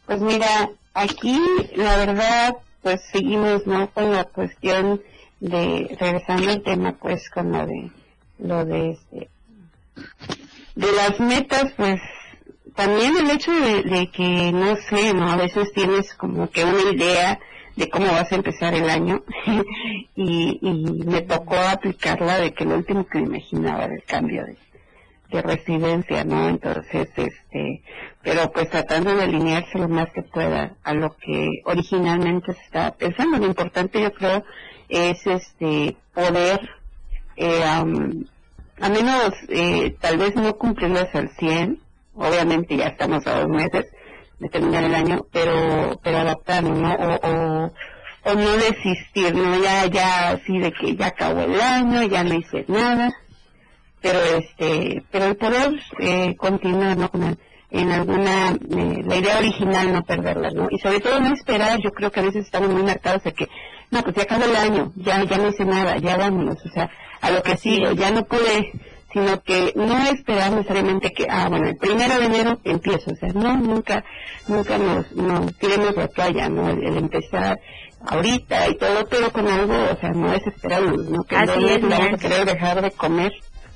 Pues 0.06 0.22
mira, 0.22 0.70
aquí 0.94 1.40
la 1.76 1.98
verdad, 1.98 2.56
pues 2.82 3.02
seguimos, 3.12 3.66
¿no? 3.66 3.90
Con 3.92 4.12
la 4.14 4.26
cuestión 4.26 5.02
de, 5.40 5.98
regresando 6.00 6.52
al 6.52 6.62
tema, 6.64 6.94
pues 6.94 7.30
con 7.30 7.52
lo 7.52 7.66
de, 7.66 7.92
lo 8.40 8.64
de 8.66 8.92
este, 8.92 9.30
de 10.76 10.92
las 10.94 11.20
metas, 11.20 11.72
pues 11.78 12.00
también 12.76 13.18
el 13.18 13.30
hecho 13.30 13.52
de, 13.52 14.10
que, 14.12 14.52
no 14.52 14.76
sé, 14.76 15.14
¿no? 15.14 15.30
A 15.30 15.36
veces 15.36 15.72
tienes 15.74 16.14
como 16.16 16.50
que 16.50 16.64
una 16.64 16.92
idea 16.92 17.40
de 17.76 17.90
cómo 17.90 18.08
vas 18.08 18.32
a 18.32 18.36
empezar 18.36 18.74
el 18.74 18.90
año 18.90 19.24
y, 20.16 20.60
me 21.06 21.22
tocó 21.22 21.56
aplicarla 21.56 22.38
de 22.40 22.54
que 22.54 22.66
lo 22.66 22.76
último 22.76 23.06
que 23.06 23.20
me 23.20 23.28
imaginaba 23.28 23.86
era 23.86 23.96
el 23.96 24.04
cambio 24.04 24.46
de, 24.46 24.58
de 25.30 25.42
residencia, 25.42 26.24
¿no? 26.24 26.48
Entonces, 26.48 27.10
este, 27.16 27.82
pero 28.22 28.52
pues 28.52 28.70
tratando 28.70 29.16
de 29.16 29.24
alinearse 29.24 29.80
lo 29.80 29.90
más 29.90 30.12
que 30.12 30.22
pueda 30.24 30.76
a 30.84 30.94
lo 30.94 31.16
que 31.18 31.62
originalmente 31.66 32.54
se 32.54 32.62
estaba 32.62 32.92
pensando. 32.92 33.38
Lo 33.38 33.48
importante 33.48 34.02
yo 34.02 34.14
creo 34.14 34.44
es 34.90 35.26
este 35.26 35.96
poder, 36.14 36.70
eh, 37.38 37.64
a 38.80 38.90
menos 38.90 39.34
eh, 39.50 39.96
tal 40.00 40.18
vez 40.18 40.36
no 40.36 40.56
cumplirlas 40.58 41.14
al 41.14 41.30
100, 41.38 41.80
obviamente 42.16 42.78
ya 42.78 42.88
estamos 42.88 43.26
a 43.28 43.42
dos 43.42 43.50
meses 43.50 43.86
de 44.40 44.50
terminar 44.50 44.84
el 44.84 44.96
año, 44.96 45.26
pero 45.32 46.00
pero 46.04 46.18
adaptarnos, 46.20 46.78
¿no? 46.78 46.94
O, 46.94 47.72
o, 48.24 48.36
no 48.36 48.58
desistir, 48.58 49.36
¿no? 49.36 49.62
Ya, 49.62 49.86
ya 49.88 50.30
así 50.32 50.58
de 50.60 50.72
que 50.72 50.96
ya 50.96 51.08
acabó 51.08 51.42
el 51.42 51.60
año, 51.60 52.04
ya 52.04 52.24
no 52.24 52.36
hice 52.36 52.66
nada, 52.68 53.12
pero 54.02 54.20
este 54.20 55.04
pero 55.12 55.26
el 55.26 55.38
poder 55.38 55.80
eh, 56.00 56.36
continuar 56.36 56.98
no 56.98 57.10
con 57.10 57.38
en 57.70 57.92
alguna 57.92 58.52
eh, 58.52 59.02
la 59.06 59.16
idea 59.16 59.38
original 59.38 59.94
no 59.94 60.04
perderla 60.04 60.50
no 60.52 60.68
y 60.70 60.80
sobre 60.80 61.00
todo 61.00 61.20
no 61.20 61.34
esperar 61.34 61.80
yo 61.82 61.92
creo 61.92 62.12
que 62.12 62.20
a 62.20 62.24
veces 62.24 62.46
estamos 62.46 62.70
muy 62.70 62.84
marcados 62.84 63.24
de 63.24 63.34
que 63.34 63.48
no 63.92 64.02
pues 64.02 64.16
ya 64.16 64.24
acabó 64.24 64.44
el 64.44 64.56
año 64.56 64.92
ya 64.96 65.24
ya 65.24 65.38
no 65.38 65.50
hice 65.50 65.64
nada 65.64 65.98
ya 65.98 66.18
vámonos 66.18 66.58
o 66.66 66.70
sea 66.70 66.90
a 67.22 67.32
lo 67.32 67.42
que 67.44 67.58
sigo 67.58 67.92
ya 67.92 68.12
no 68.12 68.26
pude 68.26 68.72
sino 69.14 69.42
que 69.44 69.74
no 69.76 69.98
esperar 70.08 70.52
necesariamente 70.52 71.12
que 71.12 71.28
ah 71.30 71.50
bueno 71.50 71.68
el 71.68 71.78
primero 71.78 72.18
de 72.18 72.26
enero 72.26 72.60
empiezo 72.64 73.12
o 73.12 73.16
sea 73.16 73.30
no 73.34 73.58
nunca 73.58 74.04
nunca 74.48 74.78
nos 74.78 75.12
nos 75.14 75.54
tiremos 75.58 75.96
la 75.96 76.08
toalla 76.08 76.50
no 76.50 76.70
el, 76.70 76.84
el 76.84 76.98
empezar 76.98 77.60
ahorita 78.06 78.70
y 78.70 78.78
todo 78.78 79.06
pero 79.10 79.32
con 79.32 79.48
algo 79.48 79.74
o 79.74 80.00
sea 80.00 80.10
no 80.12 80.32
desesperarnos 80.32 81.10
no 81.10 81.24
que 81.24 81.36
Así 81.36 81.60
no 81.60 81.68
es, 81.68 81.82
vamos 81.82 82.14
a 82.14 82.18
querer 82.18 82.46
dejar 82.46 82.82
de 82.82 82.92
comer. 82.92 83.32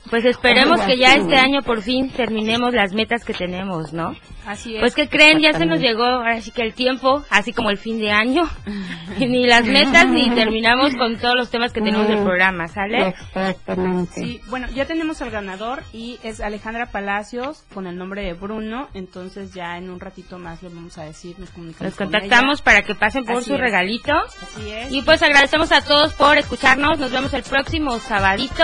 Pues 0.09 0.23
esperemos 0.25 0.81
que 0.81 0.97
ya 0.97 1.15
este 1.15 1.35
año 1.35 1.63
por 1.63 1.81
fin 1.81 2.11
terminemos 2.11 2.73
las 2.73 2.93
metas 2.93 3.25
que 3.25 3.33
tenemos, 3.33 3.91
¿no? 3.91 4.15
Así 4.45 4.75
es. 4.75 4.81
Pues 4.81 4.93
que 4.95 5.07
creen, 5.09 5.39
ya 5.39 5.53
se 5.53 5.65
nos 5.65 5.79
llegó 5.79 6.03
ahora 6.03 6.39
sí 6.41 6.51
que 6.51 6.61
el 6.61 6.73
tiempo, 6.73 7.23
así 7.29 7.51
como 7.53 7.69
el 7.69 7.77
fin 7.77 7.99
de 7.99 8.11
año, 8.11 8.47
y 9.19 9.25
ni 9.25 9.45
las 9.47 9.65
metas 9.65 10.07
ni 10.07 10.29
terminamos 10.35 10.95
con 10.95 11.17
todos 11.17 11.35
los 11.35 11.49
temas 11.49 11.73
que 11.73 11.81
tenemos 11.81 12.07
del 12.07 12.23
programa, 12.23 12.67
¿sale? 12.67 13.09
Exactamente. 13.09 14.13
Sí, 14.13 14.41
bueno, 14.47 14.67
ya 14.73 14.85
tenemos 14.85 15.21
al 15.21 15.31
ganador 15.31 15.83
y 15.93 16.19
es 16.23 16.41
Alejandra 16.41 16.87
Palacios 16.87 17.63
con 17.73 17.87
el 17.87 17.97
nombre 17.97 18.21
de 18.23 18.33
Bruno, 18.33 18.89
entonces 18.93 19.53
ya 19.53 19.77
en 19.77 19.89
un 19.89 19.99
ratito 19.99 20.37
más 20.37 20.61
le 20.61 20.69
vamos 20.69 20.97
a 20.97 21.03
decir, 21.03 21.35
nos 21.39 21.49
comunicamos 21.49 21.85
Los 21.91 21.95
con 21.95 22.11
contactamos 22.11 22.61
para 22.61 22.83
que 22.83 22.95
pasen 22.95 23.25
por 23.25 23.37
Así 23.37 23.45
su 23.45 23.55
es. 23.55 23.59
regalito. 23.59 24.13
Así 24.13 24.69
es. 24.69 24.91
Y 24.91 25.01
pues 25.01 25.21
agradecemos 25.23 25.71
a 25.71 25.81
todos 25.81 26.13
por 26.13 26.37
escucharnos. 26.37 26.99
Nos 26.99 27.11
vemos 27.11 27.33
el 27.33 27.43
próximo 27.43 27.97
sabadito. 27.99 28.63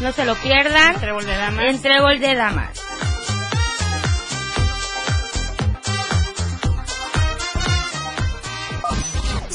No 0.00 0.12
se 0.12 0.24
lo 0.24 0.34
pierdan. 0.36 0.98
Trébol 1.00 1.24
de 1.24 1.36
damas. 1.36 1.64
En 1.66 1.80
Trébol 1.82 2.18
de 2.18 2.34
Damas. 2.34 3.11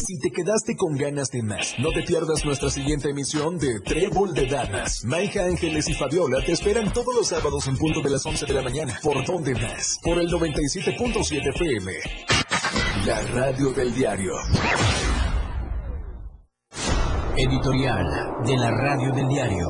Si 0.08 0.18
te 0.20 0.32
quedaste 0.32 0.78
con 0.78 0.96
ganas 0.96 1.32
de 1.32 1.44
más, 1.44 1.76
no 1.80 1.92
te 1.92 2.02
pierdas 2.02 2.46
nuestra 2.46 2.70
siguiente 2.70 3.10
emisión 3.10 3.58
de 3.58 3.82
Trébol 3.82 4.34
de 4.34 4.46
Damas. 4.46 5.04
Maija 5.04 5.44
Ángeles 5.44 5.90
y 5.90 5.94
Fabiola 5.96 6.42
te 6.46 6.54
esperan 6.54 6.94
todos 6.94 7.14
los 7.14 7.28
sábados 7.28 7.68
en 7.68 7.76
punto 7.76 8.00
de 8.00 8.12
las 8.12 8.26
11 8.26 8.46
de 8.46 8.54
la 8.54 8.62
mañana. 8.62 8.98
¿Por 9.04 9.26
dónde 9.26 9.54
más? 9.56 10.00
Por 10.02 10.18
el 10.18 10.30
97.7 10.30 11.50
FM. 11.50 11.92
La 13.06 13.22
radio 13.34 13.74
del 13.74 13.94
diario. 13.94 14.32
Editorial 17.36 18.06
de 18.46 18.56
la 18.56 18.72
Radio 18.72 19.12
del 19.12 19.28
Diario. 19.28 19.68